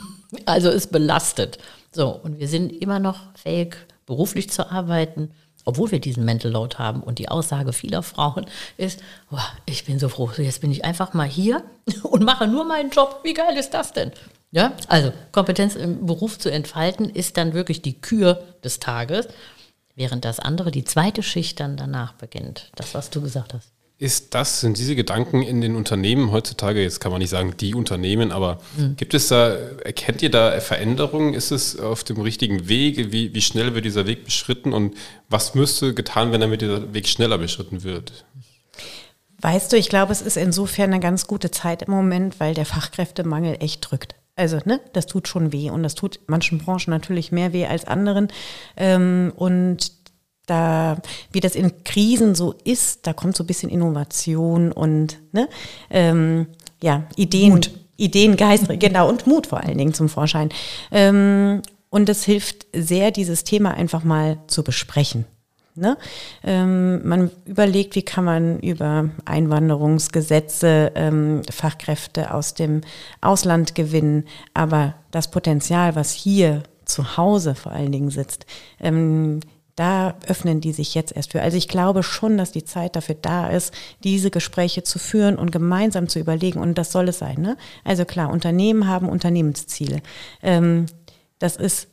also 0.46 0.68
es 0.68 0.88
belastet. 0.88 1.58
So, 1.90 2.08
und 2.10 2.38
wir 2.38 2.48
sind 2.48 2.70
immer 2.70 2.98
noch 2.98 3.20
fähig, 3.34 3.76
beruflich 4.06 4.50
zu 4.50 4.70
arbeiten, 4.70 5.30
obwohl 5.64 5.90
wir 5.90 6.00
diesen 6.00 6.24
Mental 6.24 6.50
Load 6.50 6.76
haben. 6.76 7.02
Und 7.02 7.18
die 7.18 7.28
Aussage 7.28 7.72
vieler 7.72 8.02
Frauen 8.02 8.46
ist, 8.76 9.00
oh, 9.30 9.38
ich 9.64 9.84
bin 9.84 9.98
so 9.98 10.08
froh, 10.08 10.30
jetzt 10.36 10.60
bin 10.60 10.70
ich 10.70 10.84
einfach 10.84 11.14
mal 11.14 11.26
hier 11.26 11.62
und 12.02 12.24
mache 12.24 12.46
nur 12.46 12.64
meinen 12.64 12.90
Job. 12.90 13.20
Wie 13.22 13.34
geil 13.34 13.56
ist 13.56 13.70
das 13.70 13.92
denn? 13.92 14.12
Ja, 14.54 14.72
also 14.86 15.12
Kompetenz 15.32 15.74
im 15.74 16.06
Beruf 16.06 16.38
zu 16.38 16.48
entfalten 16.48 17.10
ist 17.10 17.36
dann 17.36 17.54
wirklich 17.54 17.82
die 17.82 18.00
Kür 18.00 18.44
des 18.62 18.78
Tages, 18.78 19.26
während 19.96 20.24
das 20.24 20.38
andere, 20.38 20.70
die 20.70 20.84
zweite 20.84 21.24
Schicht 21.24 21.58
dann 21.58 21.76
danach 21.76 22.12
beginnt. 22.12 22.70
Das, 22.76 22.94
was 22.94 23.10
du 23.10 23.20
gesagt 23.20 23.52
hast. 23.52 23.72
Ist 23.98 24.32
das, 24.32 24.60
sind 24.60 24.78
diese 24.78 24.94
Gedanken 24.94 25.42
in 25.42 25.60
den 25.60 25.74
Unternehmen 25.74 26.30
heutzutage, 26.30 26.80
jetzt 26.80 27.00
kann 27.00 27.10
man 27.10 27.18
nicht 27.18 27.30
sagen 27.30 27.56
die 27.58 27.74
Unternehmen, 27.74 28.30
aber 28.30 28.60
mhm. 28.76 28.94
gibt 28.96 29.14
es 29.14 29.26
da, 29.26 29.54
erkennt 29.82 30.22
ihr 30.22 30.30
da 30.30 30.60
Veränderungen? 30.60 31.34
Ist 31.34 31.50
es 31.50 31.76
auf 31.76 32.04
dem 32.04 32.20
richtigen 32.20 32.68
Weg? 32.68 33.10
Wie, 33.10 33.34
wie 33.34 33.42
schnell 33.42 33.74
wird 33.74 33.84
dieser 33.84 34.06
Weg 34.06 34.24
beschritten 34.24 34.72
und 34.72 34.94
was 35.28 35.56
müsste 35.56 35.94
getan 35.94 36.30
werden, 36.30 36.42
damit 36.42 36.60
dieser 36.60 36.94
Weg 36.94 37.08
schneller 37.08 37.38
beschritten 37.38 37.82
wird? 37.82 38.24
Weißt 39.40 39.72
du, 39.72 39.76
ich 39.76 39.88
glaube, 39.88 40.12
es 40.12 40.22
ist 40.22 40.36
insofern 40.36 40.92
eine 40.92 41.00
ganz 41.00 41.26
gute 41.26 41.50
Zeit 41.50 41.82
im 41.82 41.90
Moment, 41.90 42.38
weil 42.38 42.54
der 42.54 42.66
Fachkräftemangel 42.66 43.56
echt 43.58 43.90
drückt. 43.90 44.14
Also, 44.36 44.58
ne, 44.64 44.80
das 44.92 45.06
tut 45.06 45.28
schon 45.28 45.52
weh 45.52 45.70
und 45.70 45.82
das 45.82 45.94
tut 45.94 46.20
manchen 46.26 46.58
Branchen 46.58 46.90
natürlich 46.90 47.30
mehr 47.30 47.52
weh 47.52 47.66
als 47.66 47.84
anderen. 47.84 48.28
Ähm, 48.76 49.32
und 49.36 49.92
da, 50.46 50.98
wie 51.32 51.40
das 51.40 51.54
in 51.54 51.84
Krisen 51.84 52.34
so 52.34 52.54
ist, 52.64 53.06
da 53.06 53.12
kommt 53.12 53.36
so 53.36 53.44
ein 53.44 53.46
bisschen 53.46 53.70
Innovation 53.70 54.72
und 54.72 55.20
ne, 55.32 55.48
ähm, 55.88 56.48
ja, 56.82 57.04
Ideen, 57.16 57.52
Mut. 57.52 57.70
Ideengeist, 57.96 58.68
genau, 58.80 59.08
und 59.08 59.26
Mut 59.26 59.46
vor 59.46 59.62
allen 59.62 59.78
Dingen 59.78 59.94
zum 59.94 60.08
Vorschein. 60.08 60.50
Ähm, 60.90 61.62
und 61.88 62.08
es 62.08 62.24
hilft 62.24 62.66
sehr, 62.74 63.12
dieses 63.12 63.44
Thema 63.44 63.72
einfach 63.72 64.02
mal 64.02 64.38
zu 64.48 64.64
besprechen. 64.64 65.26
Ne? 65.76 65.98
Ähm, 66.44 67.06
man 67.06 67.30
überlegt, 67.46 67.96
wie 67.96 68.04
kann 68.04 68.24
man 68.24 68.60
über 68.60 69.10
Einwanderungsgesetze 69.24 70.92
ähm, 70.94 71.42
Fachkräfte 71.50 72.32
aus 72.32 72.54
dem 72.54 72.82
Ausland 73.20 73.74
gewinnen. 73.74 74.24
Aber 74.54 74.94
das 75.10 75.32
Potenzial, 75.32 75.96
was 75.96 76.12
hier 76.12 76.62
zu 76.84 77.16
Hause 77.16 77.56
vor 77.56 77.72
allen 77.72 77.90
Dingen 77.90 78.10
sitzt, 78.10 78.46
ähm, 78.78 79.40
da 79.74 80.14
öffnen 80.28 80.60
die 80.60 80.72
sich 80.72 80.94
jetzt 80.94 81.14
erst 81.16 81.32
für. 81.32 81.42
Also 81.42 81.56
ich 81.56 81.66
glaube 81.66 82.04
schon, 82.04 82.38
dass 82.38 82.52
die 82.52 82.64
Zeit 82.64 82.94
dafür 82.94 83.16
da 83.20 83.48
ist, 83.48 83.74
diese 84.04 84.30
Gespräche 84.30 84.84
zu 84.84 85.00
führen 85.00 85.36
und 85.36 85.50
gemeinsam 85.50 86.08
zu 86.08 86.20
überlegen. 86.20 86.60
Und 86.60 86.78
das 86.78 86.92
soll 86.92 87.08
es 87.08 87.18
sein. 87.18 87.40
Ne? 87.40 87.56
Also 87.82 88.04
klar, 88.04 88.30
Unternehmen 88.30 88.86
haben 88.86 89.08
Unternehmensziele. 89.08 90.00
Ähm, 90.42 90.86
das 91.40 91.56
ist 91.56 91.88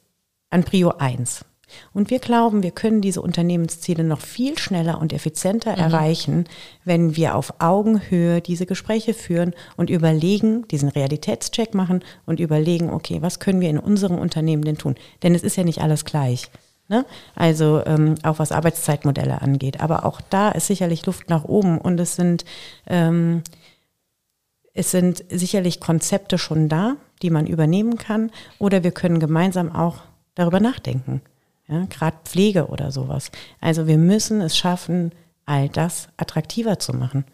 an 0.51 0.63
Prio 0.63 0.89
1. 0.89 1.45
Und 1.93 2.09
wir 2.09 2.19
glauben, 2.19 2.63
wir 2.63 2.71
können 2.71 3.01
diese 3.01 3.21
Unternehmensziele 3.21 4.03
noch 4.03 4.21
viel 4.21 4.57
schneller 4.57 4.99
und 4.99 5.13
effizienter 5.13 5.73
mhm. 5.73 5.79
erreichen, 5.79 6.45
wenn 6.85 7.15
wir 7.15 7.35
auf 7.35 7.53
Augenhöhe 7.59 8.41
diese 8.41 8.65
Gespräche 8.65 9.13
führen 9.13 9.53
und 9.77 9.89
überlegen, 9.89 10.67
diesen 10.67 10.89
Realitätscheck 10.89 11.73
machen 11.73 12.03
und 12.25 12.39
überlegen, 12.39 12.89
okay, 12.89 13.21
was 13.21 13.39
können 13.39 13.61
wir 13.61 13.69
in 13.69 13.79
unserem 13.79 14.17
Unternehmen 14.17 14.63
denn 14.63 14.77
tun? 14.77 14.95
Denn 15.23 15.35
es 15.35 15.43
ist 15.43 15.55
ja 15.55 15.63
nicht 15.63 15.81
alles 15.81 16.05
gleich. 16.05 16.49
Ne? 16.91 17.05
Also 17.35 17.81
ähm, 17.85 18.15
auch 18.23 18.37
was 18.37 18.51
Arbeitszeitmodelle 18.51 19.41
angeht. 19.41 19.79
Aber 19.79 20.05
auch 20.05 20.19
da 20.19 20.49
ist 20.49 20.67
sicherlich 20.67 21.05
Luft 21.05 21.29
nach 21.29 21.45
oben 21.45 21.77
und 21.77 21.97
es 22.01 22.17
sind, 22.17 22.43
ähm, 22.85 23.43
es 24.73 24.91
sind 24.91 25.23
sicherlich 25.29 25.79
Konzepte 25.79 26.37
schon 26.37 26.67
da, 26.67 26.97
die 27.21 27.29
man 27.29 27.47
übernehmen 27.47 27.97
kann. 27.97 28.29
Oder 28.59 28.83
wir 28.83 28.91
können 28.91 29.21
gemeinsam 29.21 29.73
auch 29.73 29.99
darüber 30.35 30.59
nachdenken 30.59 31.21
ja, 31.67 31.85
gerade 31.85 32.17
Pflege 32.25 32.67
oder 32.67 32.91
sowas. 32.91 33.31
Also 33.59 33.87
wir 33.87 33.97
müssen 33.97 34.41
es 34.41 34.57
schaffen, 34.57 35.11
all 35.45 35.69
das 35.69 36.09
attraktiver 36.17 36.79
zu 36.79 36.93
machen. 36.93 37.25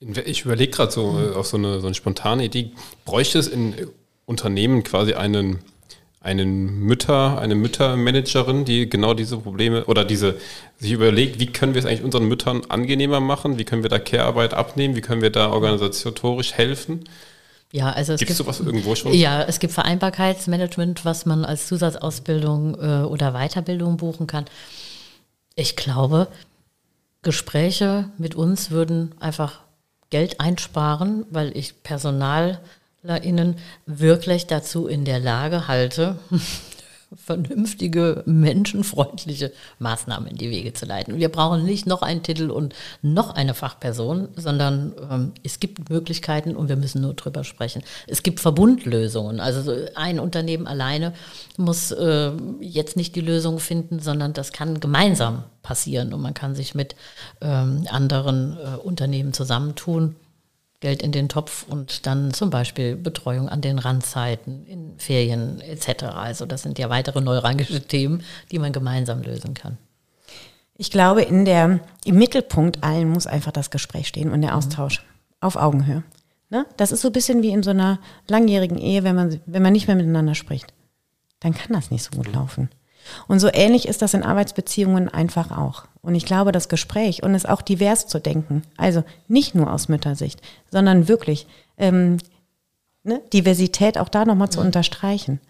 Ich 0.00 0.44
überlege 0.44 0.72
gerade 0.72 0.90
so 0.90 1.18
äh, 1.18 1.34
auf 1.34 1.46
so 1.46 1.56
eine, 1.56 1.80
so 1.80 1.86
eine 1.86 1.94
spontane 1.94 2.44
Idee. 2.44 2.72
Bräuchte 3.04 3.38
es 3.38 3.46
in 3.46 3.74
Unternehmen 4.24 4.82
quasi 4.82 5.14
einen, 5.14 5.58
einen 6.20 6.80
Mütter, 6.80 7.38
eine 7.38 7.54
Müttermanagerin, 7.54 8.64
die 8.64 8.88
genau 8.88 9.14
diese 9.14 9.38
Probleme 9.38 9.84
oder 9.84 10.04
diese 10.04 10.36
sich 10.78 10.92
überlegt, 10.92 11.38
wie 11.38 11.46
können 11.46 11.74
wir 11.74 11.80
es 11.80 11.86
eigentlich 11.86 12.02
unseren 12.02 12.26
Müttern 12.26 12.62
angenehmer 12.68 13.20
machen? 13.20 13.58
Wie 13.58 13.64
können 13.64 13.82
wir 13.82 13.90
da 13.90 13.98
Care-Arbeit 13.98 14.54
abnehmen? 14.54 14.96
Wie 14.96 15.00
können 15.00 15.22
wir 15.22 15.30
da 15.30 15.50
organisatorisch 15.50 16.54
helfen? 16.54 17.04
Ja, 17.72 17.90
also 17.90 18.12
es 18.12 18.20
Gibt's 18.20 18.36
gibt 18.36 18.46
sowas 18.46 18.60
irgendwo 18.60 18.94
schon? 18.94 19.14
Ja, 19.14 19.42
es 19.42 19.58
gibt 19.58 19.72
Vereinbarkeitsmanagement, 19.72 21.06
was 21.06 21.24
man 21.24 21.46
als 21.46 21.66
Zusatzausbildung 21.68 22.74
äh, 22.74 23.04
oder 23.04 23.32
Weiterbildung 23.32 23.96
buchen 23.96 24.26
kann. 24.26 24.44
Ich 25.54 25.74
glaube, 25.74 26.28
Gespräche 27.22 28.10
mit 28.18 28.34
uns 28.34 28.70
würden 28.70 29.14
einfach 29.20 29.60
Geld 30.10 30.38
einsparen, 30.38 31.24
weil 31.30 31.56
ich 31.56 31.82
PersonalerInnen 31.82 33.56
wirklich 33.86 34.46
dazu 34.46 34.86
in 34.86 35.06
der 35.06 35.18
Lage 35.18 35.66
halte, 35.66 36.18
vernünftige, 37.16 38.22
menschenfreundliche 38.26 39.52
Maßnahmen 39.78 40.28
in 40.28 40.36
die 40.36 40.50
Wege 40.50 40.72
zu 40.72 40.86
leiten. 40.86 41.18
Wir 41.18 41.28
brauchen 41.28 41.64
nicht 41.64 41.86
noch 41.86 42.02
einen 42.02 42.22
Titel 42.22 42.50
und 42.50 42.74
noch 43.02 43.34
eine 43.34 43.54
Fachperson, 43.54 44.28
sondern 44.36 44.92
ähm, 45.10 45.32
es 45.42 45.60
gibt 45.60 45.90
Möglichkeiten 45.90 46.56
und 46.56 46.68
wir 46.68 46.76
müssen 46.76 47.02
nur 47.02 47.14
drüber 47.14 47.44
sprechen. 47.44 47.82
Es 48.06 48.22
gibt 48.22 48.40
Verbundlösungen. 48.40 49.40
Also 49.40 49.72
ein 49.94 50.18
Unternehmen 50.18 50.66
alleine 50.66 51.12
muss 51.56 51.90
äh, 51.92 52.32
jetzt 52.60 52.96
nicht 52.96 53.14
die 53.16 53.20
Lösung 53.20 53.58
finden, 53.58 54.00
sondern 54.00 54.32
das 54.32 54.52
kann 54.52 54.80
gemeinsam 54.80 55.44
passieren 55.62 56.12
und 56.12 56.20
man 56.20 56.34
kann 56.34 56.54
sich 56.54 56.74
mit 56.74 56.96
ähm, 57.40 57.86
anderen 57.90 58.56
äh, 58.56 58.76
Unternehmen 58.76 59.32
zusammentun 59.32 60.16
Geld 60.82 61.00
in 61.00 61.12
den 61.12 61.28
Topf 61.28 61.64
und 61.68 62.06
dann 62.06 62.34
zum 62.34 62.50
Beispiel 62.50 62.96
Betreuung 62.96 63.48
an 63.48 63.60
den 63.60 63.78
Randzeiten, 63.78 64.66
in 64.66 64.98
Ferien 64.98 65.60
etc. 65.60 66.02
Also 66.04 66.44
das 66.44 66.62
sind 66.62 66.78
ja 66.78 66.90
weitere 66.90 67.20
neuralgische 67.20 67.80
Themen, 67.80 68.22
die 68.50 68.58
man 68.58 68.72
gemeinsam 68.72 69.22
lösen 69.22 69.54
kann. 69.54 69.78
Ich 70.76 70.90
glaube, 70.90 71.22
in 71.22 71.44
der, 71.44 71.80
im 72.04 72.18
Mittelpunkt 72.18 72.82
allen 72.82 73.08
muss 73.08 73.28
einfach 73.28 73.52
das 73.52 73.70
Gespräch 73.70 74.08
stehen 74.08 74.30
und 74.30 74.42
der. 74.42 74.56
Austausch 74.56 75.00
mhm. 75.00 75.36
auf 75.40 75.56
Augenhöhe. 75.56 76.02
Ne? 76.50 76.66
Das 76.76 76.90
ist 76.90 77.02
so 77.02 77.08
ein 77.08 77.12
bisschen 77.12 77.42
wie 77.42 77.50
in 77.50 77.62
so 77.62 77.70
einer 77.70 78.00
langjährigen 78.26 78.76
Ehe, 78.76 79.04
wenn 79.04 79.14
man, 79.14 79.40
wenn 79.46 79.62
man 79.62 79.72
nicht 79.72 79.86
mehr 79.86 79.96
miteinander 79.96 80.34
spricht. 80.34 80.74
Dann 81.38 81.54
kann 81.54 81.72
das 81.72 81.92
nicht 81.92 82.02
so 82.02 82.10
gut 82.16 82.32
laufen. 82.32 82.68
Und 83.28 83.40
so 83.40 83.48
ähnlich 83.52 83.88
ist 83.88 84.02
das 84.02 84.14
in 84.14 84.22
Arbeitsbeziehungen 84.22 85.08
einfach 85.08 85.56
auch. 85.56 85.84
Und 86.02 86.14
ich 86.14 86.26
glaube, 86.26 86.52
das 86.52 86.68
Gespräch 86.68 87.22
und 87.22 87.34
es 87.34 87.46
auch 87.46 87.62
divers 87.62 88.06
zu 88.06 88.20
denken, 88.20 88.62
also 88.76 89.04
nicht 89.28 89.54
nur 89.54 89.72
aus 89.72 89.88
Müttersicht, 89.88 90.40
sondern 90.70 91.08
wirklich 91.08 91.46
ähm, 91.78 92.18
ne, 93.04 93.20
Diversität 93.32 93.98
auch 93.98 94.08
da 94.08 94.24
nochmal 94.24 94.50
zu 94.50 94.60
unterstreichen, 94.60 95.40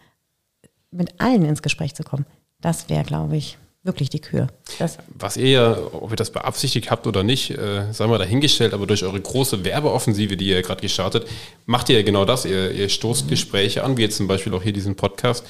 mit 0.91 1.21
allen 1.21 1.45
ins 1.45 1.63
Gespräch 1.63 1.95
zu 1.95 2.03
kommen, 2.03 2.27
das 2.61 2.89
wäre, 2.89 3.05
glaube 3.05 3.37
ich, 3.37 3.57
wirklich 3.83 4.11
die 4.11 4.21
Kür. 4.21 4.47
Das 4.79 4.99
Was 5.15 5.37
ihr 5.37 5.49
ja, 5.49 5.77
ob 5.93 6.11
ihr 6.11 6.17
das 6.17 6.31
beabsichtigt 6.31 6.91
habt 6.91 7.07
oder 7.07 7.23
nicht, 7.23 7.51
äh, 7.51 7.93
sagen 7.93 8.11
wir 8.11 8.19
dahingestellt, 8.19 8.75
aber 8.75 8.87
durch 8.87 9.03
eure 9.03 9.21
große 9.21 9.65
Werbeoffensive, 9.65 10.37
die 10.37 10.47
ihr 10.49 10.63
gerade 10.63 10.81
gestartet, 10.81 11.27
macht 11.67 11.89
ihr 11.89 11.97
ja 11.97 12.03
genau 12.03 12.25
das. 12.25 12.45
Ihr, 12.45 12.71
ihr 12.71 12.89
stoßt 12.89 13.29
Gespräche 13.29 13.83
an, 13.83 13.97
wie 13.97 14.03
jetzt 14.03 14.19
zum 14.19 14.29
Beispiel 14.29 14.55
auch 14.55 14.63
hier 14.63 14.73
diesen 14.73 14.95
Podcast. 14.95 15.45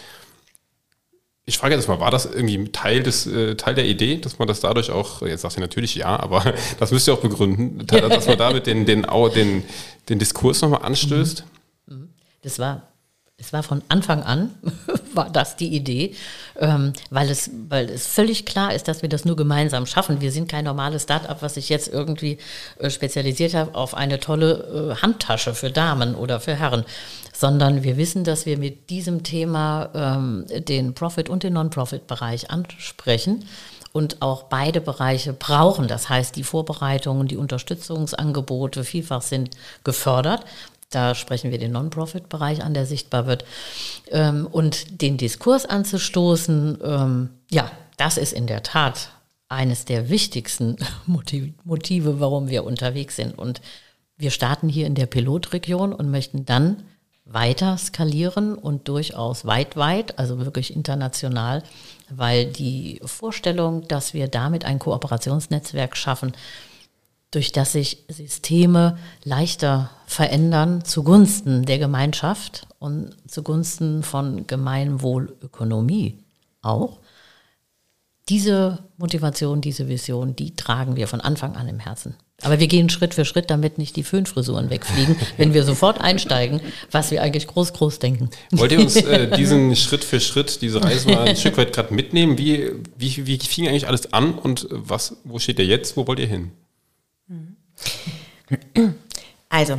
Ich 1.45 1.59
frage 1.59 1.75
jetzt 1.75 1.89
mal, 1.89 1.99
war 1.99 2.13
das 2.13 2.27
irgendwie 2.27 2.71
Teil, 2.71 3.03
des, 3.03 3.27
äh, 3.27 3.57
Teil 3.57 3.75
der 3.75 3.87
Idee, 3.87 4.19
dass 4.19 4.39
man 4.39 4.47
das 4.47 4.61
dadurch 4.61 4.91
auch, 4.91 5.23
jetzt 5.23 5.43
sagt 5.43 5.57
ihr 5.57 5.61
natürlich 5.61 5.97
ja, 5.97 6.19
aber 6.19 6.55
das 6.79 6.93
müsst 6.93 7.09
ihr 7.09 7.15
auch 7.15 7.21
begründen, 7.21 7.85
dass 7.87 8.27
man 8.27 8.39
damit 8.39 8.67
den, 8.67 8.87
den, 8.87 9.07
den, 9.35 9.65
den 10.09 10.19
Diskurs 10.19 10.61
nochmal 10.63 10.83
anstößt? 10.83 11.45
Mhm. 11.87 12.11
Das 12.43 12.59
war 12.59 12.92
es 13.43 13.53
war 13.53 13.65
von 13.65 13.83
Anfang 13.89 14.23
an, 14.23 14.55
war 15.15 15.29
das 15.29 15.57
die 15.57 15.75
Idee, 15.75 16.15
ähm, 16.59 16.93
weil, 17.11 17.29
es, 17.29 17.51
weil 17.69 17.91
es 17.91 18.07
völlig 18.07 18.47
klar 18.47 18.73
ist, 18.73 18.87
dass 18.87 19.03
wir 19.03 19.09
das 19.09 19.25
nur 19.25 19.35
gemeinsam 19.35 19.85
schaffen. 19.85 20.21
Wir 20.21 20.31
sind 20.31 20.49
kein 20.49 20.65
normales 20.65 21.03
Start-up, 21.03 21.43
was 21.43 21.55
sich 21.55 21.69
jetzt 21.69 21.89
irgendwie 21.89 22.39
äh, 22.79 22.89
spezialisiert 22.89 23.55
hat 23.55 23.75
auf 23.75 23.95
eine 23.95 24.21
tolle 24.21 24.93
äh, 24.93 25.03
Handtasche 25.03 25.55
für 25.55 25.71
Damen 25.71 26.15
oder 26.15 26.39
für 26.39 26.55
Herren, 26.55 26.85
sondern 27.33 27.83
wir 27.83 27.97
wissen, 27.97 28.23
dass 28.23 28.47
wir 28.47 28.59
mit 28.59 28.91
diesem 28.91 29.25
Thema 29.25 29.91
ähm, 29.93 30.47
den 30.49 30.95
Profit- 30.95 31.29
und 31.29 31.43
den 31.43 31.55
Non-Profit-Bereich 31.55 32.51
ansprechen 32.51 33.45
und 33.93 34.23
auch 34.23 34.45
beide 34.45 34.81
Bereiche 34.81 35.33
brauchen. 35.33 35.87
Das 35.87 36.09
heißt, 36.09 36.37
die 36.37 36.45
Vorbereitungen, 36.45 37.29
die 37.29 37.37
Unterstützungsangebote 37.37 38.85
vielfach 38.85 39.23
sind 39.23 39.51
gefördert. 39.85 40.45
Da 40.95 41.15
sprechen 41.15 41.51
wir 41.51 41.59
den 41.59 41.73
Non-Profit-Bereich 41.73 42.63
an, 42.63 42.75
der 42.75 42.87
sichtbar 42.87 43.27
wird. 43.27 43.45
Ähm, 44.11 44.47
und 44.51 45.03
den 45.03 45.17
Diskurs 45.17 45.67
anzustoßen, 45.67 46.79
ähm, 46.83 47.31
ja, 47.51 47.71
das 47.97 48.17
ist 48.17 48.33
in 48.33 48.47
der 48.47 48.63
Tat 48.63 49.11
eines 49.49 49.85
der 49.85 50.09
wichtigsten 50.09 50.77
Motive, 51.07 52.21
warum 52.21 52.49
wir 52.49 52.65
unterwegs 52.65 53.17
sind. 53.17 53.39
Und 53.39 53.61
wir 54.17 54.31
starten 54.31 54.69
hier 54.69 54.87
in 54.87 54.95
der 54.95 55.07
Pilotregion 55.07 55.93
und 55.93 56.11
möchten 56.11 56.45
dann 56.45 56.85
weiter 57.25 57.79
skalieren 57.79 58.55
und 58.55 58.89
durchaus 58.89 59.45
weit, 59.45 59.77
weit, 59.77 60.19
also 60.19 60.45
wirklich 60.45 60.75
international, 60.75 61.63
weil 62.11 62.47
die 62.47 63.01
Vorstellung, 63.05 63.87
dass 63.89 64.13
wir 64.13 64.29
damit 64.29 64.65
ein 64.65 64.79
Kooperationsnetzwerk 64.79 65.97
schaffen, 65.97 66.33
durch 67.33 67.51
das 67.51 67.73
sich 67.73 68.05
Systeme 68.09 68.99
leichter 69.25 69.91
verändern 70.07 70.85
zugunsten 70.85 71.65
der 71.65 71.79
Gemeinschaft 71.79 72.69
und 72.79 73.17
zugunsten 73.27 74.03
von 74.03 74.47
Gemeinwohlökonomie 74.47 76.19
auch. 76.61 77.01
Diese 78.29 78.85
Motivation, 78.99 79.61
diese 79.61 79.89
Vision, 79.89 80.37
die 80.37 80.55
tragen 80.55 80.95
wir 80.95 81.09
von 81.09 81.21
Anfang 81.21 81.57
an 81.57 81.67
im 81.69 81.81
Herzen. 81.81 82.15
Aber 82.43 82.61
wir 82.61 82.67
gehen 82.67 82.89
Schritt 82.89 83.15
für 83.15 83.25
Schritt, 83.25 83.51
damit 83.51 83.79
nicht 83.79 83.97
die 83.97 84.03
Föhnfrisuren 84.03 84.69
wegfliegen, 84.69 85.17
wenn 85.37 85.55
wir 85.55 85.65
sofort 85.65 86.01
einsteigen, 86.01 86.61
was 86.91 87.11
wir 87.11 87.23
eigentlich 87.23 87.47
groß, 87.47 87.73
groß 87.73 87.99
denken. 87.99 88.31
Wollt 88.51 88.73
ihr 88.73 88.81
uns 88.81 88.97
äh, 88.97 89.31
diesen 89.37 89.75
Schritt 89.75 90.05
für 90.05 90.21
Schritt, 90.21 90.61
diese 90.61 90.83
Reise 90.83 91.09
mal 91.09 91.29
ein 91.29 91.37
Stück 91.37 91.57
weit 91.57 91.73
gerade 91.73 91.95
mitnehmen? 91.95 92.39
Wie, 92.39 92.73
wie, 92.97 93.27
wie 93.27 93.39
fing 93.39 93.69
eigentlich 93.69 93.89
alles 93.89 94.13
an 94.13 94.35
und 94.35 94.67
was, 94.71 95.17
wo 95.25 95.39
steht 95.39 95.59
ihr 95.59 95.67
jetzt? 95.67 95.97
Wo 95.97 96.07
wollt 96.07 96.19
ihr 96.19 96.27
hin? 96.27 96.53
Also, 99.49 99.77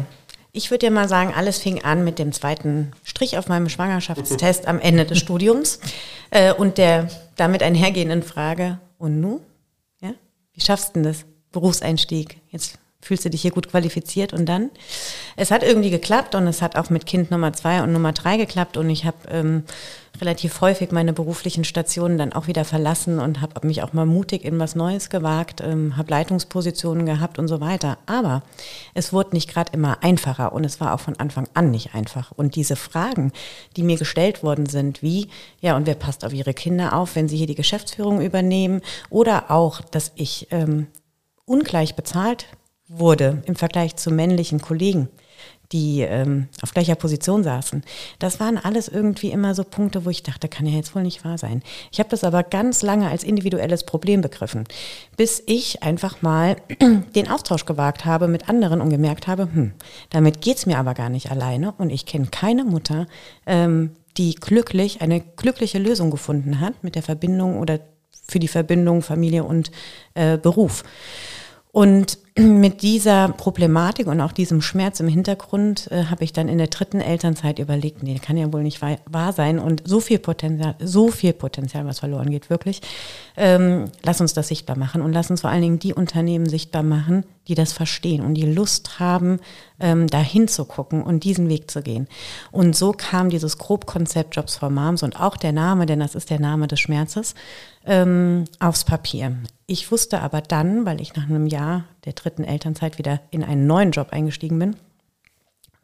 ich 0.51 0.69
würde 0.69 0.85
dir 0.85 0.91
mal 0.91 1.09
sagen, 1.09 1.33
alles 1.35 1.57
fing 1.57 1.83
an 1.83 2.03
mit 2.03 2.19
dem 2.19 2.31
zweiten 2.31 2.91
Strich 3.03 3.39
auf 3.39 3.47
meinem 3.47 3.69
Schwangerschaftstest 3.69 4.67
am 4.67 4.79
Ende 4.79 5.03
des 5.03 5.17
Studiums 5.17 5.79
äh, 6.29 6.53
und 6.53 6.77
der 6.77 7.07
damit 7.35 7.63
einhergehenden 7.63 8.21
Frage, 8.21 8.77
und 9.03 9.19
nu? 9.19 9.41
Ja? 9.99 10.13
Wie 10.53 10.61
schaffst 10.61 10.89
du 10.89 10.93
denn 10.93 11.03
das? 11.03 11.25
Berufseinstieg. 11.51 12.37
Jetzt 12.49 12.79
fühlst 13.01 13.25
du 13.25 13.29
dich 13.29 13.41
hier 13.41 13.51
gut 13.51 13.69
qualifiziert 13.69 14.33
und 14.33 14.47
dann. 14.47 14.71
Es 15.35 15.51
hat 15.51 15.61
irgendwie 15.61 15.89
geklappt 15.89 16.35
und 16.35 16.47
es 16.47 16.61
hat 16.61 16.77
auch 16.77 16.89
mit 16.89 17.05
Kind 17.05 17.29
Nummer 17.29 17.53
zwei 17.53 17.83
und 17.83 17.91
Nummer 17.91 18.13
drei 18.13 18.37
geklappt 18.37 18.77
und 18.77 18.89
ich 18.89 19.05
habe 19.05 19.17
ähm, 19.29 19.63
relativ 20.21 20.61
häufig 20.61 20.91
meine 20.91 21.13
beruflichen 21.13 21.63
Stationen 21.63 22.17
dann 22.17 22.33
auch 22.33 22.47
wieder 22.47 22.65
verlassen 22.65 23.19
und 23.19 23.41
habe 23.41 23.65
mich 23.65 23.81
auch 23.81 23.93
mal 23.93 24.05
mutig 24.05 24.45
in 24.45 24.59
was 24.59 24.75
Neues 24.75 25.09
gewagt, 25.09 25.61
ähm, 25.61 25.97
habe 25.97 26.11
Leitungspositionen 26.11 27.05
gehabt 27.05 27.39
und 27.39 27.47
so 27.47 27.59
weiter. 27.61 27.97
Aber 28.05 28.43
es 28.93 29.11
wurde 29.11 29.31
nicht 29.33 29.49
gerade 29.49 29.73
immer 29.73 30.03
einfacher 30.03 30.53
und 30.53 30.65
es 30.65 30.79
war 30.79 30.93
auch 30.93 30.99
von 30.99 31.17
Anfang 31.17 31.47
an 31.55 31.71
nicht 31.71 31.95
einfach. 31.95 32.31
Und 32.31 32.55
diese 32.55 32.75
Fragen, 32.75 33.31
die 33.75 33.83
mir 33.83 33.97
gestellt 33.97 34.43
worden 34.43 34.67
sind, 34.67 35.01
wie, 35.01 35.29
ja, 35.61 35.75
und 35.75 35.87
wer 35.87 35.95
passt 35.95 36.23
auf 36.25 36.33
ihre 36.33 36.53
Kinder 36.53 36.93
auf, 36.95 37.15
wenn 37.15 37.27
sie 37.27 37.37
hier 37.37 37.47
die 37.47 37.55
Geschäftsführung 37.55 38.21
übernehmen 38.21 38.81
oder 39.09 39.49
auch, 39.49 39.81
dass 39.81 40.11
ich 40.15 40.47
ähm, 40.51 40.87
ungleich 41.45 41.95
bezahlt 41.95 42.45
wurde 42.87 43.41
im 43.45 43.55
Vergleich 43.55 43.95
zu 43.95 44.11
männlichen 44.11 44.61
Kollegen, 44.61 45.09
die 45.73 46.01
ähm, 46.01 46.47
auf 46.61 46.73
gleicher 46.73 46.95
Position 46.95 47.43
saßen. 47.43 47.83
Das 48.19 48.39
waren 48.39 48.57
alles 48.57 48.87
irgendwie 48.87 49.31
immer 49.31 49.55
so 49.55 49.63
Punkte, 49.63 50.05
wo 50.05 50.09
ich 50.09 50.23
dachte, 50.23 50.47
kann 50.47 50.67
ja 50.67 50.75
jetzt 50.75 50.95
wohl 50.95 51.01
nicht 51.01 51.25
wahr 51.25 51.37
sein. 51.37 51.63
Ich 51.91 51.99
habe 51.99 52.09
das 52.09 52.23
aber 52.23 52.43
ganz 52.43 52.83
lange 52.83 53.09
als 53.09 53.23
individuelles 53.23 53.83
Problem 53.83 54.21
begriffen, 54.21 54.65
bis 55.17 55.43
ich 55.47 55.83
einfach 55.83 56.21
mal 56.21 56.55
den 57.15 57.29
Austausch 57.29 57.65
gewagt 57.65 58.05
habe 58.05 58.27
mit 58.27 58.47
anderen 58.47 58.79
und 58.79 58.91
gemerkt 58.91 59.27
habe, 59.27 59.49
hm, 59.51 59.73
damit 60.11 60.41
geht's 60.41 60.65
mir 60.65 60.77
aber 60.77 60.93
gar 60.93 61.09
nicht 61.09 61.31
alleine 61.31 61.73
und 61.77 61.89
ich 61.89 62.05
kenne 62.05 62.27
keine 62.27 62.63
Mutter, 62.63 63.07
ähm, 63.47 63.91
die 64.17 64.35
glücklich 64.35 65.01
eine 65.01 65.21
glückliche 65.21 65.79
Lösung 65.79 66.11
gefunden 66.11 66.59
hat 66.59 66.83
mit 66.83 66.93
der 66.93 67.01
Verbindung 67.01 67.59
oder 67.59 67.79
für 68.27 68.39
die 68.39 68.47
Verbindung 68.47 69.01
Familie 69.01 69.43
und 69.43 69.71
äh, 70.13 70.37
Beruf. 70.37 70.83
Und 71.71 72.19
mit 72.35 72.81
dieser 72.81 73.29
Problematik 73.29 74.07
und 74.07 74.19
auch 74.19 74.31
diesem 74.31 74.61
Schmerz 74.61 74.99
im 74.99 75.07
Hintergrund 75.07 75.91
äh, 75.91 76.05
habe 76.05 76.23
ich 76.23 76.33
dann 76.33 76.47
in 76.47 76.57
der 76.57 76.67
dritten 76.67 76.99
Elternzeit 76.99 77.59
überlegt, 77.59 78.01
nee, 78.01 78.17
kann 78.17 78.37
ja 78.37 78.51
wohl 78.51 78.63
nicht 78.63 78.81
wahr 78.81 79.33
sein 79.33 79.59
und 79.59 79.83
so 79.85 79.99
viel 79.99 80.17
Potenzial, 80.17 80.73
so 80.79 81.09
viel 81.09 81.33
Potenzial, 81.33 81.85
was 81.85 81.99
verloren 81.99 82.31
geht, 82.31 82.49
wirklich. 82.49 82.81
Ähm, 83.37 83.85
lass 84.01 84.19
uns 84.19 84.33
das 84.33 84.47
sichtbar 84.47 84.77
machen 84.77 85.03
und 85.03 85.13
lass 85.13 85.29
uns 85.29 85.41
vor 85.41 85.51
allen 85.51 85.61
Dingen 85.61 85.79
die 85.79 85.93
Unternehmen 85.93 86.49
sichtbar 86.49 86.81
machen, 86.81 87.23
die 87.47 87.53
das 87.53 87.71
verstehen 87.71 88.21
und 88.21 88.33
die 88.33 88.51
Lust 88.51 88.99
haben, 88.99 89.39
ähm, 89.79 90.07
dahin 90.07 90.47
zu 90.47 90.65
gucken 90.65 91.03
und 91.03 91.25
diesen 91.25 91.49
Weg 91.49 91.69
zu 91.69 91.83
gehen. 91.83 92.07
Und 92.51 92.75
so 92.75 92.93
kam 92.93 93.29
dieses 93.29 93.59
Grobkonzept 93.59 94.35
Jobs 94.35 94.55
for 94.55 94.71
Moms 94.71 95.03
und 95.03 95.19
auch 95.19 95.37
der 95.37 95.51
Name, 95.51 95.85
denn 95.85 95.99
das 95.99 96.15
ist 96.15 96.31
der 96.31 96.39
Name 96.39 96.65
des 96.65 96.79
Schmerzes, 96.79 97.35
ähm, 97.85 98.45
aufs 98.59 98.85
Papier. 98.85 99.37
Ich 99.67 99.91
wusste 99.91 100.21
aber 100.21 100.41
dann, 100.41 100.87
weil 100.87 100.99
ich 100.99 101.15
nach 101.15 101.29
einem 101.29 101.45
Jahr 101.45 101.83
der 102.05 102.13
dritten 102.13 102.43
Elternzeit 102.43 102.97
wieder 102.97 103.21
in 103.31 103.43
einen 103.43 103.67
neuen 103.67 103.91
Job 103.91 104.09
eingestiegen 104.11 104.59
bin, 104.59 104.75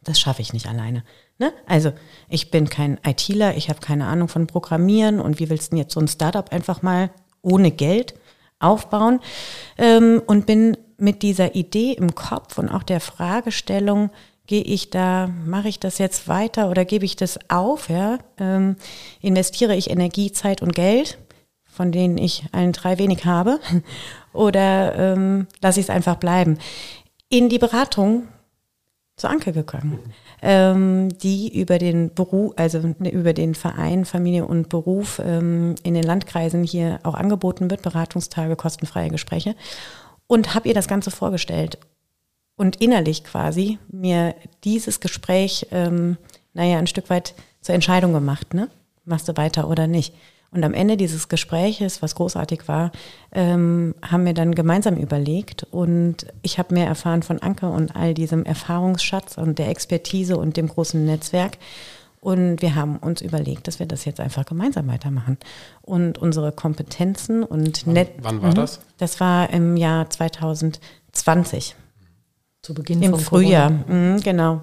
das 0.03 0.19
schaffe 0.19 0.41
ich 0.41 0.53
nicht 0.53 0.67
alleine. 0.67 1.03
Ne? 1.37 1.53
Also 1.65 1.91
ich 2.29 2.51
bin 2.51 2.69
kein 2.69 2.99
ITler, 3.05 3.55
ich 3.57 3.69
habe 3.69 3.79
keine 3.79 4.07
Ahnung 4.07 4.27
von 4.27 4.47
Programmieren 4.47 5.19
und 5.19 5.39
wie 5.39 5.49
willst 5.49 5.67
du 5.67 5.69
denn 5.71 5.79
jetzt 5.79 5.93
so 5.93 5.99
ein 5.99 6.07
Startup 6.07 6.51
einfach 6.51 6.81
mal 6.81 7.11
ohne 7.41 7.71
Geld 7.71 8.13
aufbauen 8.59 9.19
ähm, 9.77 10.21
und 10.25 10.45
bin 10.45 10.77
mit 10.97 11.21
dieser 11.21 11.55
Idee 11.55 11.93
im 11.93 12.15
Kopf 12.15 12.57
und 12.57 12.69
auch 12.69 12.83
der 12.83 12.99
Fragestellung, 12.99 14.09
gehe 14.47 14.63
ich 14.63 14.89
da, 14.89 15.27
mache 15.45 15.69
ich 15.69 15.79
das 15.79 15.97
jetzt 15.97 16.27
weiter 16.27 16.69
oder 16.69 16.83
gebe 16.83 17.05
ich 17.05 17.15
das 17.15 17.39
auf, 17.49 17.87
ja? 17.87 18.17
Ähm, 18.37 18.77
investiere 19.21 19.75
ich 19.75 19.91
Energie, 19.91 20.31
Zeit 20.31 20.61
und 20.61 20.73
Geld 20.73 21.19
von 21.79 21.93
denen 21.93 22.17
ich 22.17 22.43
allen 22.51 22.73
drei 22.73 22.97
wenig 22.97 23.23
habe, 23.23 23.61
oder 24.33 24.95
ähm, 24.95 25.47
lasse 25.61 25.79
ich 25.79 25.87
es 25.87 25.89
einfach 25.89 26.15
bleiben. 26.15 26.57
In 27.29 27.49
die 27.49 27.59
Beratung 27.59 28.27
zu 29.19 29.27
Anke 29.27 29.51
gegangen, 29.51 29.99
ähm, 30.41 31.09
die 31.19 31.59
über 31.59 31.77
den 31.77 32.13
Beruf, 32.13 32.53
also 32.55 32.79
ne, 32.99 33.11
über 33.11 33.33
den 33.33 33.53
Verein 33.53 34.05
Familie 34.05 34.45
und 34.45 34.69
Beruf 34.69 35.21
ähm, 35.23 35.75
in 35.83 35.93
den 35.93 36.03
Landkreisen 36.03 36.63
hier 36.63 36.99
auch 37.03 37.15
angeboten 37.15 37.69
wird, 37.69 37.81
Beratungstage, 37.81 38.55
kostenfreie 38.55 39.09
Gespräche 39.09 39.55
und 40.27 40.55
habe 40.55 40.69
ihr 40.69 40.73
das 40.73 40.87
Ganze 40.87 41.11
vorgestellt 41.11 41.77
und 42.55 42.81
innerlich 42.81 43.23
quasi 43.23 43.77
mir 43.89 44.35
dieses 44.63 44.99
Gespräch, 44.99 45.67
ähm, 45.71 46.17
naja, 46.53 46.77
ein 46.77 46.87
Stück 46.87 47.09
weit 47.09 47.35
zur 47.61 47.75
Entscheidung 47.75 48.13
gemacht, 48.13 48.53
ne? 48.53 48.69
Machst 49.05 49.27
du 49.27 49.37
weiter 49.37 49.67
oder 49.69 49.87
nicht? 49.87 50.13
Und 50.51 50.63
am 50.63 50.73
Ende 50.73 50.97
dieses 50.97 51.27
Gespräches, 51.27 52.01
was 52.01 52.15
großartig 52.15 52.67
war, 52.67 52.91
ähm, 53.31 53.93
haben 54.01 54.25
wir 54.25 54.33
dann 54.33 54.55
gemeinsam 54.55 54.97
überlegt 54.97 55.67
und 55.69 56.25
ich 56.41 56.57
habe 56.57 56.73
mehr 56.73 56.87
erfahren 56.87 57.21
von 57.21 57.39
Anke 57.39 57.69
und 57.69 57.95
all 57.95 58.15
diesem 58.15 58.45
Erfahrungsschatz 58.45 59.37
und 59.37 59.59
der 59.59 59.69
Expertise 59.69 60.37
und 60.37 60.57
dem 60.57 60.67
großen 60.67 61.05
Netzwerk. 61.05 61.57
Und 62.21 62.61
wir 62.61 62.75
haben 62.75 62.97
uns 62.97 63.21
überlegt, 63.21 63.67
dass 63.67 63.79
wir 63.79 63.85
das 63.85 64.05
jetzt 64.05 64.19
einfach 64.19 64.45
gemeinsam 64.45 64.87
weitermachen. 64.87 65.37
Und 65.81 66.17
unsere 66.17 66.51
Kompetenzen 66.51 67.43
und 67.43 67.85
Wann, 67.85 68.07
wann 68.19 68.41
war 68.41 68.49
mhm. 68.49 68.55
das? 68.55 68.81
Das 68.97 69.19
war 69.19 69.49
im 69.51 69.77
Jahr 69.77 70.09
2020. 70.09 71.75
Zu 72.61 72.73
Beginn 72.73 73.01
Im 73.01 73.17
Frühjahr, 73.17 73.69
mhm, 73.69 74.19
genau. 74.21 74.61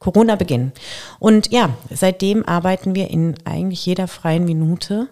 Corona-Beginn. 0.00 0.72
Und 1.20 1.52
ja, 1.52 1.70
seitdem 1.90 2.44
arbeiten 2.44 2.94
wir 2.94 3.08
in 3.10 3.34
eigentlich 3.44 3.86
jeder 3.86 4.08
freien 4.08 4.44
Minute 4.44 5.08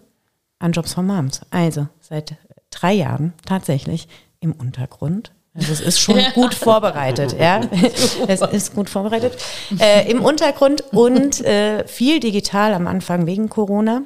an 0.58 0.72
Jobs 0.72 0.94
for 0.94 1.02
Moms. 1.02 1.42
Also 1.50 1.88
seit 2.00 2.36
drei 2.70 2.92
Jahren 2.92 3.32
tatsächlich 3.46 4.08
im 4.40 4.52
Untergrund. 4.52 5.32
Also 5.54 5.72
es 5.72 5.80
ist 5.80 6.00
schon 6.00 6.18
gut 6.34 6.54
vorbereitet, 6.54 7.36
ja. 7.38 7.60
Es 8.26 8.40
ist 8.40 8.74
gut 8.74 8.90
vorbereitet. 8.90 9.36
Äh, 9.78 10.10
Im 10.10 10.22
Untergrund 10.22 10.82
und 10.92 11.44
äh, 11.44 11.86
viel 11.86 12.20
digital 12.20 12.74
am 12.74 12.86
Anfang 12.86 13.26
wegen 13.26 13.48
Corona. 13.48 14.02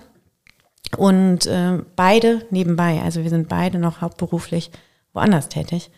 Und 0.97 1.47
äh, 1.47 1.79
beide 1.97 2.47
nebenbei, 2.51 3.03
also 3.03 3.23
wir 3.23 3.31
sind 3.31 3.49
beide 3.49 3.79
noch 3.79 4.01
hauptberuflich 4.01 4.71
woanders 5.13 5.49
tätig, 5.49 5.91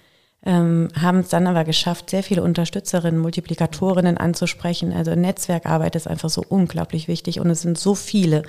ähm, 0.45 0.89
haben 1.01 1.19
es 1.19 1.29
dann 1.29 1.47
aber 1.47 1.65
geschafft, 1.65 2.11
sehr 2.11 2.23
viele 2.23 2.43
Unterstützerinnen, 2.43 3.21
Multiplikatorinnen 3.21 4.17
anzusprechen. 4.17 4.93
Also 4.93 5.15
Netzwerkarbeit 5.15 5.95
ist 5.97 6.09
einfach 6.09 6.31
so 6.31 6.43
unglaublich 6.49 7.09
wichtig 7.09 7.41
und 7.41 7.51
es 7.51 7.63
sind 7.63 7.79
so 7.79 7.95
viele, 7.95 8.43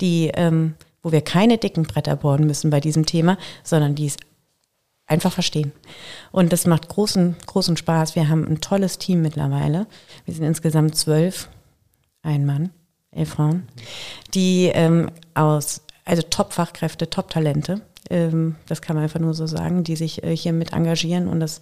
die, 0.00 0.30
ähm, 0.34 0.74
wo 1.02 1.12
wir 1.12 1.20
keine 1.20 1.58
dicken 1.58 1.84
Bretter 1.84 2.16
bohren 2.16 2.46
müssen 2.46 2.70
bei 2.70 2.80
diesem 2.80 3.06
Thema, 3.06 3.38
sondern 3.62 3.94
die 3.94 4.06
es 4.06 4.16
einfach 5.06 5.32
verstehen. 5.32 5.72
Und 6.32 6.52
das 6.52 6.66
macht 6.66 6.88
großen, 6.88 7.36
großen 7.46 7.76
Spaß. 7.76 8.14
Wir 8.14 8.28
haben 8.28 8.46
ein 8.46 8.60
tolles 8.60 8.98
Team 8.98 9.22
mittlerweile. 9.22 9.86
Wir 10.24 10.34
sind 10.34 10.44
insgesamt 10.44 10.96
zwölf, 10.96 11.48
ein 12.22 12.44
Mann, 12.44 12.70
elf 13.10 13.30
Frauen, 13.30 13.66
die 14.34 14.70
ähm, 14.74 15.10
aus, 15.34 15.82
also 16.04 16.22
Top-Fachkräfte, 16.22 17.08
Top-Talente, 17.08 17.80
ähm, 18.10 18.56
das 18.66 18.82
kann 18.82 18.96
man 18.96 19.04
einfach 19.04 19.20
nur 19.20 19.34
so 19.34 19.46
sagen, 19.46 19.84
die 19.84 19.96
sich 19.96 20.22
äh, 20.22 20.36
hier 20.36 20.52
mit 20.52 20.72
engagieren 20.72 21.28
und 21.28 21.40
das 21.40 21.60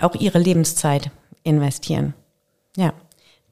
auch 0.00 0.14
ihre 0.14 0.38
Lebenszeit 0.38 1.10
investieren. 1.42 2.14
Ja. 2.76 2.92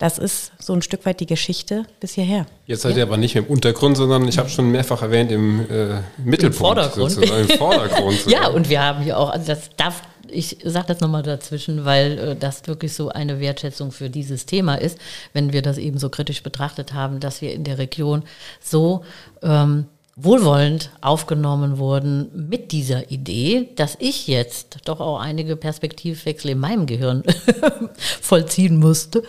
Das 0.03 0.19
ist 0.19 0.51
so 0.59 0.73
ein 0.73 0.83
Stück 0.83 1.07
weit 1.07 1.21
die 1.21 1.27
Geschichte 1.27 1.85
bis 2.01 2.15
hierher. 2.15 2.47
Jetzt 2.67 2.83
seid 2.83 2.95
ja. 2.95 2.99
ihr 2.99 3.03
aber 3.05 3.19
nicht 3.19 3.37
mehr 3.37 3.45
im 3.45 3.49
Untergrund, 3.49 3.97
sondern 3.97 4.27
ich 4.27 4.37
habe 4.37 4.49
schon 4.49 4.69
mehrfach 4.73 5.01
erwähnt 5.01 5.31
im 5.31 5.61
äh, 5.61 6.01
Mittelpunkt. 6.17 6.43
Im 6.43 6.53
Vordergrund. 6.55 7.13
Sozusagen, 7.13 7.49
Im 7.49 7.57
Vordergrund 7.57 8.27
ja, 8.27 8.49
und 8.49 8.69
wir 8.69 8.83
haben 8.83 9.05
hier 9.05 9.17
auch, 9.17 9.31
also 9.31 9.47
das 9.47 9.71
darf, 9.77 10.03
ich 10.29 10.57
sage 10.65 10.89
das 10.89 10.99
nochmal 10.99 11.23
dazwischen, 11.23 11.85
weil 11.85 12.19
äh, 12.19 12.35
das 12.35 12.67
wirklich 12.67 12.95
so 12.95 13.11
eine 13.11 13.39
Wertschätzung 13.39 13.93
für 13.93 14.11
dieses 14.11 14.45
Thema 14.45 14.75
ist, 14.75 14.99
wenn 15.35 15.53
wir 15.53 15.63
das 15.63 15.79
eben 15.79 15.99
so 15.99 16.09
kritisch 16.09 16.43
betrachtet 16.43 16.95
haben, 16.95 17.21
dass 17.21 17.41
wir 17.41 17.53
in 17.53 17.63
der 17.63 17.79
Region 17.79 18.25
so 18.61 19.05
ähm, 19.41 19.87
wohlwollend 20.15 20.91
aufgenommen 21.01 21.79
wurden 21.79 22.49
mit 22.49 22.73
dieser 22.73 23.11
Idee, 23.11 23.71
dass 23.77 23.97
ich 23.99 24.27
jetzt 24.27 24.79
doch 24.85 25.01
auch 25.01 25.19
einige 25.19 25.57
Perspektivwechsel 25.57 26.51
in 26.51 26.59
meinem 26.59 26.85
Gehirn 26.85 27.23
vollziehen 28.21 28.77
musste, 28.77 29.23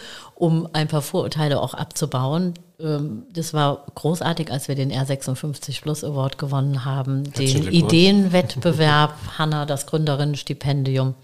um 0.44 0.68
ein 0.74 0.89
paar 0.89 1.02
Vorurteile 1.02 1.62
auch 1.62 1.74
abzubauen. 1.74 2.54
Ähm, 2.78 3.24
das 3.32 3.54
war 3.54 3.86
großartig, 3.96 4.52
als 4.52 4.68
wir 4.68 4.76
den 4.76 4.91
R56 4.91 5.82
Plus 5.82 6.04
Award 6.04 6.38
gewonnen 6.38 6.84
haben, 6.84 7.32
den 7.32 7.72
Ideenwettbewerb, 7.72 9.16
Hanna, 9.38 9.66
das 9.66 9.88
Gründerinnenstipendium 9.88 11.16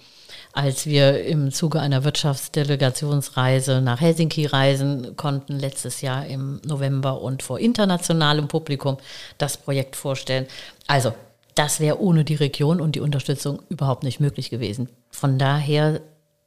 als 0.51 0.87
wir 0.87 1.25
im 1.25 1.51
Zuge 1.51 1.79
einer 1.79 2.03
Wirtschaftsdelegationsreise 2.03 3.81
nach 3.81 4.01
Helsinki 4.01 4.47
reisen 4.47 5.15
konnten, 5.15 5.59
letztes 5.59 6.01
Jahr 6.01 6.25
im 6.25 6.59
November 6.65 7.21
und 7.21 7.43
vor 7.43 7.59
internationalem 7.59 8.47
Publikum 8.47 8.97
das 9.37 9.57
Projekt 9.57 9.95
vorstellen. 9.95 10.47
Also, 10.87 11.13
das 11.53 11.79
wäre 11.79 12.01
ohne 12.01 12.23
die 12.23 12.33
Region 12.33 12.81
und 12.81 12.95
die 12.95 12.99
Unterstützung 12.99 13.61
überhaupt 13.69 14.03
nicht 14.03 14.19
möglich 14.19 14.49
gewesen. 14.49 14.89
Von 15.11 15.37
daher 15.37 16.01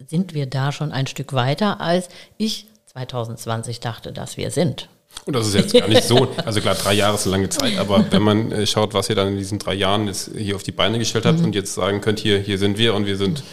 sind 0.09 0.35
wir 0.35 0.47
da 0.47 0.73
schon 0.73 0.93
ein 0.93 1.07
Stück 1.07 1.33
weiter, 1.33 1.81
als 1.81 2.09
ich 2.39 2.67
2020 2.87 3.81
dachte, 3.81 4.13
dass 4.13 4.37
wir 4.37 4.51
sind. 4.51 4.89
Und 5.25 5.37
das 5.37 5.47
ist 5.47 5.55
jetzt 5.55 5.73
gar 5.73 5.87
nicht 5.87 6.03
so, 6.03 6.29
also 6.45 6.61
klar, 6.61 6.75
drei 6.75 6.95
Jahre 6.95 7.15
ist 7.15 7.27
eine 7.27 7.37
lange 7.37 7.49
Zeit, 7.49 7.79
aber 7.79 8.05
wenn 8.11 8.23
man 8.23 8.51
äh, 8.51 8.67
schaut, 8.67 8.93
was 8.93 9.09
ihr 9.09 9.15
dann 9.15 9.29
in 9.29 9.39
diesen 9.39 9.61
drei 9.61 9.75
Jahren 9.75 10.09
jetzt 10.09 10.33
hier 10.37 10.57
auf 10.57 10.65
die 10.65 10.73
Beine 10.73 10.99
gestellt 10.99 11.27
habt 11.27 11.39
mhm. 11.39 11.45
und 11.45 11.55
jetzt 11.55 11.75
sagen 11.75 12.01
könnt, 12.01 12.19
hier, 12.19 12.41
hier 12.41 12.59
sind 12.59 12.77
wir 12.77 12.95
und 12.95 13.07
wir 13.07 13.17
sind, 13.17 13.45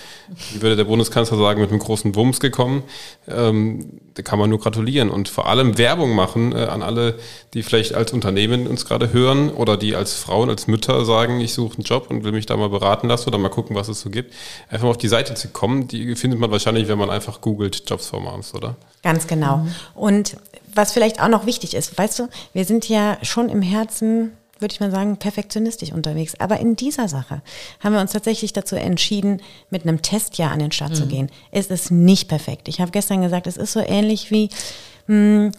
wie 0.51 0.64
würde 0.64 0.76
der 0.76 0.86
Bundeskanzler 0.86 1.38
sagen, 1.38 1.62
mit 1.62 1.70
einem 1.70 1.80
großen 1.80 2.16
Wumms 2.16 2.39
gekommen, 2.39 2.82
ähm, 3.28 3.99
da 4.16 4.24
kann 4.24 4.39
man 4.39 4.49
nur 4.49 4.60
gratulieren 4.60 5.12
und 5.12 5.30
vor 5.30 5.47
allem 5.47 5.78
Werbung 5.78 6.16
machen 6.16 6.53
äh, 6.53 6.64
an 6.66 6.82
alle, 6.82 7.20
die 7.53 7.62
vielleicht 7.62 7.93
als 7.93 8.14
Unternehmen 8.14 8.66
uns 8.66 8.86
gerade 8.86 9.14
hören 9.14 9.51
oder 9.51 9.78
die 9.78 9.95
als 9.95 10.16
Frauen, 10.16 10.49
als 10.49 10.66
Mütter 10.66 11.05
sagen, 11.05 11.39
ich 11.39 11.53
suche 11.53 11.76
einen 11.76 11.84
Job 11.84 12.07
und 12.10 12.24
will 12.24 12.32
mich 12.32 12.47
da 12.47 12.57
mal 12.57 12.70
beraten 12.70 13.07
lassen 13.07 13.30
oder 13.30 13.38
mal 13.38 13.49
gucken, 13.49 13.76
was 13.76 13.89
es 13.89 14.01
so 14.01 14.10
gibt. 14.10 14.34
Einfach 14.70 14.86
mal 14.86 14.89
auf 14.91 14.97
die 14.97 15.07
Seite 15.07 15.36
zu 15.36 15.49
kommen, 15.49 15.88
die 15.88 16.16
findet 16.16 16.39
man 16.39 16.49
wahrscheinlich, 16.49 16.88
wenn 16.88 16.97
man 16.97 17.12
einfach 17.12 17.41
googelt 17.41 17.88
Jobs 17.88 18.07
for 18.07 18.20
Moms, 18.20 18.55
oder? 18.55 18.76
Ganz 19.03 19.28
genau. 19.28 19.57
Mhm. 19.57 19.76
Und 19.93 20.38
was 20.80 20.94
vielleicht 20.94 21.22
auch 21.22 21.28
noch 21.28 21.46
wichtig 21.46 21.74
ist, 21.74 21.98
weißt 21.98 22.20
du, 22.20 22.30
wir 22.54 22.64
sind 22.64 22.88
ja 22.88 23.18
schon 23.22 23.50
im 23.50 23.62
Herzen, 23.62 24.32
würde 24.60 24.74
ich 24.74 24.80
mal 24.80 24.92
sagen, 24.92 25.18
perfektionistisch 25.18 25.92
unterwegs. 25.92 26.36
Aber 26.40 26.60
in 26.60 26.78
dieser 26.78 27.10
Sache 27.10 27.42
haben 27.82 27.94
wir 27.94 28.00
uns 28.00 28.14
tatsächlich 28.14 28.54
dazu 28.54 28.78
entschieden, 28.78 29.42
mit 29.70 29.84
einem 29.84 30.02
Testjahr 30.02 30.52
an 30.52 30.60
den 30.60 30.72
Start 30.72 30.92
mhm. 30.92 30.96
zu 30.96 31.08
gehen. 31.08 31.30
Es 31.52 31.68
ist 31.68 31.92
nicht 31.92 32.30
perfekt. 32.30 32.70
Ich 32.70 32.80
habe 32.80 32.92
gestern 32.92 33.22
gesagt, 33.22 33.46
es 33.46 33.58
ist 33.58 33.74
so 33.74 33.82
ähnlich 33.82 34.32
wie, 34.32 34.50
mh, 35.08 35.16
hm, 35.16 35.52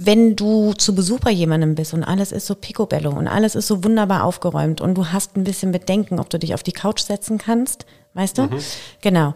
wenn 0.00 0.36
du 0.36 0.72
zu 0.74 0.94
Besuch 0.94 1.18
bei 1.18 1.32
jemandem 1.32 1.74
bist 1.74 1.92
und 1.92 2.04
alles 2.04 2.30
ist 2.30 2.46
so 2.46 2.54
picobello 2.54 3.10
und 3.10 3.26
alles 3.26 3.56
ist 3.56 3.66
so 3.66 3.82
wunderbar 3.82 4.22
aufgeräumt 4.22 4.80
und 4.80 4.94
du 4.94 5.08
hast 5.08 5.36
ein 5.36 5.42
bisschen 5.42 5.72
Bedenken, 5.72 6.20
ob 6.20 6.30
du 6.30 6.38
dich 6.38 6.54
auf 6.54 6.62
die 6.62 6.70
Couch 6.70 7.00
setzen 7.00 7.38
kannst, 7.38 7.84
weißt 8.14 8.38
du? 8.38 8.42
Mhm. 8.42 8.60
Genau. 9.00 9.34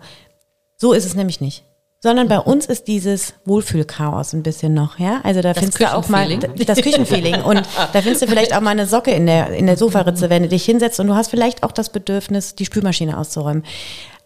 So 0.77 0.93
ist 0.93 1.05
es 1.05 1.17
nämlich 1.17 1.41
nicht 1.41 1.65
sondern 2.03 2.27
bei 2.27 2.41
uns 2.41 2.67
ist 2.67 2.89
dieses 2.89 3.35
Wohlfühlchaos 3.45 4.33
ein 4.33 4.43
bisschen 4.43 4.75
noch, 4.75 4.99
ja. 4.99 5.21
Also 5.23 5.41
da 5.41 5.53
das 5.53 5.59
findest 5.61 5.81
du 5.81 5.95
auch 5.95 6.09
mal 6.09 6.37
das 6.37 6.81
Küchenfeeling 6.81 7.43
und 7.43 7.63
da 7.93 8.03
findest 8.03 8.23
du 8.23 8.27
vielleicht 8.27 8.57
auch 8.57 8.61
mal 8.61 8.71
eine 8.71 8.87
Socke 8.87 9.13
in 9.13 9.27
der 9.27 9.51
in 9.51 9.67
der 9.67 9.77
Sofaritze, 9.77 10.29
wenn 10.29 10.43
du 10.43 10.49
dich 10.49 10.65
hinsetzt 10.65 10.99
und 10.99 11.07
du 11.07 11.15
hast 11.15 11.29
vielleicht 11.29 11.63
auch 11.63 11.71
das 11.71 11.91
Bedürfnis, 11.91 12.57
die 12.57 12.67
Spülmaschine 12.67 13.17
auszuräumen. 13.17 13.65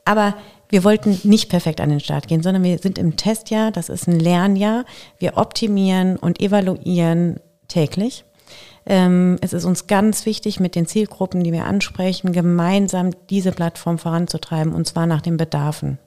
Aber 0.07 0.35
wir 0.69 0.85
wollten 0.85 1.21
nicht 1.25 1.51
perfekt 1.51 1.81
an 1.81 1.91
den 1.91 2.01
Start 2.01 2.29
gehen, 2.29 2.43
sondern 2.43 2.65
wir 2.65 2.79
sind 2.79 2.99
im 2.99 3.17
Testjahr, 3.17 3.71
das 3.71 3.89
ist 3.89 4.09
ein 4.09 4.19
Lernjahr. 4.19 4.85
Wir 5.19 5.37
optimieren 5.37 6.17
und 6.17 6.41
evaluieren 6.41 7.41
täglich. 7.69 8.25
Ähm, 8.87 9.37
es 9.43 9.53
ist 9.53 9.65
uns 9.65 9.87
ganz 9.87 10.27
wichtig, 10.27 10.61
mit 10.61 10.75
den 10.75 10.87
Zielgruppen, 10.87 11.45
die 11.45 11.53
wir 11.53 11.67
ansprechen, 11.67 12.33
gemeinsam 12.33 13.11
diese 13.29 13.53
Plattform 13.53 13.99
voranzutreiben 13.99 14.73
und 14.73 14.87
zwar 14.87 15.07
nach 15.07 15.21
den 15.21 15.37
Bedarfen. 15.37 15.99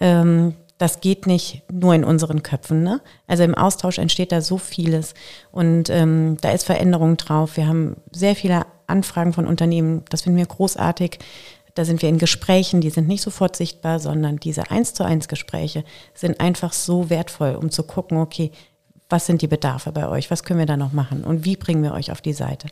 Ähm, 0.00 0.54
das 0.84 1.00
geht 1.00 1.26
nicht 1.26 1.62
nur 1.72 1.94
in 1.94 2.04
unseren 2.04 2.42
Köpfen. 2.42 2.82
Ne? 2.82 3.00
Also 3.26 3.42
im 3.42 3.54
Austausch 3.54 3.96
entsteht 3.96 4.32
da 4.32 4.42
so 4.42 4.58
vieles 4.58 5.14
und 5.50 5.88
ähm, 5.88 6.36
da 6.42 6.50
ist 6.50 6.64
Veränderung 6.64 7.16
drauf. 7.16 7.56
Wir 7.56 7.66
haben 7.66 7.96
sehr 8.12 8.36
viele 8.36 8.66
Anfragen 8.86 9.32
von 9.32 9.46
Unternehmen, 9.46 10.04
das 10.10 10.20
finden 10.20 10.36
wir 10.36 10.44
großartig. 10.44 11.20
Da 11.72 11.86
sind 11.86 12.02
wir 12.02 12.10
in 12.10 12.18
Gesprächen, 12.18 12.82
die 12.82 12.90
sind 12.90 13.08
nicht 13.08 13.22
sofort 13.22 13.56
sichtbar, 13.56 13.98
sondern 13.98 14.36
diese 14.36 14.70
eins 14.70 14.92
zu 14.92 15.04
eins 15.04 15.26
Gespräche 15.26 15.84
sind 16.12 16.38
einfach 16.38 16.74
so 16.74 17.08
wertvoll, 17.08 17.54
um 17.54 17.70
zu 17.70 17.84
gucken, 17.84 18.18
okay, 18.18 18.52
was 19.08 19.24
sind 19.24 19.40
die 19.40 19.48
Bedarfe 19.48 19.90
bei 19.90 20.06
euch, 20.06 20.30
was 20.30 20.42
können 20.42 20.58
wir 20.58 20.66
da 20.66 20.76
noch 20.76 20.92
machen 20.92 21.24
und 21.24 21.46
wie 21.46 21.56
bringen 21.56 21.82
wir 21.82 21.94
euch 21.94 22.12
auf 22.12 22.20
die 22.20 22.34
Seite. 22.34 22.68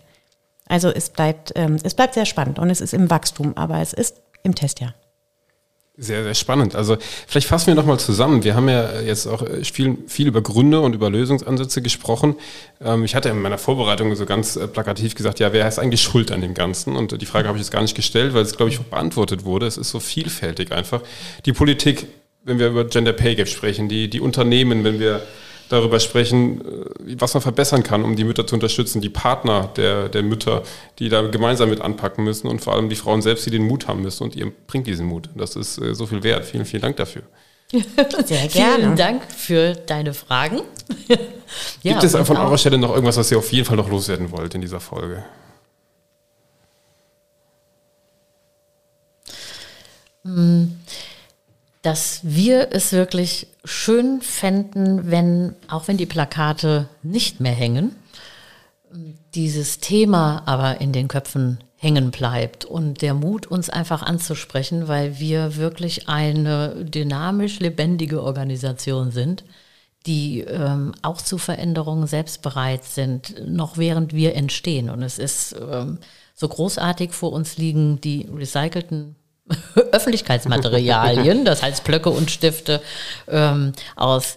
Also 0.66 0.90
es 0.90 1.08
bleibt, 1.08 1.52
ähm, 1.56 1.78
es 1.82 1.94
bleibt 1.94 2.12
sehr 2.12 2.26
spannend 2.26 2.58
und 2.58 2.68
es 2.68 2.82
ist 2.82 2.92
im 2.92 3.08
Wachstum, 3.08 3.56
aber 3.56 3.80
es 3.80 3.94
ist 3.94 4.20
im 4.42 4.54
Testjahr. 4.54 4.92
Sehr, 5.98 6.22
sehr 6.24 6.34
spannend. 6.34 6.74
Also 6.74 6.96
vielleicht 7.26 7.46
fassen 7.46 7.66
wir 7.66 7.74
nochmal 7.74 8.00
zusammen. 8.00 8.44
Wir 8.44 8.54
haben 8.54 8.66
ja 8.66 9.02
jetzt 9.02 9.26
auch 9.26 9.42
äh, 9.42 9.62
viel, 9.62 9.98
viel 10.06 10.26
über 10.26 10.40
Gründe 10.40 10.80
und 10.80 10.94
über 10.94 11.10
Lösungsansätze 11.10 11.82
gesprochen. 11.82 12.36
Ähm, 12.82 13.04
ich 13.04 13.14
hatte 13.14 13.28
in 13.28 13.42
meiner 13.42 13.58
Vorbereitung 13.58 14.14
so 14.16 14.24
ganz 14.24 14.56
äh, 14.56 14.66
plakativ 14.66 15.14
gesagt, 15.14 15.38
ja, 15.38 15.52
wer 15.52 15.68
ist 15.68 15.78
eigentlich 15.78 16.00
schuld 16.00 16.32
an 16.32 16.40
dem 16.40 16.54
Ganzen? 16.54 16.96
Und 16.96 17.20
die 17.20 17.26
Frage 17.26 17.46
habe 17.46 17.58
ich 17.58 17.64
jetzt 17.64 17.72
gar 17.72 17.82
nicht 17.82 17.94
gestellt, 17.94 18.32
weil 18.32 18.40
es, 18.40 18.56
glaube 18.56 18.72
ich, 18.72 18.80
auch 18.80 18.84
beantwortet 18.84 19.44
wurde. 19.44 19.66
Es 19.66 19.76
ist 19.76 19.90
so 19.90 20.00
vielfältig 20.00 20.72
einfach. 20.72 21.02
Die 21.44 21.52
Politik, 21.52 22.06
wenn 22.42 22.58
wir 22.58 22.68
über 22.68 22.84
Gender 22.86 23.12
Pay 23.12 23.34
Gap 23.34 23.48
sprechen, 23.48 23.90
die, 23.90 24.08
die 24.08 24.20
Unternehmen, 24.20 24.84
wenn 24.84 24.98
wir 24.98 25.20
darüber 25.72 26.00
sprechen, 26.00 26.60
äh, 26.60 27.16
was 27.18 27.34
man 27.34 27.42
verbessern 27.42 27.82
kann, 27.82 28.04
um 28.04 28.16
die 28.16 28.24
Mütter 28.24 28.46
zu 28.46 28.54
unterstützen, 28.54 29.00
die 29.00 29.08
Partner 29.08 29.70
der, 29.76 30.08
der 30.08 30.22
Mütter, 30.22 30.62
die 30.98 31.08
da 31.08 31.22
gemeinsam 31.22 31.70
mit 31.70 31.80
anpacken 31.80 32.24
müssen 32.24 32.48
und 32.48 32.60
vor 32.60 32.74
allem 32.74 32.88
die 32.88 32.96
Frauen 32.96 33.22
selbst, 33.22 33.46
die 33.46 33.50
den 33.50 33.66
Mut 33.66 33.88
haben 33.88 34.02
müssen 34.02 34.24
und 34.24 34.36
ihr 34.36 34.52
bringt 34.66 34.86
diesen 34.86 35.06
Mut. 35.06 35.28
Das 35.34 35.56
ist 35.56 35.78
äh, 35.78 35.94
so 35.94 36.06
viel 36.06 36.22
wert. 36.22 36.44
Vielen, 36.44 36.64
vielen 36.64 36.82
Dank 36.82 36.96
dafür. 36.96 37.22
Sehr 37.72 38.48
gerne. 38.48 38.76
Vielen 38.76 38.96
Dank 38.96 39.22
für 39.32 39.72
deine 39.72 40.12
Fragen. 40.12 40.60
ja, 41.82 41.92
Gibt 41.92 42.04
es 42.04 42.14
von 42.14 42.36
eurer 42.36 42.58
Stelle 42.58 42.76
noch 42.76 42.90
irgendwas, 42.90 43.16
was 43.16 43.30
ihr 43.30 43.38
auf 43.38 43.50
jeden 43.52 43.64
Fall 43.64 43.76
noch 43.76 43.88
loswerden 43.88 44.30
wollt 44.30 44.54
in 44.54 44.60
dieser 44.60 44.80
Folge? 44.80 45.24
Hm 50.24 50.78
dass 51.82 52.20
wir 52.22 52.68
es 52.72 52.92
wirklich 52.92 53.48
schön 53.64 54.22
fänden, 54.22 55.10
wenn, 55.10 55.54
auch 55.68 55.88
wenn 55.88 55.96
die 55.96 56.06
Plakate 56.06 56.88
nicht 57.02 57.40
mehr 57.40 57.52
hängen, 57.52 57.94
dieses 59.34 59.80
Thema 59.80 60.42
aber 60.46 60.80
in 60.80 60.92
den 60.92 61.08
Köpfen 61.08 61.58
hängen 61.76 62.12
bleibt 62.12 62.64
und 62.64 63.02
der 63.02 63.14
Mut, 63.14 63.46
uns 63.46 63.68
einfach 63.68 64.02
anzusprechen, 64.02 64.86
weil 64.86 65.18
wir 65.18 65.56
wirklich 65.56 66.08
eine 66.08 66.84
dynamisch 66.84 67.58
lebendige 67.58 68.22
Organisation 68.22 69.10
sind, 69.10 69.42
die 70.06 70.40
ähm, 70.40 70.92
auch 71.02 71.20
zu 71.20 71.38
Veränderungen 71.38 72.06
selbst 72.06 72.42
bereit 72.42 72.84
sind, 72.84 73.34
noch 73.44 73.78
während 73.78 74.12
wir 74.14 74.36
entstehen. 74.36 74.90
Und 74.90 75.02
es 75.02 75.18
ist 75.18 75.56
ähm, 75.58 75.98
so 76.34 76.46
großartig 76.46 77.12
vor 77.12 77.32
uns 77.32 77.56
liegen 77.56 78.00
die 78.00 78.28
recycelten 78.32 79.16
Öffentlichkeitsmaterialien, 79.92 81.44
das 81.44 81.62
heißt 81.62 81.84
Blöcke 81.84 82.10
und 82.10 82.30
Stifte 82.30 82.80
ähm, 83.28 83.72
aus 83.96 84.36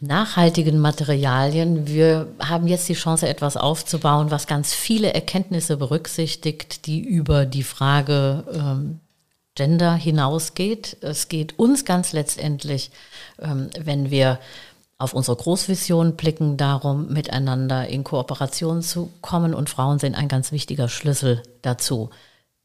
nachhaltigen 0.00 0.78
Materialien. 0.78 1.86
Wir 1.86 2.28
haben 2.38 2.68
jetzt 2.68 2.88
die 2.88 2.94
Chance, 2.94 3.28
etwas 3.28 3.56
aufzubauen, 3.56 4.30
was 4.30 4.46
ganz 4.46 4.74
viele 4.74 5.14
Erkenntnisse 5.14 5.76
berücksichtigt, 5.76 6.86
die 6.86 7.00
über 7.00 7.46
die 7.46 7.62
Frage 7.62 8.44
ähm, 8.52 9.00
Gender 9.54 9.94
hinausgeht. 9.94 10.96
Es 11.00 11.28
geht 11.28 11.58
uns 11.58 11.84
ganz 11.84 12.12
letztendlich, 12.12 12.90
ähm, 13.40 13.70
wenn 13.78 14.10
wir 14.10 14.40
auf 14.98 15.12
unsere 15.12 15.36
Großvision 15.36 16.16
blicken, 16.16 16.56
darum, 16.56 17.12
miteinander 17.12 17.88
in 17.88 18.04
Kooperation 18.04 18.82
zu 18.82 19.10
kommen. 19.20 19.54
Und 19.54 19.70
Frauen 19.70 19.98
sind 19.98 20.14
ein 20.14 20.28
ganz 20.28 20.52
wichtiger 20.52 20.88
Schlüssel 20.88 21.42
dazu. 21.62 22.10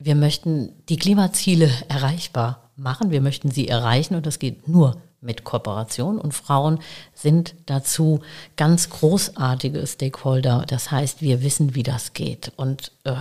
Wir 0.01 0.15
möchten 0.15 0.71
die 0.87 0.97
Klimaziele 0.97 1.69
erreichbar 1.89 2.69
machen. 2.77 3.11
Wir 3.11 3.19
möchten 3.19 3.51
sie 3.51 3.67
erreichen 3.67 4.15
und 4.15 4.25
das 4.25 4.39
geht 4.39 4.67
nur 4.67 5.01
mit 5.19 5.43
Kooperation. 5.43 6.17
Und 6.17 6.33
Frauen 6.33 6.79
sind 7.13 7.53
dazu 7.65 8.21
ganz 8.55 8.89
großartige 8.89 9.85
Stakeholder. 9.85 10.63
Das 10.67 10.89
heißt, 10.91 11.21
wir 11.21 11.41
wissen, 11.41 11.75
wie 11.75 11.83
das 11.83 12.13
geht. 12.13 12.53
Und 12.55 12.93
äh, 13.03 13.13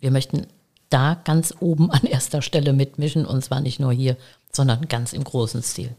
wir 0.00 0.10
möchten 0.10 0.46
da 0.88 1.20
ganz 1.22 1.54
oben 1.60 1.90
an 1.90 2.04
erster 2.04 2.40
Stelle 2.40 2.72
mitmischen 2.72 3.26
und 3.26 3.44
zwar 3.44 3.60
nicht 3.60 3.78
nur 3.78 3.92
hier, 3.92 4.16
sondern 4.50 4.88
ganz 4.88 5.12
im 5.12 5.24
großen 5.24 5.62
Stil. 5.62 5.94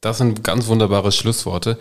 Das 0.00 0.18
sind 0.18 0.42
ganz 0.42 0.66
wunderbare 0.68 1.12
Schlussworte. 1.12 1.78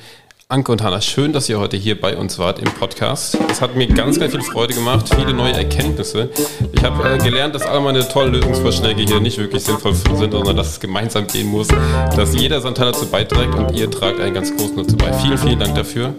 Anke 0.51 0.71
und 0.71 0.81
Hanna, 0.81 0.99
schön, 0.99 1.31
dass 1.31 1.47
ihr 1.47 1.59
heute 1.59 1.77
hier 1.77 2.01
bei 2.01 2.17
uns 2.17 2.39
wart 2.39 2.57
im 2.57 2.71
Podcast. 2.71 3.37
Es 3.51 3.61
hat 3.61 3.75
mir 3.75 3.85
ganz, 3.85 4.19
ganz 4.19 4.33
viel 4.33 4.41
Freude 4.41 4.73
gemacht, 4.73 5.07
viele 5.13 5.31
neue 5.31 5.53
Erkenntnisse. 5.53 6.31
Ich 6.71 6.83
habe 6.83 7.07
äh, 7.07 7.19
gelernt, 7.19 7.53
dass 7.53 7.61
all 7.61 7.79
meine 7.81 7.99
tollen 8.07 8.33
Lösungsvorschläge 8.33 9.03
hier 9.03 9.19
nicht 9.19 9.37
wirklich 9.37 9.63
sinnvoll 9.63 9.93
sind, 9.93 10.17
sondern 10.17 10.57
dass 10.57 10.69
es 10.69 10.79
gemeinsam 10.79 11.27
gehen 11.27 11.49
muss, 11.49 11.67
dass 12.15 12.33
jeder 12.33 12.61
seinen 12.61 12.73
Teil 12.73 12.91
dazu 12.91 13.05
beiträgt 13.05 13.53
und 13.53 13.77
ihr 13.77 13.91
tragt 13.91 14.19
einen 14.19 14.33
ganz 14.33 14.49
großen 14.57 14.75
dazu 14.75 14.97
bei. 14.97 15.13
Vielen, 15.13 15.37
vielen 15.37 15.59
Dank 15.59 15.75
dafür. 15.75 16.15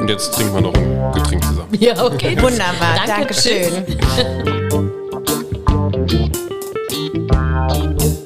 Und 0.00 0.08
jetzt 0.08 0.32
trinken 0.32 0.54
wir 0.54 0.62
noch 0.62 0.72
ein 0.72 1.12
Getränk 1.12 1.44
zusammen. 1.44 1.68
Ja, 1.78 2.02
okay. 2.02 2.34
Wunderbar. 2.40 2.94
Danke, 3.04 3.34
Dankeschön. 3.34 3.84